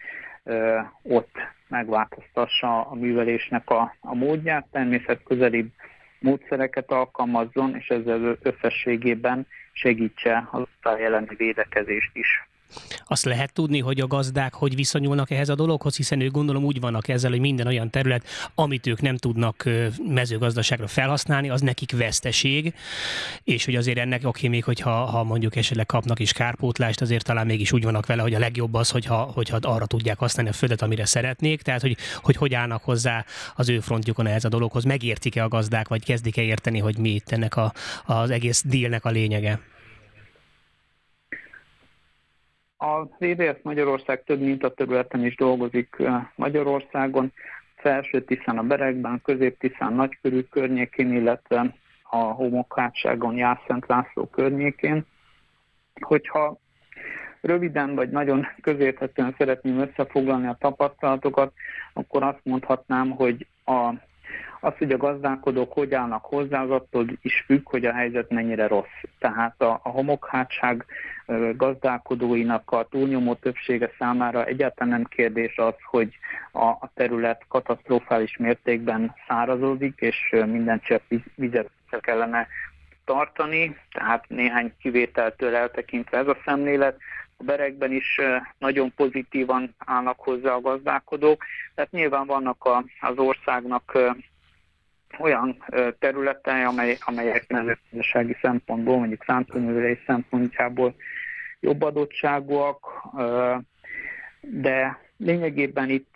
ott 1.01 1.35
megváltoztassa 1.67 2.81
a 2.81 2.95
művelésnek 2.95 3.69
a, 3.69 3.95
a 3.99 4.15
módját, 4.15 4.67
természetközelibb 4.71 5.69
módszereket 6.19 6.91
alkalmazzon, 6.91 7.75
és 7.75 7.87
ezzel 7.87 8.37
összességében 8.41 9.47
segítse 9.71 10.47
az 10.51 10.65
elleni 10.81 11.35
védekezést 11.35 12.11
is. 12.13 12.47
Azt 13.07 13.25
lehet 13.25 13.53
tudni, 13.53 13.79
hogy 13.79 13.99
a 13.99 14.07
gazdák 14.07 14.53
hogy 14.53 14.75
viszonyulnak 14.75 15.31
ehhez 15.31 15.49
a 15.49 15.55
dologhoz, 15.55 15.95
hiszen 15.95 16.19
ők 16.21 16.31
gondolom 16.31 16.63
úgy 16.63 16.79
vannak 16.79 17.07
ezzel, 17.07 17.31
hogy 17.31 17.39
minden 17.39 17.67
olyan 17.67 17.89
terület, 17.89 18.25
amit 18.55 18.87
ők 18.87 19.01
nem 19.01 19.17
tudnak 19.17 19.69
mezőgazdaságra 20.07 20.87
felhasználni, 20.87 21.49
az 21.49 21.61
nekik 21.61 21.91
veszteség, 21.91 22.73
és 23.43 23.65
hogy 23.65 23.75
azért 23.75 23.97
ennek, 23.97 24.21
oké, 24.23 24.47
még 24.47 24.63
hogyha 24.63 25.05
ha 25.05 25.23
mondjuk 25.23 25.55
esetleg 25.55 25.85
kapnak 25.85 26.19
is 26.19 26.33
kárpótlást, 26.33 27.01
azért 27.01 27.23
talán 27.23 27.45
mégis 27.45 27.71
úgy 27.71 27.83
vannak 27.83 28.05
vele, 28.05 28.21
hogy 28.21 28.33
a 28.33 28.39
legjobb 28.39 28.73
az, 28.73 28.89
hogyha, 28.89 29.31
hogyha 29.33 29.57
arra 29.61 29.85
tudják 29.85 30.17
használni 30.17 30.49
a 30.49 30.53
földet, 30.53 30.81
amire 30.81 31.05
szeretnék, 31.05 31.61
tehát 31.61 31.81
hogy, 31.81 31.97
hogy 32.21 32.35
hogy 32.35 32.53
állnak 32.53 32.83
hozzá 32.83 33.25
az 33.55 33.69
ő 33.69 33.79
frontjukon 33.79 34.27
ehhez 34.27 34.45
a 34.45 34.49
dologhoz, 34.49 34.83
megértik-e 34.83 35.43
a 35.43 35.47
gazdák, 35.47 35.87
vagy 35.87 36.03
kezdik-e 36.03 36.41
érteni, 36.41 36.79
hogy 36.79 36.97
mi 36.97 37.09
itt 37.09 37.31
ennek 37.31 37.55
a, 37.55 37.73
az 38.05 38.29
egész 38.29 38.63
dílnek 38.65 39.05
a 39.05 39.09
lényege? 39.09 39.59
A 42.77 43.03
VDS 43.03 43.61
Magyarország 43.61 44.23
több 44.23 44.39
mint 44.39 44.63
a 44.63 44.73
területen 44.73 45.25
is 45.25 45.35
dolgozik 45.35 45.95
Magyarországon, 46.35 47.33
felső 47.75 48.23
Tiszán 48.23 48.57
a 48.57 48.63
Berekben, 48.63 49.21
közép 49.23 49.59
Tiszán 49.59 49.93
Nagykörű 49.93 50.41
környékén, 50.41 51.13
illetve 51.13 51.75
a 52.03 52.17
homokhátságon 52.17 53.35
Jászent 53.35 53.87
László 53.87 54.25
környékén. 54.25 55.05
Hogyha 56.01 56.57
röviden 57.41 57.95
vagy 57.95 58.09
nagyon 58.09 58.47
közérthetően 58.61 59.35
szeretném 59.37 59.79
összefoglalni 59.79 60.47
a 60.47 60.57
tapasztalatokat, 60.59 61.53
akkor 61.93 62.23
azt 62.23 62.41
mondhatnám, 62.43 63.09
hogy 63.09 63.47
a 63.65 63.93
az, 64.59 64.73
hogy 64.77 64.91
a 64.91 64.97
gazdálkodók 64.97 65.73
hogy 65.73 65.93
állnak 65.93 66.25
hozzá, 66.25 66.63
az 66.63 66.69
attól 66.69 67.05
is 67.21 67.43
függ, 67.45 67.69
hogy 67.69 67.85
a 67.85 67.93
helyzet 67.93 68.29
mennyire 68.29 68.67
rossz. 68.67 69.01
Tehát 69.19 69.61
a, 69.61 69.79
a 69.83 69.89
homokhátság 69.89 70.85
gazdálkodóinak 71.55 72.71
a 72.71 72.87
túlnyomó 72.89 73.33
többsége 73.33 73.91
számára 73.99 74.45
egyáltalán 74.45 74.93
nem 74.93 75.03
kérdés 75.03 75.57
az, 75.57 75.73
hogy 75.83 76.17
a, 76.51 76.65
a 76.65 76.91
terület 76.93 77.45
katasztrofális 77.47 78.37
mértékben 78.37 79.15
szárazodik, 79.27 79.99
és 79.99 80.35
minden 80.45 80.81
csepp 80.81 81.11
vizet 81.35 81.69
kellene 82.01 82.47
tartani, 83.05 83.77
tehát 83.91 84.25
néhány 84.27 84.73
kivételtől 84.79 85.55
eltekintve 85.55 86.17
ez 86.17 86.27
a 86.27 86.37
szemlélet. 86.45 86.97
A 87.37 87.43
berekben 87.43 87.91
is 87.91 88.19
nagyon 88.57 88.93
pozitívan 88.95 89.75
állnak 89.77 90.19
hozzá 90.19 90.53
a 90.53 90.61
gazdálkodók, 90.61 91.43
tehát 91.75 91.91
nyilván 91.91 92.25
vannak 92.25 92.63
a, 92.65 92.83
az 92.99 93.17
országnak 93.17 93.97
olyan 95.19 95.63
területei, 95.99 96.61
amely, 96.61 96.97
amelyek 96.99 97.47
mezőgazdasági 97.47 98.37
szempontból, 98.41 98.97
mondjuk 98.97 99.23
szántóművelés 99.23 99.99
szempontjából 100.05 100.95
jobb 101.59 101.81
adottságúak, 101.81 103.07
de 104.41 104.99
lényegében 105.17 105.89
itt, 105.89 106.15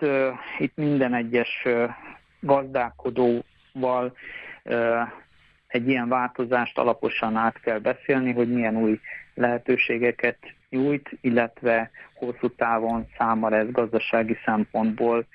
itt 0.58 0.76
minden 0.76 1.14
egyes 1.14 1.68
gazdálkodóval 2.40 4.14
egy 5.68 5.88
ilyen 5.88 6.08
változást 6.08 6.78
alaposan 6.78 7.36
át 7.36 7.60
kell 7.60 7.80
beszélni, 7.80 8.32
hogy 8.34 8.54
milyen 8.54 8.78
új 8.78 9.00
lehetőségeket 9.34 10.38
nyújt, 10.70 11.10
illetve 11.22 11.92
hosszú 12.14 12.50
távon 12.50 13.08
számára 13.18 13.56
ez 13.56 13.72
gazdasági 13.72 14.38
szempontból 14.46 15.26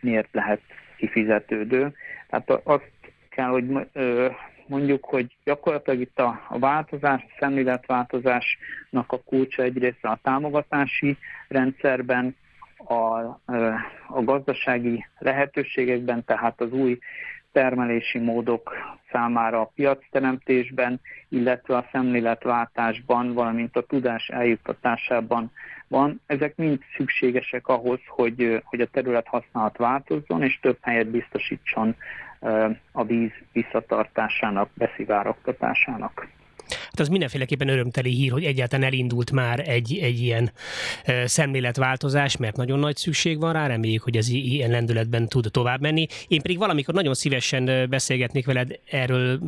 miért 0.00 0.28
lehet 0.32 0.60
kifizetődő. 0.96 1.94
Tehát 2.28 2.50
azt 2.64 2.90
kell, 3.28 3.48
hogy 3.48 3.64
mondjuk, 4.66 5.04
hogy 5.04 5.36
gyakorlatilag 5.44 6.00
itt 6.00 6.18
a, 6.18 6.40
változás, 6.48 7.22
a 7.22 7.34
szemléletváltozásnak 7.38 9.12
a 9.12 9.22
kulcsa 9.24 9.62
egyrészt 9.62 10.04
a 10.04 10.18
támogatási 10.22 11.16
rendszerben, 11.48 12.36
a, 12.76 13.18
a 14.08 14.22
gazdasági 14.24 15.06
lehetőségekben, 15.18 16.24
tehát 16.24 16.60
az 16.60 16.72
új 16.72 16.98
termelési 17.52 18.18
módok 18.18 18.74
számára 19.16 19.60
a 19.60 19.70
piacteremtésben, 19.74 21.00
illetve 21.28 21.76
a 21.76 21.88
szemléletváltásban, 21.92 23.32
valamint 23.32 23.76
a 23.76 23.86
tudás 23.86 24.28
eljuttatásában 24.28 25.50
van. 25.88 26.20
Ezek 26.26 26.56
mind 26.56 26.78
szükségesek 26.96 27.68
ahhoz, 27.68 28.00
hogy, 28.06 28.62
hogy 28.64 28.80
a 28.80 28.86
terület 28.86 29.26
használat 29.26 29.76
változzon, 29.76 30.42
és 30.42 30.58
több 30.60 30.78
helyet 30.80 31.06
biztosítson 31.06 31.96
a 32.92 33.04
víz 33.04 33.32
visszatartásának, 33.52 34.68
beszivárogtatásának. 34.74 36.28
Hát 36.86 37.00
az 37.00 37.08
mindenféleképpen 37.08 37.68
örömteli 37.68 38.10
hír, 38.10 38.30
hogy 38.30 38.44
egyáltalán 38.44 38.86
elindult 38.86 39.30
már 39.30 39.68
egy, 39.68 39.98
egy 40.02 40.20
ilyen 40.22 40.52
szemléletváltozás, 41.24 42.36
mert 42.36 42.56
nagyon 42.56 42.78
nagy 42.78 42.96
szükség 42.96 43.38
van 43.38 43.52
rá, 43.52 43.66
reméljük, 43.66 44.02
hogy 44.02 44.16
ez 44.16 44.28
ilyen 44.28 44.70
lendületben 44.70 45.28
tud 45.28 45.48
tovább 45.50 45.80
menni. 45.80 46.06
Én 46.28 46.42
pedig 46.42 46.58
valamikor 46.58 46.94
nagyon 46.94 47.14
szívesen 47.14 47.88
beszélgetnék 47.88 48.46
veled 48.46 48.78
erről 48.90 49.38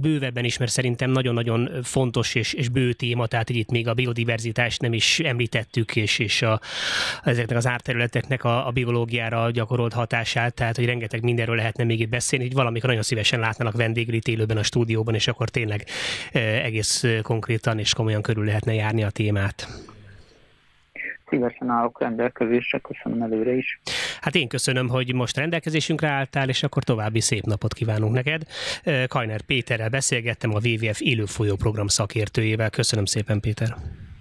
bővebben 0.00 0.44
is, 0.44 0.58
mert 0.58 0.70
szerintem 0.70 1.10
nagyon-nagyon 1.10 1.70
fontos 1.82 2.34
és, 2.34 2.52
és 2.52 2.68
bő 2.68 2.92
téma, 2.92 3.26
tehát 3.26 3.50
itt 3.50 3.70
még 3.70 3.88
a 3.88 3.94
biodiverzitást 3.94 4.80
nem 4.80 4.92
is 4.92 5.20
említettük, 5.20 5.96
és, 5.96 6.18
és 6.18 6.42
a, 6.42 6.60
ezeknek 7.24 7.56
az 7.56 7.66
árterületeknek 7.66 8.44
a, 8.44 8.66
a 8.66 8.70
biológiára 8.70 9.50
gyakorolt 9.50 9.92
hatását, 9.92 10.54
tehát 10.54 10.76
hogy 10.76 10.84
rengeteg 10.84 11.22
mindenről 11.22 11.56
lehetne 11.56 11.84
még 11.84 12.00
itt 12.00 12.08
beszélni, 12.08 12.44
hogy 12.44 12.54
valamikor 12.54 12.88
nagyon 12.88 13.02
szívesen 13.04 13.40
látnának 13.40 13.76
vendégül 13.76 14.14
itt 14.14 14.28
élőben 14.28 14.56
a 14.56 14.62
stúdióban, 14.62 15.14
és 15.14 15.28
akkor 15.28 15.48
tényleg 15.48 15.86
egész 16.88 17.22
konkrétan 17.22 17.78
és 17.78 17.94
komolyan 17.94 18.22
körül 18.22 18.44
lehetne 18.44 18.74
járni 18.74 19.02
a 19.02 19.10
témát. 19.10 19.68
Szívesen 21.28 21.70
állok 21.70 22.00
rendelkezésre, 22.00 22.78
köszönöm 22.78 23.22
előre 23.22 23.52
is. 23.52 23.80
Hát 24.20 24.34
én 24.34 24.48
köszönöm, 24.48 24.88
hogy 24.88 25.14
most 25.14 25.36
rendelkezésünkre 25.36 26.08
álltál, 26.08 26.48
és 26.48 26.62
akkor 26.62 26.84
további 26.84 27.20
szép 27.20 27.44
napot 27.44 27.74
kívánunk 27.74 28.14
neked. 28.14 28.42
Kajner 29.08 29.40
Péterrel 29.40 29.88
beszélgettem, 29.88 30.54
a 30.54 30.60
WWF 30.64 31.00
élőfolyó 31.00 31.56
program 31.56 31.86
szakértőjével. 31.86 32.70
Köszönöm 32.70 33.04
szépen, 33.04 33.40
Péter. 33.40 33.76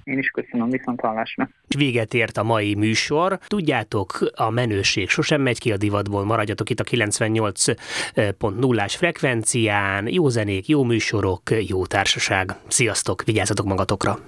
Én 0.08 0.18
is 0.18 0.30
köszönöm, 0.30 0.70
viszont 0.70 1.00
hallásra. 1.00 1.50
Véget 1.78 2.14
ért 2.14 2.38
a 2.38 2.44
mai 2.44 2.76
műsor. 2.76 3.40
Tudjátok, 3.48 4.32
a 4.36 4.50
menőség 4.50 5.10
sosem 5.10 5.42
megy 5.42 5.60
ki 5.60 5.72
a 5.72 5.78
divatból, 5.78 6.26
maradjatok 6.26 6.70
itt 6.70 6.80
a 6.80 6.84
98.0-ás 6.84 8.96
frekvencián, 8.96 10.08
jó 10.08 10.30
zenék, 10.30 10.68
jó 10.68 10.84
műsorok, 10.84 11.42
jó 11.68 11.86
társaság. 11.86 12.56
Sziasztok, 12.68 13.24
vigyázzatok 13.24 13.66
magatokra! 13.66 14.20